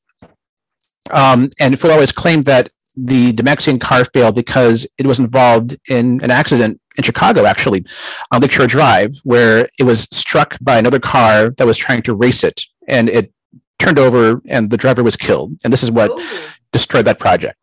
Um, 1.10 1.50
and 1.60 1.78
Fuller 1.78 1.92
always 1.92 2.12
claimed 2.12 2.44
that 2.44 2.68
the 2.96 3.32
Dymaxion 3.32 3.80
car 3.80 4.04
failed 4.04 4.34
because 4.34 4.86
it 4.98 5.06
was 5.06 5.18
involved 5.18 5.76
in 5.88 6.22
an 6.22 6.30
accident 6.30 6.80
in 6.96 7.04
Chicago, 7.04 7.44
actually, 7.44 7.84
on 8.32 8.40
Lakeshore 8.40 8.66
Drive, 8.66 9.14
where 9.24 9.68
it 9.78 9.82
was 9.82 10.08
struck 10.10 10.56
by 10.60 10.78
another 10.78 10.98
car 10.98 11.50
that 11.50 11.66
was 11.66 11.76
trying 11.76 12.02
to 12.02 12.14
race 12.14 12.42
it, 12.42 12.62
and 12.88 13.08
it 13.08 13.32
turned 13.78 13.98
over, 13.98 14.40
and 14.48 14.70
the 14.70 14.76
driver 14.76 15.02
was 15.02 15.16
killed. 15.16 15.52
And 15.62 15.72
this 15.72 15.82
is 15.82 15.90
what 15.90 16.10
destroyed 16.72 17.04
that 17.04 17.18
project. 17.18 17.58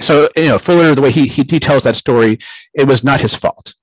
So, 0.00 0.30
you 0.34 0.48
know, 0.48 0.58
Fuller, 0.58 0.94
the 0.94 1.02
way 1.02 1.10
he, 1.10 1.26
he, 1.26 1.44
he 1.48 1.60
tells 1.60 1.84
that 1.84 1.96
story, 1.96 2.38
it 2.72 2.86
was 2.86 3.04
not 3.04 3.20
his 3.20 3.34
fault. 3.34 3.74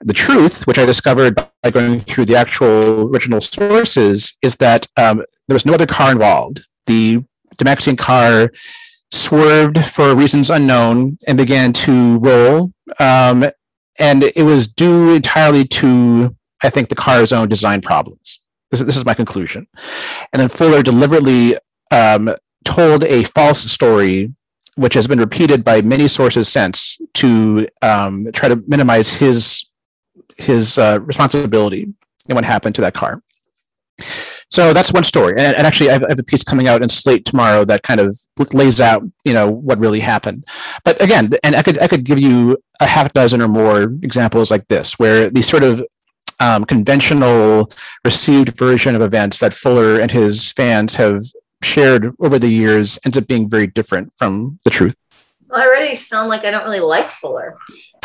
The 0.00 0.12
truth, 0.12 0.66
which 0.66 0.78
I 0.78 0.84
discovered 0.84 1.36
by 1.62 1.70
going 1.70 2.00
through 2.00 2.24
the 2.24 2.36
actual 2.36 3.08
original 3.08 3.40
sources, 3.40 4.36
is 4.42 4.56
that 4.56 4.88
um, 4.96 5.18
there 5.46 5.54
was 5.54 5.64
no 5.64 5.74
other 5.74 5.86
car 5.86 6.10
involved. 6.10 6.66
The 6.86 7.22
Dymaxion 7.58 7.96
car 7.96 8.50
swerved 9.10 9.84
for 9.84 10.14
reasons 10.14 10.50
unknown 10.50 11.18
and 11.26 11.38
began 11.38 11.72
to 11.72 12.18
roll. 12.18 12.72
Um, 12.98 13.46
and 13.98 14.22
it 14.22 14.42
was 14.44 14.68
due 14.68 15.14
entirely 15.14 15.64
to, 15.64 16.36
I 16.62 16.70
think, 16.70 16.88
the 16.88 16.94
car's 16.94 17.32
own 17.32 17.48
design 17.48 17.80
problems. 17.80 18.40
This, 18.70 18.80
this 18.80 18.96
is 18.96 19.04
my 19.04 19.14
conclusion. 19.14 19.66
And 20.32 20.40
then 20.40 20.48
Fuller 20.48 20.82
deliberately 20.82 21.56
um, 21.90 22.34
told 22.64 23.04
a 23.04 23.24
false 23.24 23.60
story, 23.60 24.34
which 24.74 24.94
has 24.94 25.06
been 25.06 25.20
repeated 25.20 25.64
by 25.64 25.80
many 25.82 26.08
sources 26.08 26.48
since, 26.48 27.00
to 27.14 27.68
um, 27.82 28.28
try 28.32 28.48
to 28.48 28.62
minimize 28.66 29.08
his 29.10 29.68
his 30.36 30.76
uh, 30.76 30.98
responsibility 31.00 31.86
in 32.28 32.34
what 32.34 32.44
happened 32.44 32.74
to 32.74 32.82
that 32.82 32.92
car. 32.92 33.22
So 34.50 34.72
that's 34.72 34.92
one 34.92 35.04
story. 35.04 35.32
And, 35.32 35.56
and 35.56 35.66
actually, 35.66 35.90
I 35.90 35.94
have, 35.94 36.04
I 36.04 36.08
have, 36.10 36.18
a 36.18 36.22
piece 36.22 36.44
coming 36.44 36.68
out 36.68 36.82
in 36.82 36.88
Slate 36.88 37.24
tomorrow 37.24 37.64
that 37.64 37.82
kind 37.82 38.00
of 38.00 38.16
lays 38.52 38.80
out, 38.80 39.02
you 39.24 39.32
know, 39.32 39.50
what 39.50 39.78
really 39.78 40.00
happened. 40.00 40.44
But 40.84 41.00
again, 41.02 41.30
and 41.42 41.56
I 41.56 41.62
could 41.62 41.78
I 41.78 41.88
could 41.88 42.04
give 42.04 42.18
you 42.18 42.56
a 42.80 42.86
half 42.86 43.12
dozen 43.12 43.42
or 43.42 43.48
more 43.48 43.82
examples 44.02 44.50
like 44.50 44.66
this, 44.68 44.98
where 44.98 45.30
these 45.30 45.48
sort 45.48 45.64
of 45.64 45.84
um, 46.38 46.64
conventional 46.64 47.70
received 48.04 48.56
version 48.56 48.94
of 48.94 49.02
events 49.02 49.40
that 49.40 49.54
Fuller 49.54 50.00
and 50.00 50.10
his 50.10 50.52
fans 50.52 50.94
have 50.94 51.22
shared 51.62 52.14
over 52.20 52.38
the 52.38 52.48
years 52.48 52.98
ends 53.04 53.16
up 53.16 53.26
being 53.26 53.48
very 53.48 53.66
different 53.66 54.12
from 54.16 54.58
the 54.64 54.70
truth. 54.70 54.96
Well, 55.48 55.60
I 55.60 55.66
already 55.66 55.94
sound 55.94 56.28
like 56.28 56.44
I 56.44 56.50
don't 56.50 56.64
really 56.64 56.80
like 56.80 57.10
Fuller. 57.10 57.56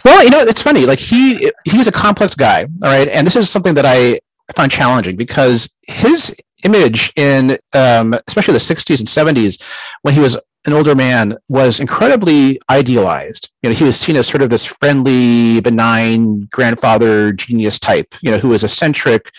Well, 0.04 0.24
you 0.24 0.30
know, 0.30 0.40
it's 0.40 0.62
funny. 0.62 0.86
Like 0.86 1.00
he 1.00 1.52
he 1.66 1.78
was 1.78 1.88
a 1.88 1.92
complex 1.92 2.34
guy, 2.34 2.64
all 2.64 2.90
right, 2.90 3.08
and 3.08 3.28
this 3.28 3.36
is 3.36 3.50
something 3.50 3.76
that 3.76 3.86
I 3.86 4.20
I 4.52 4.62
found 4.62 4.72
challenging 4.72 5.16
because 5.16 5.74
his 5.88 6.36
image 6.64 7.12
in 7.16 7.58
um, 7.74 8.14
especially 8.28 8.54
the 8.54 8.60
60s 8.60 9.00
and 9.00 9.38
70s 9.38 9.64
when 10.02 10.14
he 10.14 10.20
was 10.20 10.38
an 10.66 10.74
older 10.74 10.94
man 10.94 11.38
was 11.50 11.80
incredibly 11.80 12.60
idealized. 12.70 13.50
You 13.64 13.70
know 13.70 13.76
he 13.76 13.84
was 13.84 14.00
seen 14.00 14.16
as 14.16 14.28
sort 14.28 14.44
of 14.44 14.50
this 14.50 14.66
friendly 14.66 15.62
benign 15.62 16.42
grandfather 16.52 17.32
genius 17.32 17.80
type 17.80 18.14
you 18.22 18.30
know 18.30 18.38
who 18.38 18.50
was 18.50 18.64
eccentric 18.64 19.32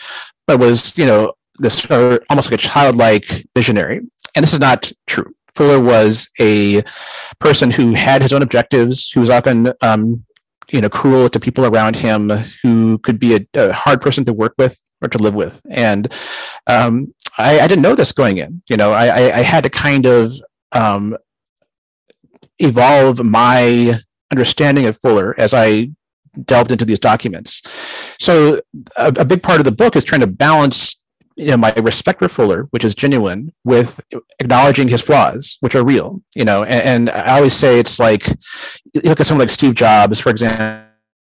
but 0.46 0.59
was 0.59 0.96
you 0.98 1.07
know 1.07 1.33
this 1.59 1.87
almost 1.90 2.51
like 2.51 2.59
a 2.59 2.62
childlike 2.62 3.46
visionary. 3.55 4.01
And 4.35 4.42
this 4.42 4.55
is 4.55 4.61
not 4.61 4.90
true. 5.07 5.33
Fuller 5.55 5.79
was 5.79 6.31
a 6.40 6.83
person 7.38 7.70
who 7.70 7.92
had 7.92 8.22
his 8.22 8.33
own 8.33 8.40
objectives 8.40 9.11
who 9.11 9.20
was 9.20 9.29
often 9.29 9.72
um, 9.83 10.25
you 10.70 10.81
know 10.81 10.88
cruel 10.88 11.29
to 11.29 11.38
people 11.38 11.66
around 11.66 11.96
him 11.96 12.31
who 12.62 12.98
could 12.98 13.18
be 13.18 13.37
a, 13.37 13.40
a 13.55 13.72
hard 13.72 14.01
person 14.01 14.25
to 14.25 14.33
work 14.33 14.55
with 14.57 14.83
or 15.03 15.09
to 15.09 15.19
live 15.19 15.35
with. 15.35 15.61
And 15.71 16.12
um, 16.67 17.12
I, 17.38 17.61
I, 17.61 17.69
didn't 17.69 17.83
know 17.83 17.95
this 17.95 18.12
going 18.12 18.38
in. 18.38 18.62
You 18.69 18.77
know, 18.77 18.93
I, 18.93 19.38
I 19.38 19.43
had 19.43 19.65
to 19.65 19.71
kind 19.71 20.07
of 20.07 20.33
um, 20.73 21.17
evolve 22.59 23.23
my 23.23 24.01
understanding 24.31 24.87
of 24.87 24.99
Fuller 24.99 25.35
as 25.38 25.53
I 25.53 25.91
delved 26.45 26.73
into 26.73 26.85
these 26.85 26.99
documents. 26.99 27.62
So 28.19 28.61
a, 28.97 29.09
a 29.09 29.25
big 29.25 29.43
part 29.43 29.59
of 29.59 29.65
the 29.65 29.73
book 29.73 29.97
is 29.97 30.05
trying 30.05 30.23
to 30.23 30.27
balance 30.27 31.03
you 31.37 31.47
know 31.47 31.57
my 31.57 31.73
respect 31.75 32.19
for 32.19 32.29
Fuller, 32.29 32.65
which 32.71 32.85
is 32.85 32.95
genuine, 32.95 33.53
with 33.65 34.01
acknowledging 34.38 34.88
his 34.88 35.01
flaws, 35.01 35.57
which 35.61 35.75
are 35.75 35.85
real. 35.85 36.23
You 36.35 36.45
know, 36.45 36.62
and, 36.65 37.09
and 37.09 37.11
I 37.11 37.37
always 37.37 37.55
say 37.55 37.79
it's 37.79 37.99
like 37.99 38.27
you 38.95 39.01
look 39.05 39.21
at 39.21 39.27
someone 39.27 39.43
like 39.43 39.51
Steve 39.51 39.75
Jobs, 39.75 40.21
for 40.21 40.31
example, 40.31 40.85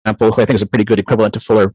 who 0.05 0.43
I 0.43 0.45
think 0.45 0.55
is 0.55 0.63
a 0.63 0.67
pretty 0.67 0.85
good 0.85 0.99
equivalent 0.99 1.35
to 1.35 1.41
Fuller 1.41 1.75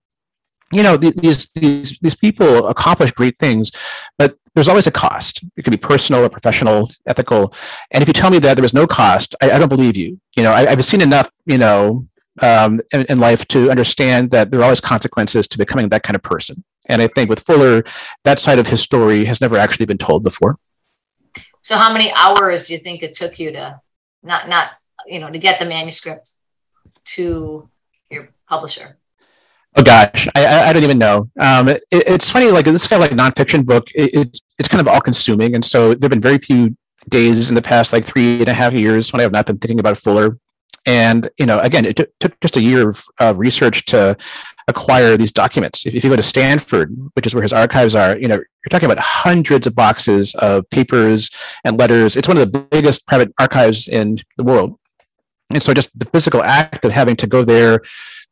you 0.73 0.83
know 0.83 0.97
these 0.97 1.47
these 1.49 1.97
these 1.99 2.15
people 2.15 2.67
accomplish 2.67 3.11
great 3.11 3.37
things 3.37 3.71
but 4.17 4.37
there's 4.55 4.67
always 4.67 4.87
a 4.87 4.91
cost. 4.91 5.43
It 5.55 5.63
could 5.63 5.71
be 5.71 5.77
personal 5.77 6.25
or 6.25 6.29
professional 6.29 6.89
ethical. 7.05 7.53
And 7.91 8.01
if 8.01 8.07
you 8.07 8.13
tell 8.13 8.29
me 8.29 8.39
that 8.39 8.55
there 8.55 8.61
was 8.61 8.73
no 8.73 8.87
cost 8.87 9.35
i, 9.41 9.51
I 9.51 9.59
don't 9.59 9.69
believe 9.69 9.95
you. 9.95 10.19
You 10.35 10.43
know 10.43 10.51
I, 10.51 10.65
have 10.65 10.85
seen 10.85 11.01
enough 11.01 11.31
you 11.45 11.57
know 11.57 12.07
um, 12.41 12.81
in, 12.93 13.05
in, 13.09 13.19
life 13.19 13.45
to 13.49 13.69
understand 13.69 14.31
that 14.31 14.49
there 14.49 14.61
are 14.61 14.63
always 14.63 14.79
consequences 14.79 15.47
to 15.49 15.57
becoming 15.57 15.89
that 15.89 16.03
kind 16.03 16.15
of 16.15 16.23
person. 16.23 16.63
And 16.87 17.01
i 17.01 17.07
think 17.07 17.29
with 17.29 17.39
fuller 17.39 17.83
that 18.23 18.39
side 18.39 18.59
of 18.59 18.67
his 18.67 18.81
story 18.81 19.25
has 19.25 19.41
never 19.41 19.57
actually 19.57 19.87
been 19.87 19.97
told 19.97 20.23
before. 20.23 20.57
So 21.61 21.75
how 21.75 21.91
many 21.91 22.11
hours 22.13 22.67
do 22.67 22.73
you 22.73 22.79
think 22.79 23.03
it 23.03 23.13
took 23.13 23.39
you 23.39 23.51
to 23.53 23.81
not 24.23 24.47
not 24.47 24.71
you 25.07 25.19
know 25.19 25.29
to 25.31 25.39
get 25.39 25.59
the 25.59 25.65
manuscript 25.65 26.31
to 27.15 27.69
your 28.09 28.29
publisher 28.47 28.98
Oh 29.75 29.83
gosh, 29.83 30.27
I, 30.35 30.69
I 30.69 30.73
don't 30.73 30.83
even 30.83 30.97
know. 30.97 31.29
Um, 31.39 31.69
it, 31.69 31.81
it's 31.91 32.29
funny, 32.29 32.49
like 32.49 32.65
this 32.65 32.87
kind 32.87 33.03
of 33.03 33.09
like 33.09 33.17
nonfiction 33.17 33.65
book. 33.65 33.89
It, 33.93 34.09
it's 34.13 34.41
it's 34.57 34.67
kind 34.67 34.81
of 34.81 34.87
all 34.87 35.01
consuming, 35.01 35.55
and 35.55 35.63
so 35.63 35.93
there've 35.93 36.09
been 36.09 36.21
very 36.21 36.39
few 36.39 36.75
days 37.07 37.49
in 37.49 37.55
the 37.55 37.61
past 37.61 37.93
like 37.93 38.03
three 38.03 38.39
and 38.39 38.49
a 38.49 38.53
half 38.53 38.73
years 38.73 39.13
when 39.13 39.19
I 39.19 39.23
have 39.23 39.31
not 39.31 39.45
been 39.45 39.57
thinking 39.57 39.79
about 39.79 39.97
Fuller. 39.97 40.37
And 40.85 41.29
you 41.37 41.45
know, 41.45 41.59
again, 41.59 41.85
it 41.85 41.97
t- 41.97 42.05
took 42.19 42.39
just 42.39 42.57
a 42.57 42.61
year 42.61 42.89
of 42.89 43.03
uh, 43.19 43.33
research 43.35 43.85
to 43.85 44.17
acquire 44.67 45.17
these 45.17 45.31
documents. 45.31 45.85
If, 45.85 45.95
if 45.95 46.03
you 46.03 46.09
go 46.09 46.15
to 46.15 46.21
Stanford, 46.21 46.95
which 47.13 47.27
is 47.27 47.35
where 47.35 47.43
his 47.43 47.53
archives 47.53 47.95
are, 47.95 48.17
you 48.17 48.27
know, 48.27 48.35
you're 48.35 48.69
talking 48.69 48.89
about 48.89 49.03
hundreds 49.03 49.67
of 49.67 49.75
boxes 49.75 50.33
of 50.35 50.69
papers 50.69 51.29
and 51.63 51.77
letters. 51.77 52.17
It's 52.17 52.27
one 52.27 52.37
of 52.37 52.51
the 52.51 52.59
biggest 52.59 53.05
private 53.07 53.33
archives 53.39 53.87
in 53.87 54.17
the 54.37 54.43
world. 54.43 54.77
And 55.51 55.61
so 55.61 55.73
just 55.73 55.97
the 55.97 56.05
physical 56.05 56.43
act 56.43 56.85
of 56.85 56.91
having 56.91 57.15
to 57.17 57.27
go 57.27 57.43
there, 57.43 57.81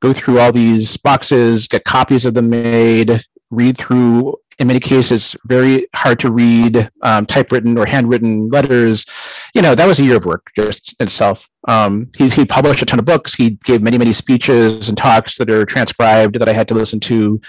go 0.02 0.14
through 0.14 0.40
all 0.40 0.52
these 0.52 0.98
boxes, 0.98 1.68
get 1.68 1.84
copies 1.84 2.26
of 2.26 2.34
them 2.34 2.50
made, 2.50 3.22
read 3.50 3.78
through, 3.78 4.36
in 4.60 4.68
many 4.68 4.80
cases, 4.80 5.36
very 5.46 5.88
hard 5.94 6.18
to 6.20 6.32
read, 6.32 6.90
um, 7.04 7.26
typewritten 7.26 7.78
or 7.78 7.86
handwritten 7.86 8.50
letters. 8.50 9.06
You 9.54 9.62
know, 9.62 9.76
that 9.76 9.86
was 9.86 10.00
a 10.00 10.04
year 10.04 10.18
of 10.18 10.26
work 10.26 10.48
just 10.56 10.96
itself. 11.00 11.48
Um, 11.68 12.10
he, 12.18 12.28
he 12.28 12.46
published 12.46 12.82
a 12.82 12.86
ton 12.86 13.00
of 13.00 13.06
books. 13.06 13.36
He 13.36 13.52
gave 13.66 13.82
many, 13.82 13.98
many 13.98 14.14
speeches 14.14 14.90
and 14.90 14.98
talks 14.98 15.38
that 15.38 15.50
are 15.50 15.66
transcribed 15.66 16.40
that 16.40 16.50
I 16.50 16.54
had 16.54 16.68
to 16.70 16.74
listen 16.74 17.00
to. 17.02 17.40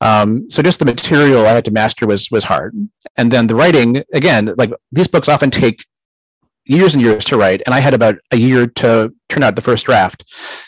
Um, 0.00 0.50
so 0.50 0.62
just 0.62 0.80
the 0.80 0.84
material 0.84 1.46
I 1.46 1.52
had 1.52 1.64
to 1.66 1.70
master 1.70 2.06
was 2.06 2.30
was 2.30 2.44
hard. 2.44 2.74
And 3.16 3.30
then 3.30 3.46
the 3.46 3.54
writing, 3.54 4.02
again, 4.12 4.52
like 4.56 4.72
these 4.90 5.08
books 5.08 5.28
often 5.28 5.50
take 5.50 5.84
years 6.64 6.94
and 6.94 7.02
years 7.02 7.24
to 7.26 7.36
write, 7.36 7.62
and 7.66 7.74
I 7.74 7.80
had 7.80 7.94
about 7.94 8.16
a 8.30 8.36
year 8.36 8.66
to 8.66 9.12
turn 9.28 9.42
out 9.42 9.56
the 9.56 9.62
first 9.62 9.86
draft. 9.86 10.24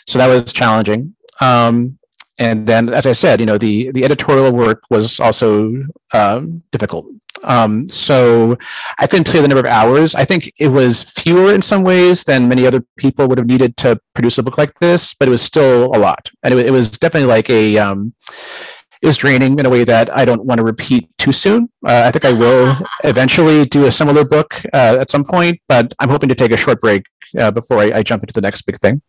So 0.07 0.19
that 0.19 0.27
was 0.27 0.51
challenging. 0.51 1.15
Um, 1.41 1.97
and 2.37 2.65
then, 2.65 2.91
as 2.93 3.05
I 3.05 3.11
said, 3.11 3.39
you 3.39 3.45
know, 3.45 3.57
the 3.57 3.91
the 3.91 4.03
editorial 4.03 4.51
work 4.51 4.83
was 4.89 5.19
also 5.19 5.83
um, 6.13 6.63
difficult. 6.71 7.05
Um, 7.43 7.87
so 7.89 8.57
I 8.99 9.07
couldn't 9.07 9.25
tell 9.25 9.35
you 9.35 9.41
the 9.41 9.47
number 9.47 9.67
of 9.67 9.71
hours. 9.71 10.15
I 10.15 10.25
think 10.25 10.51
it 10.59 10.67
was 10.67 11.03
fewer 11.03 11.53
in 11.53 11.61
some 11.61 11.83
ways 11.83 12.23
than 12.23 12.47
many 12.47 12.67
other 12.67 12.83
people 12.97 13.27
would 13.27 13.37
have 13.37 13.47
needed 13.47 13.77
to 13.77 13.99
produce 14.13 14.37
a 14.37 14.43
book 14.43 14.57
like 14.57 14.77
this, 14.79 15.13
but 15.13 15.27
it 15.27 15.31
was 15.31 15.41
still 15.41 15.85
a 15.95 15.99
lot, 15.99 16.29
and 16.43 16.53
it, 16.53 16.67
it 16.67 16.71
was 16.71 16.89
definitely 16.89 17.27
like 17.27 17.49
a 17.49 17.77
um, 17.77 18.13
it 19.01 19.07
was 19.07 19.17
draining 19.17 19.57
in 19.57 19.65
a 19.65 19.69
way 19.69 19.83
that 19.83 20.15
I 20.15 20.25
don't 20.25 20.45
want 20.45 20.59
to 20.59 20.63
repeat 20.63 21.09
too 21.17 21.31
soon. 21.31 21.69
Uh, 21.87 22.03
I 22.05 22.11
think 22.11 22.23
I 22.23 22.33
will 22.33 22.75
eventually 23.03 23.65
do 23.65 23.87
a 23.87 23.91
similar 23.91 24.23
book 24.23 24.61
uh, 24.73 24.97
at 24.99 25.09
some 25.09 25.23
point, 25.23 25.59
but 25.67 25.93
I'm 25.99 26.09
hoping 26.09 26.29
to 26.29 26.35
take 26.35 26.51
a 26.51 26.57
short 26.57 26.79
break 26.79 27.03
uh, 27.37 27.49
before 27.51 27.79
I, 27.79 27.91
I, 27.95 28.03
jump 28.03 28.23
into 28.23 28.33
the 28.33 28.41
next 28.41 28.61
big 28.63 28.77
thing. 28.77 29.01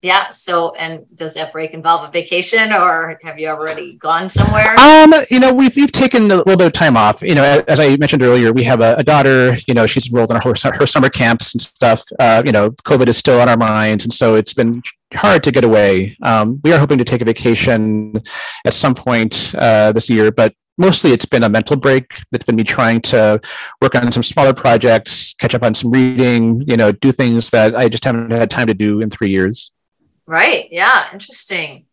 Yeah. 0.00 0.30
So, 0.30 0.72
and 0.74 1.04
does 1.16 1.34
that 1.34 1.52
break 1.52 1.72
involve 1.72 2.08
a 2.08 2.12
vacation, 2.12 2.72
or 2.72 3.18
have 3.22 3.38
you 3.38 3.48
already 3.48 3.94
gone 3.94 4.28
somewhere? 4.28 4.78
Um, 4.78 5.12
you 5.28 5.40
know, 5.40 5.52
we've 5.52 5.74
we've 5.74 5.90
taken 5.90 6.30
a 6.30 6.36
little 6.36 6.56
bit 6.56 6.68
of 6.68 6.72
time 6.72 6.96
off. 6.96 7.20
You 7.20 7.34
know, 7.34 7.64
as 7.66 7.80
I 7.80 7.96
mentioned 7.96 8.22
earlier, 8.22 8.52
we 8.52 8.62
have 8.62 8.80
a, 8.80 8.94
a 8.96 9.02
daughter. 9.02 9.56
You 9.66 9.74
know, 9.74 9.86
she's 9.86 10.08
enrolled 10.08 10.30
in 10.30 10.40
her 10.40 10.54
her 10.74 10.86
summer 10.86 11.08
camps 11.08 11.54
and 11.54 11.60
stuff. 11.60 12.02
Uh, 12.20 12.44
you 12.46 12.52
know, 12.52 12.70
COVID 12.70 13.08
is 13.08 13.16
still 13.16 13.40
on 13.40 13.48
our 13.48 13.56
minds, 13.56 14.04
and 14.04 14.12
so 14.12 14.36
it's 14.36 14.54
been 14.54 14.82
hard 15.14 15.42
to 15.42 15.50
get 15.50 15.64
away. 15.64 16.16
Um, 16.22 16.60
we 16.62 16.72
are 16.72 16.78
hoping 16.78 16.98
to 16.98 17.04
take 17.04 17.20
a 17.20 17.24
vacation 17.24 18.22
at 18.64 18.74
some 18.74 18.94
point 18.94 19.52
uh, 19.58 19.90
this 19.90 20.08
year, 20.08 20.30
but 20.30 20.54
mostly 20.76 21.10
it's 21.10 21.24
been 21.24 21.42
a 21.42 21.48
mental 21.48 21.76
break 21.76 22.14
that's 22.30 22.44
been 22.44 22.56
me 22.56 22.62
trying 22.62 23.00
to 23.00 23.40
work 23.82 23.96
on 23.96 24.12
some 24.12 24.22
smaller 24.22 24.54
projects, 24.54 25.34
catch 25.34 25.54
up 25.54 25.64
on 25.64 25.74
some 25.74 25.90
reading, 25.90 26.62
you 26.66 26.76
know, 26.76 26.92
do 26.92 27.10
things 27.10 27.50
that 27.50 27.74
I 27.74 27.88
just 27.88 28.04
haven't 28.04 28.30
had 28.30 28.48
time 28.48 28.68
to 28.68 28.74
do 28.74 29.00
in 29.00 29.10
three 29.10 29.30
years. 29.30 29.72
Right. 30.28 30.68
Yeah. 30.70 31.08
Interesting. 31.10 31.86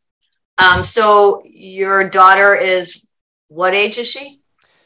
Um, 0.57 0.83
so 0.83 1.41
your 1.45 2.09
daughter 2.09 2.53
is 2.53 3.09
what 3.47 3.73
age 3.73 3.97
is 3.97 4.07
she? 4.07 4.41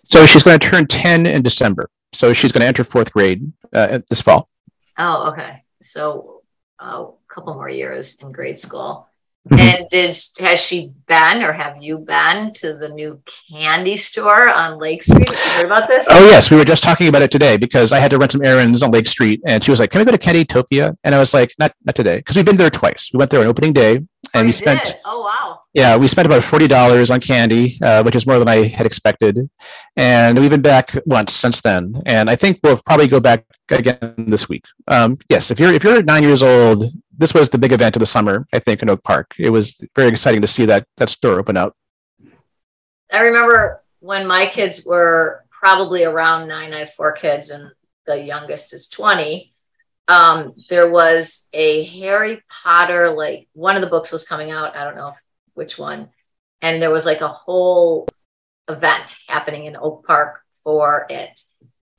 So 0.05 0.27
she's 0.27 0.43
going 0.43 0.59
to 0.59 0.67
turn 0.67 0.85
10 0.85 1.25
in 1.25 1.41
December. 1.41 1.89
So 2.13 2.31
she's 2.31 2.51
going 2.51 2.61
to 2.61 2.67
enter 2.67 2.83
fourth 2.83 3.11
grade 3.11 3.51
uh, 3.73 4.01
this 4.07 4.21
fall. 4.21 4.47
Oh, 4.99 5.31
okay. 5.31 5.63
So 5.81 6.43
uh, 6.79 7.05
a 7.05 7.33
couple 7.33 7.55
more 7.55 7.69
years 7.69 8.21
in 8.21 8.31
grade 8.31 8.59
school. 8.59 9.08
Mm-hmm. 9.49 9.59
And 9.59 9.89
did 9.89 10.15
has 10.39 10.63
she 10.63 10.91
been 11.07 11.41
or 11.41 11.51
have 11.51 11.77
you 11.81 11.97
been 11.97 12.53
to 12.53 12.75
the 12.75 12.89
new 12.89 13.21
candy 13.51 13.97
store 13.97 14.51
on 14.53 14.77
Lake 14.77 15.01
Street? 15.01 15.27
Have 15.27 15.37
you 15.37 15.51
heard 15.57 15.65
about 15.65 15.87
this? 15.87 16.07
Oh 16.09 16.25
yes, 16.27 16.51
we 16.51 16.57
were 16.57 16.65
just 16.65 16.83
talking 16.83 17.07
about 17.07 17.23
it 17.23 17.31
today 17.31 17.57
because 17.57 17.91
I 17.91 17.99
had 17.99 18.11
to 18.11 18.17
run 18.17 18.29
some 18.29 18.43
errands 18.43 18.83
on 18.83 18.91
Lake 18.91 19.07
Street, 19.07 19.41
and 19.45 19.63
she 19.63 19.71
was 19.71 19.79
like, 19.79 19.89
"Can 19.89 19.99
we 19.99 20.05
go 20.05 20.11
to 20.11 20.17
Candytopia?" 20.17 20.95
And 21.03 21.15
I 21.15 21.19
was 21.19 21.33
like, 21.33 21.53
"Not 21.57 21.73
not 21.85 21.95
today," 21.95 22.17
because 22.17 22.35
we've 22.35 22.45
been 22.45 22.57
there 22.57 22.69
twice. 22.69 23.09
We 23.11 23.17
went 23.17 23.31
there 23.31 23.41
on 23.41 23.47
opening 23.47 23.73
day, 23.73 23.99
and 24.33 24.43
oh, 24.43 24.45
we 24.45 24.51
spent 24.51 24.83
did? 24.83 24.95
oh 25.05 25.21
wow 25.21 25.61
yeah 25.73 25.95
we 25.97 26.07
spent 26.07 26.25
about 26.25 26.41
$40 26.41 27.11
on 27.11 27.19
candy 27.19 27.77
uh, 27.81 28.03
which 28.03 28.15
is 28.15 28.27
more 28.27 28.39
than 28.39 28.47
i 28.47 28.67
had 28.67 28.85
expected 28.85 29.49
and 29.95 30.37
we've 30.39 30.49
been 30.49 30.61
back 30.61 30.91
once 31.05 31.33
since 31.33 31.61
then 31.61 32.01
and 32.05 32.29
i 32.29 32.35
think 32.35 32.59
we'll 32.63 32.77
probably 32.77 33.07
go 33.07 33.19
back 33.19 33.45
again 33.69 34.13
this 34.17 34.47
week 34.49 34.65
um, 34.87 35.17
yes 35.29 35.51
if 35.51 35.59
you're 35.59 35.73
if 35.73 35.83
you're 35.83 36.03
nine 36.03 36.23
years 36.23 36.43
old 36.43 36.83
this 37.19 37.33
was 37.33 37.49
the 37.49 37.57
big 37.57 37.71
event 37.71 37.95
of 37.95 37.99
the 37.99 38.05
summer 38.05 38.47
i 38.53 38.59
think 38.59 38.81
in 38.81 38.89
oak 38.89 39.03
park 39.03 39.35
it 39.37 39.49
was 39.49 39.79
very 39.95 40.09
exciting 40.09 40.41
to 40.41 40.47
see 40.47 40.65
that 40.65 40.85
that 40.97 41.09
store 41.09 41.39
open 41.39 41.55
up 41.57 41.75
i 43.11 43.21
remember 43.21 43.83
when 43.99 44.25
my 44.25 44.45
kids 44.47 44.85
were 44.85 45.45
probably 45.51 46.03
around 46.03 46.47
nine 46.47 46.73
i 46.73 46.79
have 46.79 46.91
four 46.91 47.11
kids 47.11 47.51
and 47.51 47.71
the 48.07 48.17
youngest 48.17 48.73
is 48.73 48.89
20 48.89 49.53
um, 50.09 50.55
there 50.69 50.89
was 50.89 51.47
a 51.53 51.83
Harry 51.85 52.41
Potter, 52.49 53.11
like 53.11 53.47
one 53.53 53.75
of 53.75 53.81
the 53.81 53.87
books 53.87 54.11
was 54.11 54.27
coming 54.27 54.49
out. 54.49 54.75
I 54.75 54.83
don't 54.83 54.95
know 54.95 55.13
which 55.53 55.77
one. 55.77 56.09
And 56.63 56.81
there 56.81 56.89
was 56.89 57.05
like 57.05 57.21
a 57.21 57.27
whole 57.27 58.07
event 58.67 59.15
happening 59.27 59.65
in 59.65 59.77
Oak 59.77 60.05
Park 60.05 60.41
for 60.63 61.05
it. 61.09 61.39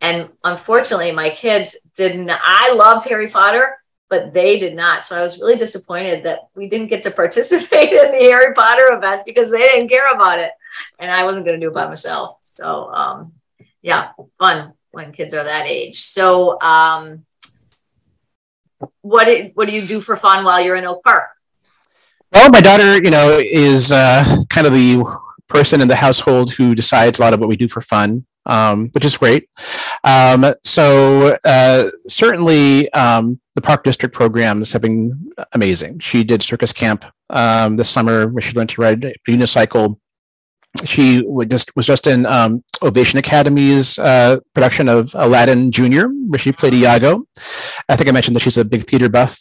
And 0.01 0.31
unfortunately, 0.43 1.13
my 1.13 1.31
kids 1.31 1.77
didn't. 1.95 2.29
I 2.31 2.73
loved 2.73 3.09
Harry 3.09 3.31
Potter, 3.31 3.77
but 4.11 4.35
they 4.35 4.59
did 4.59 4.75
not. 4.75 5.05
So 5.05 5.17
I 5.17 5.23
was 5.23 5.41
really 5.41 5.57
disappointed 5.57 6.25
that 6.25 6.49
we 6.55 6.69
didn't 6.69 6.89
get 6.89 7.03
to 7.05 7.11
participate 7.23 7.93
in 7.93 8.13
the 8.13 8.19
Harry 8.19 8.53
Potter 8.55 8.93
event 8.93 9.23
because 9.25 9.51
they 9.51 9.63
didn't 9.63 9.89
care 9.89 10.13
about 10.13 10.41
it. 10.41 10.51
And 10.99 11.11
I 11.11 11.25
wasn't 11.25 11.47
going 11.47 11.59
to 11.59 11.65
do 11.65 11.71
it 11.71 11.75
by 11.75 11.87
myself. 11.87 12.39
So, 12.43 12.93
um, 12.93 13.33
yeah, 13.81 14.11
fun 14.39 14.75
when 14.91 15.13
kids 15.13 15.35
are 15.35 15.45
that 15.45 15.67
age. 15.67 16.01
So, 16.01 16.61
um, 16.61 17.25
what 19.03 19.53
what 19.55 19.69
do 19.69 19.75
you 19.75 19.87
do 19.87 20.01
for 20.01 20.17
fun 20.17 20.45
while 20.45 20.61
you're 20.61 20.77
in 20.77 20.85
Oak 20.85 21.03
Park? 21.05 21.29
Well, 22.33 22.51
my 22.51 22.61
daughter, 22.61 23.03
you 23.03 23.11
know, 23.11 23.39
is 23.43 23.93
uh, 23.93 24.25
kind 24.49 24.67
of 24.67 24.73
the 24.73 25.05
person 25.49 25.81
in 25.81 25.89
the 25.89 25.97
household 25.97 26.53
who 26.53 26.75
decides 26.75 27.19
a 27.19 27.23
lot 27.23 27.35
of 27.35 27.41
what 27.41 27.49
we 27.49 27.57
do 27.57 27.69
for 27.69 27.81
fun, 27.81 28.25
um, 28.51 28.89
which 28.93 29.05
is 29.05 29.17
great. 29.17 29.49
Um, 30.05 30.55
so 30.65 31.37
uh, 31.45 31.89
certainly, 32.07 32.93
um, 32.93 33.41
the 33.55 33.61
Park 33.61 33.85
District 33.85 34.15
programs 34.15 34.73
have 34.73 34.83
been 34.83 35.33
amazing. 35.53 36.01
She 36.01 36.25
did 36.25 36.43
circus 36.43 36.73
camp 36.73 37.05
um, 37.31 37.77
this 37.77 37.89
summer, 37.89 38.29
where 38.29 38.43
she 38.43 38.55
learned 38.55 38.71
to 38.71 38.81
ride 38.81 39.05
a 39.05 39.15
unicycle 39.29 39.97
she 40.85 41.23
just 41.49 41.75
was 41.75 41.87
just 41.87 42.07
in 42.07 42.27
um, 42.27 42.63
Ovation 42.83 43.19
Academy's 43.19 43.99
uh, 43.99 44.39
production 44.55 44.89
of 44.89 45.13
Aladdin 45.15 45.73
Junior, 45.73 46.09
where 46.29 46.39
she 46.39 46.53
played 46.53 46.75
Iago. 46.75 47.25
I 47.89 47.97
think 47.97 48.09
I 48.09 48.13
mentioned 48.13 48.37
that 48.37 48.41
she's 48.41 48.57
a 48.57 48.65
big 48.65 48.85
theater 48.85 49.09
buff. 49.09 49.39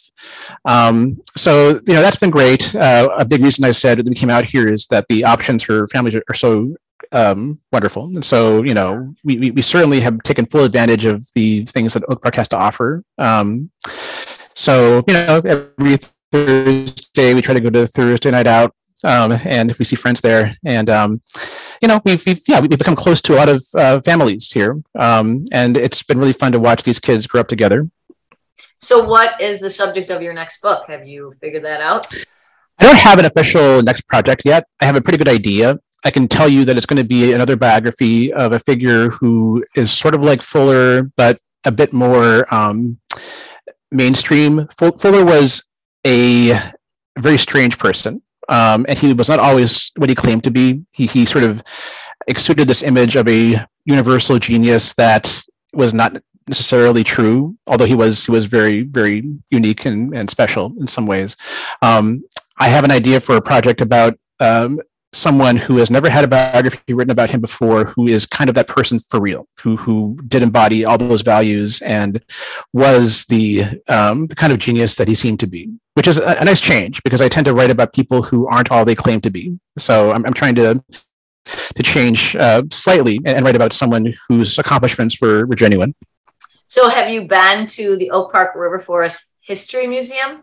Um, 0.64 1.20
so 1.36 1.80
you 1.86 1.94
know 1.94 2.02
that's 2.02 2.16
been 2.16 2.30
great. 2.30 2.74
Uh, 2.74 3.08
a 3.16 3.24
big 3.24 3.44
reason 3.44 3.64
I 3.64 3.70
said 3.70 3.98
that 3.98 4.08
we 4.08 4.14
came 4.14 4.30
out 4.30 4.44
here 4.44 4.68
is 4.68 4.86
that 4.88 5.06
the 5.08 5.24
options 5.24 5.62
for 5.62 5.86
families 5.88 6.16
are, 6.16 6.24
are 6.28 6.34
so 6.34 6.74
um, 7.12 7.60
wonderful, 7.72 8.04
and 8.04 8.24
so 8.24 8.62
you 8.62 8.74
know 8.74 9.14
we, 9.24 9.38
we, 9.38 9.50
we 9.50 9.62
certainly 9.62 10.00
have 10.00 10.22
taken 10.22 10.46
full 10.46 10.64
advantage 10.64 11.04
of 11.04 11.24
the 11.34 11.64
things 11.66 11.94
that 11.94 12.04
Oak 12.08 12.22
Park 12.22 12.34
has 12.36 12.48
to 12.48 12.56
offer. 12.56 13.02
Um, 13.18 13.70
so 14.54 15.02
you 15.06 15.14
know 15.14 15.40
every 15.44 15.98
Thursday 16.32 17.34
we 17.34 17.42
try 17.42 17.54
to 17.54 17.60
go 17.60 17.70
to 17.70 17.86
Thursday 17.86 18.30
night 18.30 18.46
out 18.46 18.74
um, 19.04 19.32
and 19.44 19.72
we 19.78 19.84
see 19.84 19.96
friends 19.96 20.20
there. 20.20 20.54
And 20.64 20.90
um, 20.90 21.22
you 21.80 21.88
know, 21.88 22.00
we've, 22.04 22.24
we've, 22.26 22.40
yeah 22.46 22.60
we've 22.60 22.70
become 22.70 22.96
close 22.96 23.20
to 23.22 23.34
a 23.34 23.36
lot 23.36 23.48
of 23.48 23.64
uh, 23.74 24.00
families 24.00 24.50
here, 24.50 24.82
um, 24.98 25.44
and 25.52 25.76
it's 25.76 26.02
been 26.02 26.18
really 26.18 26.32
fun 26.32 26.52
to 26.52 26.60
watch 26.60 26.82
these 26.82 27.00
kids 27.00 27.26
grow 27.26 27.40
up 27.40 27.48
together. 27.48 27.88
So, 28.78 29.04
what 29.04 29.40
is 29.40 29.60
the 29.60 29.70
subject 29.70 30.10
of 30.10 30.22
your 30.22 30.34
next 30.34 30.60
book? 30.62 30.84
Have 30.88 31.06
you 31.06 31.34
figured 31.40 31.64
that 31.64 31.80
out? 31.80 32.06
I 32.78 32.84
don't 32.84 32.98
have 32.98 33.18
an 33.18 33.26
official 33.26 33.82
next 33.82 34.02
project 34.02 34.42
yet. 34.44 34.64
I 34.80 34.86
have 34.86 34.96
a 34.96 35.02
pretty 35.02 35.18
good 35.18 35.28
idea. 35.28 35.78
I 36.04 36.10
can 36.10 36.28
tell 36.28 36.48
you 36.48 36.64
that 36.64 36.76
it's 36.76 36.86
going 36.86 37.02
to 37.02 37.08
be 37.08 37.32
another 37.32 37.56
biography 37.56 38.32
of 38.32 38.52
a 38.52 38.58
figure 38.58 39.10
who 39.10 39.62
is 39.76 39.92
sort 39.92 40.14
of 40.14 40.22
like 40.22 40.42
Fuller, 40.42 41.04
but 41.16 41.38
a 41.64 41.72
bit 41.72 41.92
more 41.92 42.52
um, 42.54 42.98
mainstream. 43.90 44.66
Fuller 44.78 45.24
was 45.24 45.62
a 46.06 46.58
very 47.18 47.36
strange 47.36 47.78
person 47.78 48.22
um, 48.50 48.84
and 48.88 48.98
he 48.98 49.14
was 49.14 49.28
not 49.28 49.38
always 49.38 49.92
what 49.96 50.10
he 50.10 50.14
claimed 50.14 50.44
to 50.44 50.50
be. 50.50 50.82
He 50.92 51.06
he 51.06 51.24
sort 51.24 51.44
of 51.44 51.62
exuded 52.26 52.68
this 52.68 52.82
image 52.82 53.16
of 53.16 53.26
a 53.28 53.64
universal 53.84 54.38
genius 54.38 54.92
that 54.94 55.42
was 55.72 55.94
not 55.94 56.20
necessarily 56.48 57.04
true, 57.04 57.56
although 57.68 57.86
he 57.86 57.94
was 57.94 58.26
he 58.26 58.32
was 58.32 58.44
very 58.46 58.82
very 58.82 59.22
unique 59.50 59.86
and, 59.86 60.14
and 60.14 60.28
special 60.28 60.74
in 60.80 60.86
some 60.88 61.06
ways. 61.06 61.36
Um, 61.80 62.24
I 62.58 62.68
have 62.68 62.84
an 62.84 62.90
idea 62.90 63.20
for 63.20 63.36
a 63.36 63.40
project 63.40 63.80
about 63.80 64.18
um, 64.40 64.80
someone 65.12 65.56
who 65.56 65.76
has 65.78 65.90
never 65.90 66.08
had 66.08 66.24
a 66.24 66.28
biography 66.28 66.94
written 66.94 67.10
about 67.10 67.30
him 67.30 67.40
before, 67.40 67.84
who 67.84 68.06
is 68.06 68.26
kind 68.26 68.48
of 68.48 68.54
that 68.54 68.68
person 68.68 69.00
for 69.00 69.20
real, 69.20 69.46
who 69.60 69.76
who 69.76 70.16
did 70.28 70.42
embody 70.42 70.84
all 70.84 70.98
those 70.98 71.22
values 71.22 71.82
and 71.82 72.22
was 72.72 73.24
the 73.26 73.64
um, 73.88 74.26
the 74.26 74.34
kind 74.34 74.52
of 74.52 74.58
genius 74.58 74.94
that 74.96 75.08
he 75.08 75.14
seemed 75.14 75.40
to 75.40 75.46
be, 75.46 75.70
which 75.94 76.06
is 76.06 76.18
a, 76.18 76.36
a, 76.40 76.44
nice 76.44 76.60
change 76.60 77.02
because 77.02 77.20
I 77.20 77.28
tend 77.28 77.46
to 77.46 77.54
write 77.54 77.70
about 77.70 77.92
people 77.92 78.22
who 78.22 78.46
aren't 78.46 78.70
all 78.70 78.84
they 78.84 78.94
claim 78.94 79.20
to 79.22 79.30
be. 79.30 79.58
So 79.78 80.12
I'm, 80.12 80.24
I'm 80.24 80.34
trying 80.34 80.54
to 80.56 80.82
to 81.44 81.82
change 81.82 82.36
uh, 82.36 82.62
slightly 82.70 83.16
and, 83.16 83.28
and 83.28 83.44
write 83.44 83.56
about 83.56 83.72
someone 83.72 84.12
whose 84.28 84.58
accomplishments 84.58 85.20
were, 85.20 85.46
were 85.46 85.56
genuine. 85.56 85.94
So 86.66 86.88
have 86.88 87.10
you 87.10 87.26
been 87.26 87.66
to 87.66 87.96
the 87.96 88.10
Oak 88.10 88.30
Park 88.30 88.54
River 88.54 88.78
Forest 88.78 89.28
History 89.40 89.86
Museum? 89.86 90.42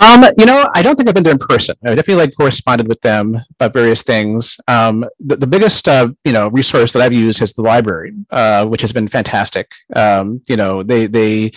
Um, 0.00 0.24
you 0.38 0.44
know, 0.44 0.68
I 0.74 0.82
don't 0.82 0.96
think 0.96 1.08
I've 1.08 1.14
been 1.14 1.22
there 1.22 1.32
in 1.32 1.38
person. 1.38 1.76
I 1.84 1.90
definitely 1.94 2.24
like 2.26 2.36
corresponded 2.36 2.88
with 2.88 3.00
them 3.00 3.36
about 3.58 3.72
various 3.72 4.02
things. 4.02 4.58
Um, 4.66 5.06
the, 5.20 5.36
the 5.36 5.46
biggest, 5.46 5.88
uh, 5.88 6.08
you 6.24 6.32
know, 6.32 6.48
resource 6.48 6.92
that 6.92 7.02
I've 7.02 7.12
used 7.12 7.40
is 7.40 7.52
the 7.52 7.62
library, 7.62 8.12
uh, 8.30 8.66
which 8.66 8.80
has 8.80 8.92
been 8.92 9.08
fantastic. 9.08 9.70
Um, 9.94 10.42
you 10.48 10.56
know, 10.56 10.82
they 10.82 11.06
they 11.06 11.52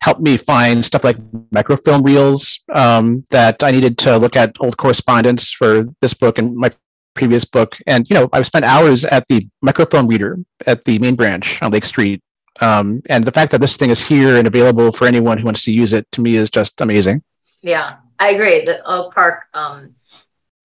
helped 0.00 0.20
me 0.20 0.36
find 0.36 0.84
stuff 0.84 1.04
like 1.04 1.16
microfilm 1.50 2.02
reels 2.02 2.60
um, 2.74 3.24
that 3.30 3.62
I 3.62 3.70
needed 3.70 3.96
to 3.98 4.16
look 4.18 4.36
at 4.36 4.56
old 4.60 4.76
correspondence 4.76 5.52
for 5.52 5.86
this 6.00 6.14
book 6.14 6.38
and 6.38 6.56
my 6.56 6.70
previous 7.14 7.44
book. 7.44 7.78
And 7.86 8.08
you 8.08 8.14
know, 8.14 8.28
I've 8.32 8.46
spent 8.46 8.64
hours 8.64 9.04
at 9.04 9.26
the 9.28 9.46
microfilm 9.62 10.06
reader 10.06 10.38
at 10.66 10.84
the 10.84 10.98
main 10.98 11.16
branch 11.16 11.62
on 11.62 11.70
Lake 11.70 11.84
Street. 11.84 12.22
Um, 12.60 13.02
and 13.08 13.24
the 13.24 13.32
fact 13.32 13.50
that 13.52 13.60
this 13.60 13.76
thing 13.76 13.90
is 13.90 14.00
here 14.06 14.36
and 14.36 14.46
available 14.46 14.90
for 14.92 15.06
anyone 15.06 15.38
who 15.38 15.44
wants 15.44 15.64
to 15.64 15.72
use 15.72 15.92
it 15.92 16.10
to 16.12 16.20
me 16.20 16.36
is 16.36 16.50
just 16.50 16.80
amazing. 16.80 17.22
Yeah, 17.64 17.96
I 18.18 18.32
agree. 18.32 18.66
The 18.66 18.84
Oak 18.84 19.14
Park 19.14 19.46
um, 19.54 19.94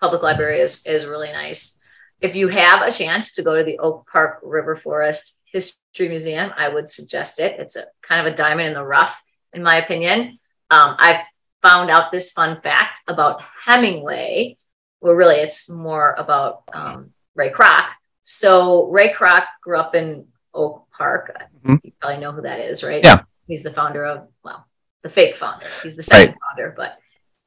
Public 0.01 0.21
Library 0.21 0.59
is, 0.59 0.85
is 0.85 1.05
really 1.05 1.31
nice. 1.31 1.79
If 2.19 2.35
you 2.35 2.49
have 2.49 2.81
a 2.81 2.91
chance 2.91 3.31
to 3.35 3.41
go 3.41 3.55
to 3.55 3.63
the 3.63 3.79
Oak 3.79 4.05
Park 4.11 4.41
River 4.43 4.75
Forest 4.75 5.39
History 5.45 6.09
Museum, 6.09 6.51
I 6.57 6.67
would 6.67 6.89
suggest 6.89 7.39
it. 7.39 7.57
It's 7.57 7.77
a 7.77 7.85
kind 8.01 8.27
of 8.27 8.33
a 8.33 8.35
diamond 8.35 8.67
in 8.67 8.73
the 8.73 8.83
rough, 8.83 9.17
in 9.53 9.63
my 9.63 9.77
opinion. 9.77 10.39
Um, 10.69 10.97
I 10.99 11.23
found 11.61 11.89
out 11.89 12.11
this 12.11 12.31
fun 12.31 12.59
fact 12.59 12.99
about 13.07 13.41
Hemingway. 13.65 14.57
Well, 14.99 15.13
really, 15.13 15.37
it's 15.37 15.69
more 15.69 16.15
about 16.17 16.63
um, 16.73 17.13
Ray 17.33 17.49
Kroc. 17.49 17.85
So 18.23 18.87
Ray 18.89 19.13
Kroc 19.13 19.45
grew 19.61 19.77
up 19.77 19.95
in 19.95 20.25
Oak 20.53 20.85
Park. 20.91 21.33
Mm-hmm. 21.63 21.75
You 21.81 21.93
probably 21.97 22.19
know 22.19 22.33
who 22.33 22.41
that 22.41 22.59
is, 22.59 22.83
right? 22.83 23.05
Yeah. 23.05 23.21
He's 23.47 23.63
the 23.63 23.71
founder 23.71 24.03
of, 24.03 24.27
well, 24.43 24.65
the 25.03 25.09
fake 25.09 25.35
founder. 25.35 25.67
He's 25.83 25.95
the 25.95 26.03
second 26.03 26.33
right. 26.33 26.37
founder, 26.49 26.73
but 26.75 26.97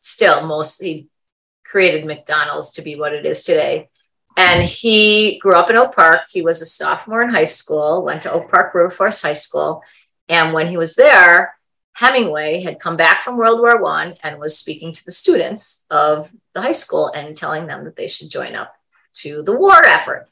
still, 0.01 0.47
mostly 0.47 1.09
created 1.65 2.05
McDonald's 2.05 2.73
to 2.73 2.83
be 2.83 2.97
what 2.97 3.13
it 3.13 3.27
is 3.27 3.45
today. 3.45 3.89
And 4.37 4.63
he 4.63 5.39
grew 5.39 5.55
up 5.55 5.69
in 5.69 5.77
Oak 5.77 5.95
Park. 5.95 6.21
He 6.31 6.43
was 6.43 6.63
a 6.63 6.67
sophomore 6.67 7.23
in 7.23 7.31
high 7.31 7.45
school, 7.45 8.03
went 8.03 8.23
to 8.23 8.33
Oak 8.33 8.51
Park 8.51 8.75
River 8.75 8.91
Forest 8.91 9.23
High 9.23 9.35
School. 9.35 9.83
And 10.29 10.55
when 10.55 10.69
he 10.69 10.77
was 10.77 10.95
there, 10.95 11.55
Hemingway 11.95 12.63
had 12.63 12.81
come 12.81 12.97
back 12.97 13.21
from 13.23 13.37
World 13.37 13.61
War 13.61 13.83
One 13.83 14.15
and 14.23 14.39
was 14.39 14.59
speaking 14.59 14.93
to 14.93 15.05
the 15.05 15.13
students 15.13 15.85
of 15.91 16.33
the 16.55 16.63
high 16.63 16.73
school 16.73 17.09
and 17.09 17.37
telling 17.37 17.67
them 17.67 17.85
that 17.85 17.97
they 17.97 18.07
should 18.07 18.31
join 18.31 18.55
up 18.55 18.75
to 19.15 19.43
the 19.43 19.53
war 19.53 19.85
effort. 19.85 20.29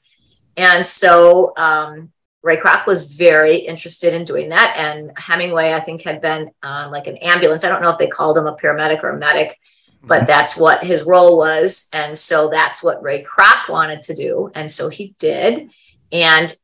And 0.57 0.87
so 0.87 1.53
um, 1.57 2.13
Ray 2.43 2.57
Kroc 2.57 2.87
was 2.87 3.15
very 3.15 3.57
interested 3.57 4.15
in 4.15 4.25
doing 4.25 4.49
that. 4.49 4.75
And 4.77 5.13
Hemingway, 5.17 5.73
I 5.73 5.81
think, 5.81 6.03
had 6.03 6.21
been 6.21 6.51
uh, 6.63 6.89
like 6.91 7.07
an 7.07 7.19
ambulance. 7.19 7.65
I 7.65 7.69
don't 7.69 7.83
know 7.83 7.91
if 7.91 7.99
they 7.99 8.09
called 8.09 8.39
him 8.39 8.47
a 8.47 8.57
paramedic 8.57 9.03
or 9.03 9.11
a 9.11 9.19
medic, 9.19 9.59
but 10.03 10.21
mm-hmm. 10.21 10.27
that's 10.27 10.59
what 10.59 10.83
his 10.83 11.05
role 11.05 11.37
was. 11.37 11.89
And 11.93 12.17
so 12.17 12.49
that's 12.49 12.83
what 12.83 13.03
Ray 13.03 13.25
Kroc 13.25 13.69
wanted 13.69 14.03
to 14.05 14.15
do. 14.15 14.51
And 14.55 14.71
so 14.71 14.89
he 14.89 15.15
did. 15.19 15.71
And 16.13 16.57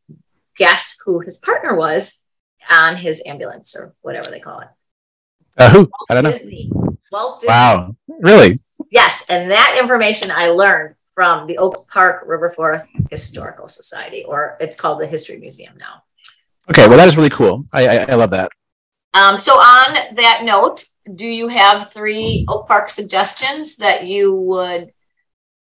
guess 0.56 0.98
who 1.04 1.20
his 1.20 1.36
partner 1.38 1.76
was 1.76 2.24
on 2.70 2.96
his 2.96 3.22
ambulance 3.26 3.76
or 3.76 3.94
whatever 4.00 4.30
they 4.30 4.40
call 4.40 4.60
it? 4.60 4.68
Uh, 5.58 5.70
who? 5.70 5.78
Walt 5.80 5.92
I 6.10 6.14
don't 6.14 6.24
know. 6.24 6.30
Walt 7.12 7.40
Disney. 7.40 7.50
Wow. 7.50 7.96
Really? 8.08 8.58
Yes, 8.90 9.28
and 9.28 9.50
that 9.50 9.76
information 9.80 10.30
I 10.30 10.48
learned 10.48 10.95
from 11.16 11.46
the 11.46 11.56
Oak 11.56 11.88
Park 11.88 12.22
River 12.26 12.50
Forest 12.50 12.88
Historical 13.10 13.66
Society, 13.66 14.22
or 14.28 14.56
it's 14.60 14.76
called 14.78 15.00
the 15.00 15.06
History 15.06 15.38
Museum 15.38 15.74
now. 15.78 16.02
Okay. 16.70 16.86
Well, 16.86 16.98
that 16.98 17.08
is 17.08 17.16
really 17.16 17.30
cool. 17.30 17.64
I, 17.72 17.88
I, 17.88 17.96
I 18.10 18.14
love 18.14 18.30
that. 18.30 18.50
Um, 19.14 19.36
so, 19.36 19.54
on 19.54 20.14
that 20.14 20.42
note, 20.44 20.84
do 21.14 21.26
you 21.26 21.48
have 21.48 21.90
three 21.90 22.44
Oak 22.48 22.68
Park 22.68 22.90
suggestions 22.90 23.76
that 23.78 24.04
you 24.04 24.34
would 24.34 24.92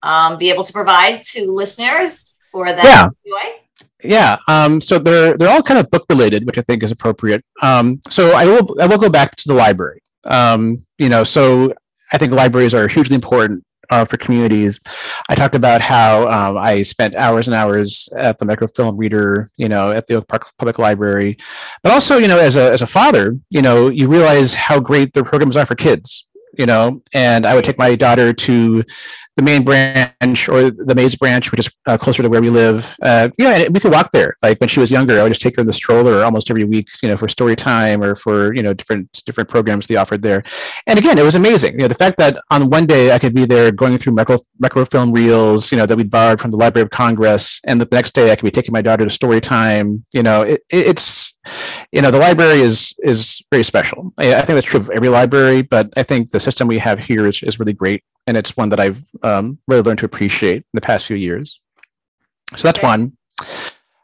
um, 0.04 0.38
be 0.38 0.52
able 0.52 0.66
to 0.66 0.74
provide 0.74 1.22
to 1.24 1.50
listeners 1.50 2.36
for 2.52 2.66
that 2.66 2.84
Yeah. 2.84 3.08
enjoy? 3.26 3.62
Yeah. 4.04 4.38
Um, 4.50 4.82
so 4.82 5.00
they're 5.00 5.38
they're 5.38 5.50
all 5.50 5.64
kind 5.64 5.80
of 5.80 5.90
book 5.90 6.06
related, 6.10 6.46
which 6.46 6.58
I 6.58 6.62
think 6.64 6.84
is 6.84 6.92
appropriate. 6.92 7.44
Um, 7.62 8.02
so 8.10 8.36
I 8.36 8.46
will 8.46 8.76
I 8.82 8.88
will 8.88 8.98
go 8.98 9.10
back 9.10 9.36
to 9.38 9.48
the 9.48 9.54
library. 9.54 10.02
Um, 10.26 10.84
you 10.98 11.08
know, 11.08 11.24
so 11.24 11.74
I 12.12 12.18
think 12.18 12.34
libraries 12.34 12.74
are 12.74 12.88
hugely 12.90 13.16
important 13.16 13.64
uh, 13.90 14.06
for 14.06 14.18
communities. 14.18 14.80
I 15.30 15.36
talked 15.36 15.56
about 15.56 15.82
how 15.82 16.28
um, 16.28 16.58
I 16.58 16.82
spent 16.84 17.16
hours 17.16 17.48
and 17.48 17.56
hours 17.56 18.10
at 18.18 18.38
the 18.38 18.46
microfilm 18.46 18.98
reader, 18.98 19.50
you 19.58 19.70
know, 19.70 19.92
at 19.92 20.08
the 20.08 20.16
Oak 20.16 20.28
Park 20.28 20.48
Public 20.58 20.80
Library, 20.80 21.38
but 21.84 21.92
also, 21.92 22.18
you 22.18 22.28
know, 22.28 22.40
as 22.40 22.58
a 22.58 22.72
as 22.72 22.82
a 22.82 22.88
father, 22.88 23.38
you 23.50 23.62
know, 23.62 23.90
you 23.90 24.08
realize 24.08 24.54
how 24.54 24.80
great 24.80 25.14
their 25.14 25.24
programs 25.24 25.58
are 25.58 25.66
for 25.66 25.76
kids. 25.76 26.28
You 26.58 26.66
know, 26.66 27.02
and 27.14 27.46
I 27.46 27.56
would 27.56 27.66
take 27.66 27.78
my 27.78 27.96
daughter 27.96 28.34
to 28.34 28.84
the 29.36 29.42
main 29.42 29.64
branch 29.64 30.48
or 30.48 30.72
the 30.72 30.94
Maze 30.96 31.16
branch, 31.16 31.52
which 31.52 31.60
is 31.60 31.74
uh, 31.88 31.98
closer 31.98 32.24
to 32.24 32.30
where 32.30 32.42
we 32.42 32.50
live. 32.50 32.96
Uh, 33.02 33.30
know, 33.38 33.50
and 33.50 33.74
we 33.74 33.80
could 33.80 33.92
walk 33.92 34.12
there. 34.12 34.38
Like 34.42 34.60
when 34.60 34.70
she 34.70 34.80
was 34.80 34.92
younger, 34.92 35.20
I 35.20 35.24
would 35.24 35.30
just 35.30 35.42
take 35.42 35.58
her 35.58 35.62
in 35.62 35.66
the 35.66 35.74
stroller 35.74 36.24
almost 36.24 36.50
every 36.50 36.64
week, 36.64 36.88
you 37.04 37.10
know, 37.10 37.18
for 37.18 37.28
story 37.28 37.56
time 37.56 38.02
or 38.02 38.16
for 38.16 38.54
you 38.54 38.64
know 38.64 38.74
different 38.74 39.24
different 39.26 39.50
programs 39.50 39.88
they 39.88 39.98
offered 39.98 40.22
there. 40.22 40.44
And 40.88 40.98
again, 40.98 41.18
it 41.18 41.24
was 41.24 41.36
amazing. 41.36 41.74
You 41.74 41.80
know, 41.80 41.88
the 41.90 41.96
fact 41.96 42.18
that 42.18 42.38
on 42.50 42.70
one 42.70 42.86
day 42.86 43.12
I 43.12 43.20
could 43.20 43.36
be 43.36 43.46
there 43.46 43.72
going 43.72 43.98
through 43.98 44.14
micro 44.14 44.38
microfilm 44.60 45.12
reels, 45.12 45.72
you 45.72 45.78
know, 45.78 45.86
that 45.86 45.98
we'd 45.98 46.10
borrowed 46.10 46.40
from 46.40 46.52
the 46.52 46.58
Library 46.58 46.84
of 46.84 46.90
Congress, 46.92 47.60
and 47.66 47.80
the 47.80 47.88
next 47.92 48.14
day 48.14 48.32
I 48.32 48.36
could 48.36 48.46
be 48.46 48.52
taking 48.52 48.74
my 48.74 48.82
daughter 48.82 49.04
to 49.04 49.10
story 49.10 49.42
time. 49.42 50.06
You 50.14 50.24
know, 50.24 50.44
it, 50.44 50.62
it's 50.70 51.35
you 51.92 52.02
know 52.02 52.12
the 52.12 52.20
library 52.20 52.60
is 52.60 52.94
is 53.04 53.42
very 53.52 53.64
special. 53.64 54.14
I, 54.18 54.36
I 54.36 54.42
think 54.42 54.56
that's 54.56 54.68
true 54.68 54.80
of 54.80 54.90
every 54.90 55.10
library, 55.10 55.62
but 55.62 55.92
I 55.98 56.04
think 56.04 56.32
the 56.32 56.40
system 56.40 56.68
we 56.68 56.78
have 56.80 57.00
here 57.00 57.26
is, 57.28 57.42
is 57.44 57.60
really 57.60 57.74
great, 57.74 58.04
and 58.28 58.36
it's 58.38 58.58
one 58.58 58.70
that 58.70 58.80
I've 58.80 59.04
um, 59.24 59.58
really 59.68 59.84
learned 59.84 60.00
to 60.00 60.06
appreciate 60.06 60.58
in 60.58 60.74
the 60.74 60.82
past 60.82 61.06
few 61.06 61.18
years. 61.18 61.60
So 62.56 62.64
that's 62.68 62.80
Okay. 62.80 62.88
one. 62.88 63.14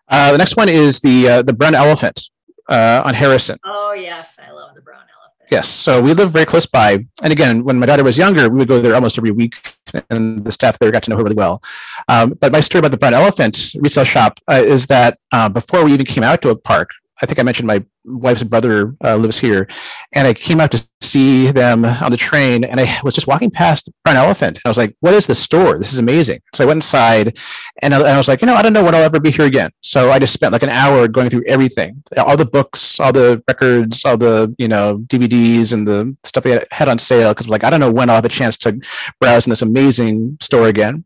Uh, 0.07 0.31
the 0.33 0.37
next 0.37 0.57
one 0.57 0.69
is 0.69 0.99
the 0.99 1.29
uh, 1.29 1.41
the 1.41 1.53
brown 1.53 1.73
elephant 1.75 2.29
uh, 2.69 3.01
on 3.05 3.13
Harrison. 3.13 3.57
Oh, 3.65 3.93
yes, 3.93 4.39
I 4.45 4.51
love 4.51 4.75
the 4.75 4.81
brown 4.81 4.97
elephant. 4.99 5.47
Yes, 5.49 5.67
so 5.67 6.01
we 6.01 6.13
live 6.13 6.31
very 6.31 6.45
close 6.45 6.65
by, 6.65 7.05
and 7.23 7.31
again, 7.33 7.63
when 7.63 7.77
my 7.79 7.85
daughter 7.85 8.03
was 8.03 8.17
younger, 8.17 8.49
we 8.49 8.57
would 8.59 8.67
go 8.67 8.81
there 8.81 8.95
almost 8.95 9.17
every 9.17 9.31
week, 9.31 9.75
and 10.09 10.45
the 10.45 10.51
staff 10.51 10.79
there 10.79 10.91
got 10.91 11.03
to 11.03 11.09
know 11.09 11.17
her 11.17 11.23
really 11.23 11.35
well. 11.35 11.61
Um, 12.07 12.35
but 12.39 12.51
my 12.51 12.61
story 12.61 12.79
about 12.79 12.91
the 12.91 12.97
brown 12.97 13.13
elephant 13.13 13.73
resale 13.79 14.05
shop 14.05 14.39
uh, 14.49 14.61
is 14.63 14.87
that 14.87 15.17
uh, 15.33 15.49
before 15.49 15.83
we 15.83 15.93
even 15.93 16.05
came 16.05 16.23
out 16.23 16.41
to 16.43 16.49
Oak 16.49 16.63
Park, 16.63 16.89
I 17.21 17.25
think 17.25 17.39
I 17.39 17.43
mentioned 17.43 17.67
my 17.67 17.83
wife's 18.03 18.43
brother 18.43 18.95
uh, 19.03 19.15
lives 19.15 19.37
here, 19.37 19.67
and 20.13 20.27
I 20.27 20.33
came 20.33 20.59
out 20.59 20.71
to 20.71 20.83
see 21.01 21.51
them 21.51 21.85
on 21.85 22.11
the 22.11 22.17
train, 22.17 22.63
and 22.63 22.79
I 22.79 22.99
was 23.03 23.13
just 23.13 23.27
walking 23.27 23.51
past 23.51 23.89
Brown 24.03 24.17
Elephant, 24.17 24.59
I 24.65 24.69
was 24.69 24.77
like, 24.77 24.95
"What 25.01 25.13
is 25.13 25.27
this 25.27 25.39
store? 25.39 25.77
This 25.77 25.93
is 25.93 25.99
amazing!" 25.99 26.39
So 26.53 26.63
I 26.63 26.67
went 26.67 26.77
inside, 26.77 27.37
and 27.81 27.93
I, 27.93 27.99
and 27.99 28.07
I 28.07 28.17
was 28.17 28.27
like, 28.27 28.41
"You 28.41 28.47
know, 28.47 28.55
I 28.55 28.61
don't 28.61 28.73
know 28.73 28.83
when 28.83 28.95
I'll 28.95 29.03
ever 29.03 29.19
be 29.19 29.31
here 29.31 29.45
again." 29.45 29.71
So 29.81 30.11
I 30.11 30.19
just 30.19 30.33
spent 30.33 30.53
like 30.53 30.63
an 30.63 30.69
hour 30.69 31.07
going 31.07 31.29
through 31.29 31.43
everything, 31.45 32.03
all 32.17 32.37
the 32.37 32.45
books, 32.45 32.99
all 32.99 33.11
the 33.11 33.43
records, 33.47 34.03
all 34.05 34.17
the 34.17 34.53
you 34.57 34.67
know 34.67 34.99
DVDs, 35.07 35.73
and 35.73 35.87
the 35.87 36.15
stuff 36.23 36.43
they 36.43 36.63
had 36.71 36.89
on 36.89 36.97
sale. 36.97 37.29
Because 37.29 37.47
like, 37.47 37.63
I 37.63 37.69
don't 37.69 37.79
know 37.79 37.91
when 37.91 38.09
I'll 38.09 38.15
have 38.15 38.25
a 38.25 38.29
chance 38.29 38.57
to 38.59 38.79
browse 39.19 39.45
in 39.45 39.51
this 39.51 39.61
amazing 39.61 40.37
store 40.41 40.67
again. 40.67 41.03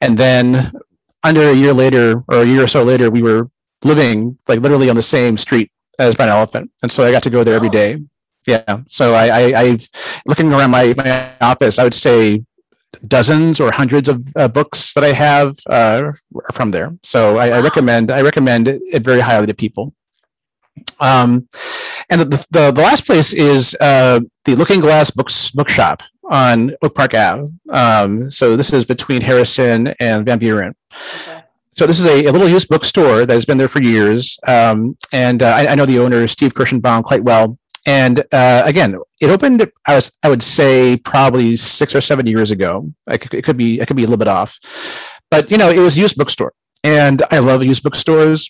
And 0.00 0.18
then 0.18 0.72
under 1.22 1.42
a 1.42 1.54
year 1.54 1.72
later, 1.72 2.24
or 2.28 2.42
a 2.42 2.44
year 2.44 2.64
or 2.64 2.68
so 2.68 2.82
later, 2.82 3.10
we 3.10 3.22
were 3.22 3.48
living 3.84 4.38
like 4.48 4.60
literally 4.60 4.90
on 4.90 4.96
the 4.96 5.02
same 5.02 5.36
street 5.38 5.70
as 5.98 6.14
Brown 6.14 6.28
Elephant, 6.28 6.70
and 6.82 6.90
so 6.90 7.04
I 7.04 7.12
got 7.12 7.22
to 7.24 7.30
go 7.30 7.44
there 7.44 7.54
every 7.54 7.68
Oh. 7.68 8.00
Yeah, 8.46 8.80
so 8.88 9.14
I, 9.14 9.26
I, 9.26 9.60
I've 9.60 9.86
looking 10.26 10.52
around 10.52 10.72
my 10.72 10.94
my 10.96 11.30
office. 11.40 11.78
I 11.78 11.84
would 11.84 11.94
say 11.94 12.44
dozens 13.06 13.60
or 13.60 13.70
hundreds 13.72 14.08
of 14.08 14.26
uh, 14.36 14.48
books 14.48 14.92
that 14.94 15.04
I 15.04 15.12
have 15.12 15.56
uh, 15.70 16.12
are 16.34 16.52
from 16.52 16.70
there. 16.70 16.96
So 17.02 17.38
I, 17.38 17.50
I 17.50 17.60
recommend 17.60 18.10
I 18.10 18.22
recommend 18.22 18.68
it 18.68 19.04
very 19.04 19.20
highly 19.20 19.46
to 19.46 19.54
people. 19.54 19.94
Um, 21.00 21.48
and 22.10 22.20
the, 22.20 22.46
the 22.50 22.72
the 22.72 22.82
last 22.82 23.06
place 23.06 23.32
is 23.32 23.76
uh, 23.80 24.20
the 24.44 24.56
Looking 24.56 24.80
Glass 24.80 25.10
Books 25.10 25.52
Bookshop 25.52 26.02
on 26.24 26.74
Oak 26.82 26.94
Park 26.94 27.14
Ave. 27.14 27.48
Um, 27.70 28.30
so 28.30 28.56
this 28.56 28.72
is 28.72 28.84
between 28.84 29.22
Harrison 29.22 29.94
and 30.00 30.26
Van 30.26 30.38
Buren 30.38 30.74
Okay. 30.92 31.31
So 31.74 31.86
this 31.86 31.98
is 31.98 32.06
a, 32.06 32.26
a 32.26 32.32
little 32.32 32.48
used 32.48 32.68
bookstore 32.68 33.24
that 33.24 33.32
has 33.32 33.44
been 33.44 33.56
there 33.56 33.68
for 33.68 33.80
years, 33.82 34.38
um, 34.46 34.96
and 35.12 35.42
uh, 35.42 35.46
I, 35.46 35.68
I 35.68 35.74
know 35.74 35.86
the 35.86 35.98
owner 35.98 36.26
Steve 36.28 36.54
Kirschenbaum 36.54 37.02
quite 37.02 37.24
well. 37.24 37.58
And 37.84 38.20
uh, 38.32 38.62
again, 38.64 38.96
it 39.20 39.30
opened. 39.30 39.68
I 39.86 39.94
was 39.94 40.12
I 40.22 40.28
would 40.28 40.42
say 40.42 40.96
probably 40.98 41.56
six 41.56 41.94
or 41.94 42.00
seven 42.00 42.26
years 42.26 42.50
ago. 42.50 42.92
I 43.08 43.14
it 43.14 43.42
could 43.42 43.56
be 43.56 43.80
I 43.80 43.84
could 43.86 43.96
be 43.96 44.02
a 44.02 44.06
little 44.06 44.18
bit 44.18 44.28
off, 44.28 44.58
but 45.30 45.50
you 45.50 45.58
know 45.58 45.70
it 45.70 45.78
was 45.78 45.98
used 45.98 46.16
bookstore, 46.16 46.52
and 46.84 47.22
I 47.30 47.38
love 47.38 47.64
used 47.64 47.82
bookstores. 47.82 48.48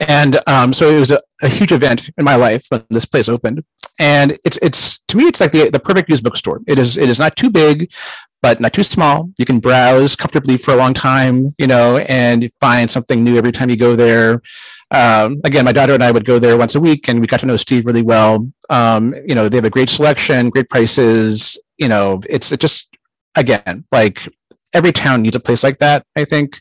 And 0.00 0.38
um, 0.46 0.72
so 0.72 0.88
it 0.88 0.98
was 0.98 1.10
a, 1.10 1.20
a 1.42 1.48
huge 1.48 1.72
event 1.72 2.08
in 2.16 2.24
my 2.24 2.36
life 2.36 2.66
when 2.68 2.84
this 2.90 3.04
place 3.04 3.28
opened. 3.28 3.64
And 3.98 4.38
it's 4.44 4.58
it's 4.62 5.00
to 5.08 5.16
me 5.16 5.24
it's 5.24 5.40
like 5.40 5.52
the, 5.52 5.70
the 5.70 5.80
perfect 5.80 6.08
used 6.08 6.24
bookstore. 6.24 6.60
It 6.66 6.78
is 6.78 6.96
it 6.96 7.08
is 7.08 7.18
not 7.18 7.36
too 7.36 7.50
big, 7.50 7.92
but 8.42 8.60
not 8.60 8.72
too 8.72 8.82
small. 8.82 9.30
You 9.38 9.44
can 9.44 9.60
browse 9.60 10.16
comfortably 10.16 10.56
for 10.56 10.74
a 10.74 10.76
long 10.76 10.92
time, 10.92 11.48
you 11.58 11.68
know, 11.68 11.98
and 12.08 12.50
find 12.60 12.90
something 12.90 13.22
new 13.22 13.38
every 13.38 13.52
time 13.52 13.70
you 13.70 13.76
go 13.76 13.94
there. 13.94 14.42
Um, 14.90 15.40
again, 15.44 15.64
my 15.64 15.72
daughter 15.72 15.94
and 15.94 16.02
I 16.02 16.10
would 16.10 16.24
go 16.24 16.38
there 16.38 16.58
once 16.58 16.74
a 16.74 16.80
week, 16.80 17.08
and 17.08 17.20
we 17.20 17.26
got 17.26 17.40
to 17.40 17.46
know 17.46 17.56
Steve 17.56 17.86
really 17.86 18.02
well. 18.02 18.46
Um, 18.68 19.14
you 19.26 19.34
know, 19.34 19.48
they 19.48 19.56
have 19.56 19.64
a 19.64 19.70
great 19.70 19.88
selection, 19.88 20.50
great 20.50 20.68
prices. 20.68 21.58
You 21.78 21.88
know, 21.88 22.20
it's 22.28 22.52
it 22.52 22.60
just 22.60 22.88
again 23.34 23.84
like 23.90 24.28
every 24.74 24.92
town 24.92 25.22
needs 25.22 25.36
a 25.36 25.40
place 25.40 25.62
like 25.62 25.78
that. 25.78 26.04
I 26.16 26.24
think, 26.24 26.58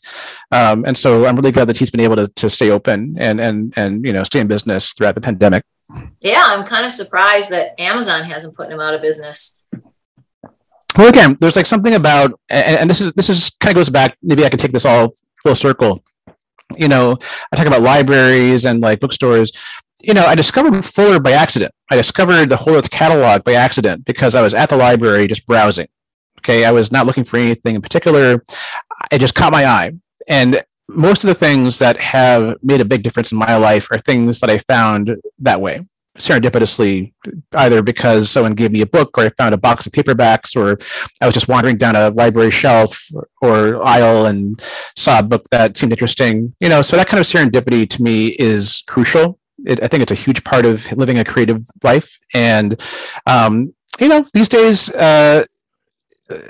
um, 0.52 0.86
and 0.86 0.98
so 0.98 1.26
I'm 1.26 1.36
really 1.36 1.52
glad 1.52 1.68
that 1.68 1.78
he's 1.78 1.90
been 1.90 2.00
able 2.00 2.16
to 2.16 2.28
to 2.28 2.50
stay 2.50 2.70
open 2.70 3.16
and 3.20 3.42
and 3.42 3.74
and 3.76 4.06
you 4.06 4.14
know 4.14 4.24
stay 4.24 4.40
in 4.40 4.48
business 4.48 4.94
throughout 4.94 5.16
the 5.16 5.22
pandemic. 5.22 5.64
Yeah, 6.22 6.46
I'm 6.48 6.64
kind 6.64 6.86
of 6.86 6.92
surprised 6.92 7.50
that 7.50 7.80
Amazon 7.82 8.24
hasn't 8.24 8.56
put 8.56 8.72
him 8.72 8.80
out 8.80 8.94
of 8.94 9.02
business. 9.02 9.62
Well 10.98 11.10
again 11.10 11.38
there's 11.40 11.56
like 11.56 11.66
something 11.66 11.96
about 11.96 12.40
and, 12.50 12.78
and 12.78 12.90
this 12.90 13.02
is 13.02 13.12
this 13.14 13.30
is 13.30 13.52
kind 13.60 13.72
of 13.72 13.76
goes 13.76 13.90
back 13.90 14.18
maybe 14.22 14.46
i 14.46 14.50
can 14.50 14.60
take 14.60 14.72
this 14.72 14.86
all 14.86 15.14
full 15.44 15.56
circle. 15.56 16.04
You 16.78 16.88
know 16.88 17.18
i 17.52 17.56
talk 17.56 17.68
about 17.68 17.82
libraries 17.82 18.66
and 18.66 18.80
like 18.82 19.00
bookstores. 19.00 19.52
You 20.02 20.14
know 20.14 20.26
i 20.26 20.36
discovered 20.36 20.84
fuller 20.84 21.20
by 21.20 21.32
accident. 21.32 21.74
I 21.92 21.96
discovered 21.96 22.50
the 22.50 22.58
whole 22.58 22.76
earth 22.76 22.90
catalog 22.90 23.44
by 23.44 23.54
accident 23.54 24.06
because 24.06 24.36
i 24.36 24.42
was 24.42 24.54
at 24.54 24.70
the 24.70 24.78
library 24.78 25.28
just 25.28 25.46
browsing 25.46 25.88
okay? 26.42 26.66
I 26.66 26.72
was 26.72 26.92
not 26.92 27.06
looking 27.06 27.24
for 27.24 27.38
anything 27.38 27.76
in 27.76 27.82
particular. 27.82 28.44
It 29.12 29.20
just 29.20 29.36
caught 29.36 29.52
my 29.52 29.66
eye. 29.66 29.92
And 30.28 30.62
most 30.90 31.24
of 31.24 31.28
the 31.28 31.36
things 31.36 31.80
that 31.80 31.98
have 31.98 32.58
made 32.62 32.82
a 32.82 32.86
big 32.86 33.04
difference 33.04 33.32
in 33.32 33.38
my 33.38 33.56
life 33.56 33.88
are 33.92 33.98
things 33.98 34.40
that 34.42 34.50
i 34.50 34.58
found 34.58 35.16
that 35.40 35.62
way 35.62 35.86
serendipitously 36.20 37.14
either 37.54 37.82
because 37.82 38.30
someone 38.30 38.54
gave 38.54 38.72
me 38.72 38.82
a 38.82 38.86
book 38.86 39.18
or 39.18 39.26
I 39.26 39.30
found 39.30 39.54
a 39.54 39.58
box 39.58 39.86
of 39.86 39.94
paperbacks 39.94 40.56
or 40.56 40.78
I 41.22 41.26
was 41.26 41.34
just 41.34 41.48
wandering 41.48 41.78
down 41.78 41.96
a 41.96 42.10
library 42.10 42.52
shelf 42.52 43.08
or 43.42 43.86
aisle 43.86 44.26
and 44.26 44.62
saw 44.98 45.20
a 45.20 45.24
book 45.24 45.48
that 45.52 45.78
seemed 45.78 45.94
interesting. 45.94 46.54
You 46.60 46.70
know, 46.70 46.82
so 46.82 46.98
that 46.98 47.08
kind 47.08 47.20
of 47.20 47.28
serendipity 47.28 47.90
to 47.90 48.04
me 48.04 48.28
is 48.28 48.84
crucial. 48.88 49.40
It, 49.66 49.82
I 49.82 49.88
think 49.88 50.04
it's 50.04 50.12
a 50.12 50.16
huge 50.16 50.44
part 50.44 50.66
of 50.66 50.92
living 50.94 51.20
a 51.20 51.24
creative 51.24 51.66
life. 51.84 52.18
And, 52.34 52.80
um, 53.26 53.74
you 54.00 54.08
know, 54.08 54.26
these 54.34 54.50
days, 54.50 54.90
uh, 54.90 55.46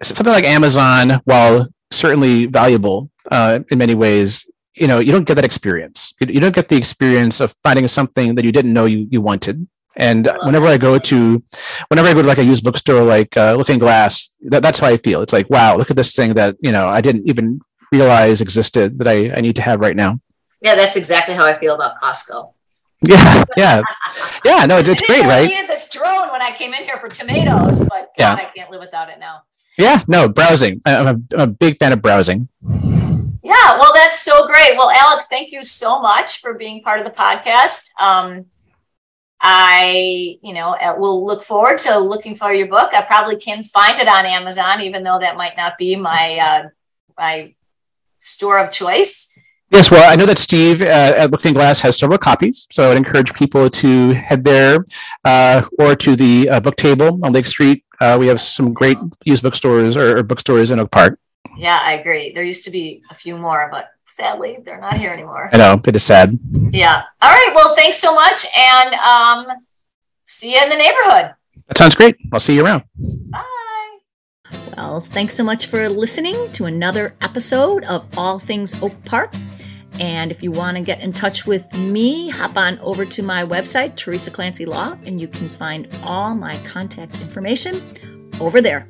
something 0.01 0.33
like 0.33 0.45
Amazon, 0.45 1.21
while 1.25 1.67
certainly 1.91 2.45
valuable 2.45 3.11
uh, 3.29 3.59
in 3.69 3.77
many 3.77 3.95
ways, 3.95 4.49
you 4.75 4.87
know, 4.87 4.99
you 4.99 5.11
don't 5.11 5.25
get 5.25 5.35
that 5.35 5.45
experience. 5.45 6.13
You, 6.19 6.27
you 6.33 6.39
don't 6.39 6.55
get 6.55 6.69
the 6.69 6.77
experience 6.77 7.39
of 7.39 7.55
finding 7.63 7.87
something 7.87 8.35
that 8.35 8.45
you 8.45 8.51
didn't 8.51 8.73
know 8.73 8.85
you, 8.85 9.07
you 9.09 9.21
wanted. 9.21 9.67
And 9.97 10.29
whenever 10.43 10.67
I 10.67 10.77
go 10.77 10.97
to, 10.97 11.43
whenever 11.89 12.07
I 12.07 12.13
go 12.13 12.21
to 12.21 12.27
like 12.27 12.37
a 12.37 12.43
used 12.45 12.63
bookstore, 12.63 13.03
like 13.03 13.35
uh, 13.35 13.55
Looking 13.55 13.77
Glass, 13.77 14.37
that, 14.43 14.61
that's 14.63 14.79
how 14.79 14.87
I 14.87 14.95
feel. 14.97 15.21
It's 15.21 15.33
like, 15.33 15.49
wow, 15.49 15.75
look 15.75 15.89
at 15.91 15.97
this 15.97 16.15
thing 16.15 16.33
that 16.35 16.55
you 16.61 16.71
know 16.71 16.87
I 16.87 17.01
didn't 17.01 17.27
even 17.27 17.59
realize 17.91 18.39
existed 18.39 18.97
that 18.99 19.07
I, 19.07 19.31
I 19.35 19.41
need 19.41 19.57
to 19.57 19.61
have 19.61 19.81
right 19.81 19.95
now. 19.95 20.21
Yeah, 20.61 20.75
that's 20.75 20.95
exactly 20.95 21.35
how 21.35 21.45
I 21.45 21.59
feel 21.59 21.75
about 21.75 21.99
Costco. 22.01 22.53
Yeah, 23.05 23.43
yeah, 23.57 23.81
yeah. 24.45 24.65
No, 24.65 24.77
it's, 24.77 24.87
it's 24.87 25.01
I 25.03 25.05
didn't 25.05 25.07
great, 25.07 25.23
know 25.23 25.29
I 25.29 25.39
right? 25.41 25.49
needed 25.49 25.69
this 25.69 25.89
drone 25.89 26.31
when 26.31 26.41
I 26.41 26.55
came 26.55 26.73
in 26.73 26.83
here 26.83 26.97
for 26.99 27.09
tomatoes, 27.09 27.85
but 27.89 28.11
Yeah. 28.17 28.35
I 28.35 28.49
can't 28.55 28.71
live 28.71 28.79
without 28.79 29.09
it 29.09 29.19
now. 29.19 29.41
Yeah, 29.77 30.01
no, 30.07 30.29
browsing. 30.29 30.79
I- 30.85 30.95
I'm 30.95 31.07
a, 31.07 31.35
I'm 31.35 31.41
a 31.41 31.47
big 31.47 31.77
fan 31.79 31.91
of 31.91 32.01
browsing. 32.01 32.47
Yeah, 33.43 33.77
well, 33.79 33.91
that's 33.93 34.21
so 34.21 34.45
great. 34.45 34.77
Well, 34.77 34.91
Alec, 34.91 35.25
thank 35.29 35.51
you 35.51 35.63
so 35.63 35.99
much 35.99 36.41
for 36.41 36.53
being 36.53 36.83
part 36.83 36.99
of 36.99 37.05
the 37.05 37.11
podcast. 37.11 37.89
Um, 37.99 38.45
I, 39.41 40.37
you 40.43 40.53
know, 40.53 40.75
uh, 40.75 40.95
will 40.97 41.25
look 41.25 41.43
forward 41.43 41.79
to 41.79 41.97
looking 41.97 42.35
for 42.35 42.53
your 42.53 42.67
book. 42.67 42.93
I 42.93 43.01
probably 43.01 43.37
can 43.37 43.63
find 43.63 43.99
it 43.99 44.07
on 44.07 44.27
Amazon, 44.27 44.81
even 44.81 45.03
though 45.03 45.17
that 45.19 45.35
might 45.35 45.57
not 45.57 45.79
be 45.79 45.95
my 45.95 46.37
uh, 46.37 46.69
my 47.17 47.55
store 48.19 48.59
of 48.59 48.71
choice. 48.71 49.33
Yes, 49.71 49.89
well, 49.89 50.11
I 50.11 50.15
know 50.15 50.25
that 50.25 50.37
Steve 50.37 50.81
uh, 50.81 50.85
at 50.85 51.31
Looking 51.31 51.53
Glass 51.53 51.79
has 51.79 51.97
several 51.97 52.19
copies, 52.19 52.67
so 52.71 52.91
I'd 52.91 52.97
encourage 52.97 53.33
people 53.33 53.69
to 53.69 54.09
head 54.09 54.43
there 54.43 54.85
uh, 55.23 55.63
or 55.79 55.95
to 55.95 56.15
the 56.15 56.49
uh, 56.49 56.59
book 56.59 56.75
table 56.75 57.19
on 57.23 57.31
Lake 57.31 57.47
Street. 57.47 57.83
Uh, 57.99 58.17
we 58.19 58.27
have 58.27 58.41
some 58.41 58.73
great 58.73 58.97
used 59.23 59.43
bookstores 59.43 59.95
or, 59.95 60.17
or 60.17 60.23
bookstores 60.23 60.71
in 60.71 60.79
Oak 60.79 60.91
Park. 60.91 61.17
Yeah, 61.57 61.79
I 61.79 61.93
agree. 61.93 62.33
There 62.33 62.43
used 62.43 62.63
to 62.65 62.71
be 62.71 63.03
a 63.09 63.15
few 63.15 63.37
more, 63.37 63.67
but 63.71 63.89
sadly, 64.07 64.57
they're 64.63 64.79
not 64.79 64.97
here 64.97 65.11
anymore. 65.11 65.49
I 65.51 65.57
know 65.57 65.81
it 65.85 65.95
is 65.95 66.03
sad. 66.03 66.37
Yeah. 66.71 67.03
All 67.21 67.31
right. 67.31 67.51
Well, 67.53 67.75
thanks 67.75 67.97
so 67.97 68.13
much, 68.13 68.45
and 68.57 68.93
um, 68.95 69.47
see 70.25 70.53
you 70.55 70.63
in 70.63 70.69
the 70.69 70.75
neighborhood. 70.75 71.33
That 71.67 71.77
sounds 71.77 71.95
great. 71.95 72.17
I'll 72.33 72.39
see 72.39 72.55
you 72.55 72.65
around. 72.65 72.83
Bye. 73.29 73.43
Well, 74.75 75.01
thanks 75.01 75.35
so 75.35 75.43
much 75.43 75.67
for 75.67 75.87
listening 75.87 76.51
to 76.53 76.65
another 76.65 77.15
episode 77.21 77.83
of 77.85 78.07
All 78.17 78.39
Things 78.39 78.73
Oak 78.81 78.93
Park. 79.05 79.33
And 79.99 80.31
if 80.31 80.41
you 80.41 80.51
want 80.51 80.77
to 80.77 80.83
get 80.83 81.01
in 81.01 81.13
touch 81.13 81.45
with 81.45 81.71
me, 81.73 82.29
hop 82.29 82.57
on 82.57 82.79
over 82.79 83.05
to 83.05 83.23
my 83.23 83.45
website, 83.45 83.95
Teresa 83.95 84.31
Clancy 84.31 84.65
Law, 84.65 84.97
and 85.05 85.21
you 85.21 85.27
can 85.27 85.49
find 85.49 85.87
all 86.01 86.33
my 86.33 86.57
contact 86.63 87.21
information 87.21 88.29
over 88.39 88.61
there. 88.61 88.87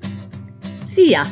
See 0.86 1.12
ya. 1.12 1.28